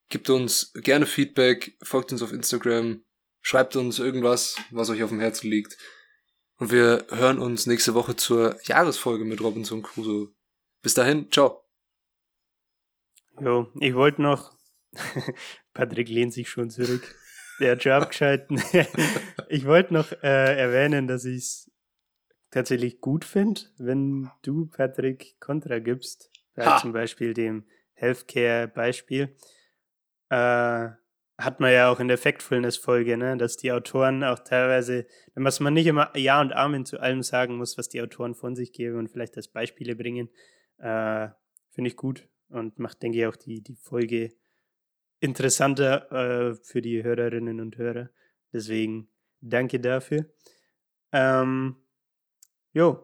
Gebt 0.09 0.29
uns 0.29 0.71
gerne 0.73 1.05
Feedback, 1.05 1.77
folgt 1.81 2.13
uns 2.13 2.21
auf 2.21 2.31
Instagram, 2.31 3.03
Schreibt 3.47 3.77
uns 3.77 3.97
irgendwas, 3.97 4.57
was 4.71 4.89
euch 4.89 5.03
auf 5.03 5.09
dem 5.09 5.21
Herzen 5.21 5.49
liegt. 5.49 5.77
Und 6.57 6.69
wir 6.69 7.07
hören 7.11 7.39
uns 7.39 7.65
nächste 7.65 7.93
Woche 7.93 8.17
zur 8.17 8.59
Jahresfolge 8.63 9.23
mit 9.23 9.39
Robinson 9.39 9.81
Crusoe. 9.83 10.33
Bis 10.81 10.95
dahin, 10.95 11.31
ciao. 11.31 11.63
Jo, 13.39 13.71
ich 13.79 13.95
wollte 13.95 14.21
noch. 14.21 14.51
Patrick 15.73 16.09
lehnt 16.09 16.33
sich 16.33 16.49
schon 16.49 16.69
zurück. 16.69 17.15
Der 17.61 17.71
hat 17.71 17.83
schon 17.83 17.93
abgeschalten. 17.93 18.61
ich 19.47 19.65
wollte 19.65 19.93
noch 19.93 20.11
äh, 20.11 20.57
erwähnen, 20.59 21.07
dass 21.07 21.23
ich 21.23 21.37
es 21.37 21.71
tatsächlich 22.51 22.99
gut 22.99 23.23
finde, 23.23 23.61
wenn 23.77 24.29
du, 24.41 24.65
Patrick, 24.65 25.39
Kontra 25.39 25.79
gibst. 25.79 26.29
Bei 26.53 26.77
zum 26.79 26.91
Beispiel 26.91 27.33
dem 27.33 27.63
Healthcare-Beispiel. 27.93 29.37
Äh, 30.31 30.89
hat 31.37 31.59
man 31.59 31.71
ja 31.71 31.91
auch 31.91 31.99
in 31.99 32.07
der 32.07 32.17
Factfulness-Folge, 32.17 33.15
ne, 33.15 33.37
dass 33.37 33.57
die 33.57 33.71
Autoren 33.71 34.23
auch 34.23 34.39
teilweise, 34.39 35.05
dass 35.35 35.59
man 35.59 35.73
nicht 35.75 35.85
immer 35.85 36.15
Ja 36.17 36.41
und 36.41 36.51
Amen 36.53 36.85
zu 36.85 36.99
allem 36.99 37.21
sagen 37.21 37.57
muss, 37.57 37.77
was 37.77 37.89
die 37.89 38.01
Autoren 38.01 38.33
von 38.33 38.55
sich 38.55 38.73
geben 38.73 38.97
und 38.97 39.09
vielleicht 39.09 39.37
als 39.37 39.47
Beispiele 39.47 39.95
bringen, 39.95 40.29
äh, 40.79 41.29
finde 41.69 41.89
ich 41.89 41.95
gut 41.95 42.27
und 42.49 42.79
macht, 42.79 43.03
denke 43.03 43.19
ich, 43.19 43.27
auch 43.27 43.35
die, 43.35 43.61
die 43.61 43.75
Folge 43.75 44.33
interessanter 45.19 46.11
äh, 46.11 46.55
für 46.55 46.81
die 46.81 47.03
Hörerinnen 47.03 47.59
und 47.59 47.77
Hörer. 47.77 48.09
Deswegen 48.51 49.09
danke 49.41 49.79
dafür. 49.79 50.25
Ähm, 51.11 51.75
jo. 52.73 53.03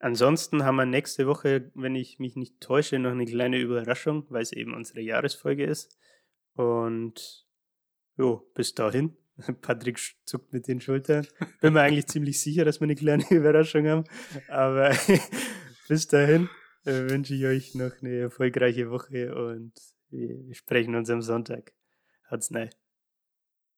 Ansonsten 0.00 0.64
haben 0.64 0.76
wir 0.76 0.86
nächste 0.86 1.26
Woche, 1.26 1.72
wenn 1.74 1.96
ich 1.96 2.20
mich 2.20 2.36
nicht 2.36 2.60
täusche, 2.60 3.00
noch 3.00 3.10
eine 3.10 3.24
kleine 3.24 3.58
Überraschung, 3.58 4.26
weil 4.28 4.42
es 4.42 4.52
eben 4.52 4.74
unsere 4.74 5.00
Jahresfolge 5.00 5.64
ist. 5.64 5.98
Und 6.54 7.47
Jo, 8.18 8.50
bis 8.54 8.74
dahin. 8.74 9.16
Patrick 9.62 10.00
zuckt 10.24 10.52
mit 10.52 10.66
den 10.66 10.80
Schultern. 10.80 11.26
Bin 11.60 11.72
mir 11.72 11.82
eigentlich 11.82 12.08
ziemlich 12.08 12.40
sicher, 12.40 12.64
dass 12.64 12.80
wir 12.80 12.84
eine 12.84 12.96
kleine 12.96 13.24
Überraschung 13.30 13.86
haben. 13.86 14.04
Aber 14.48 14.90
bis 15.88 16.08
dahin 16.08 16.48
äh, 16.84 17.08
wünsche 17.08 17.34
ich 17.34 17.44
euch 17.46 17.74
noch 17.76 17.92
eine 18.02 18.18
erfolgreiche 18.18 18.90
Woche 18.90 19.34
und 19.34 19.72
wir 20.10 20.54
sprechen 20.54 20.96
uns 20.96 21.08
am 21.10 21.22
Sonntag. 21.22 21.72
Hat's 22.24 22.50
nein. 22.50 22.70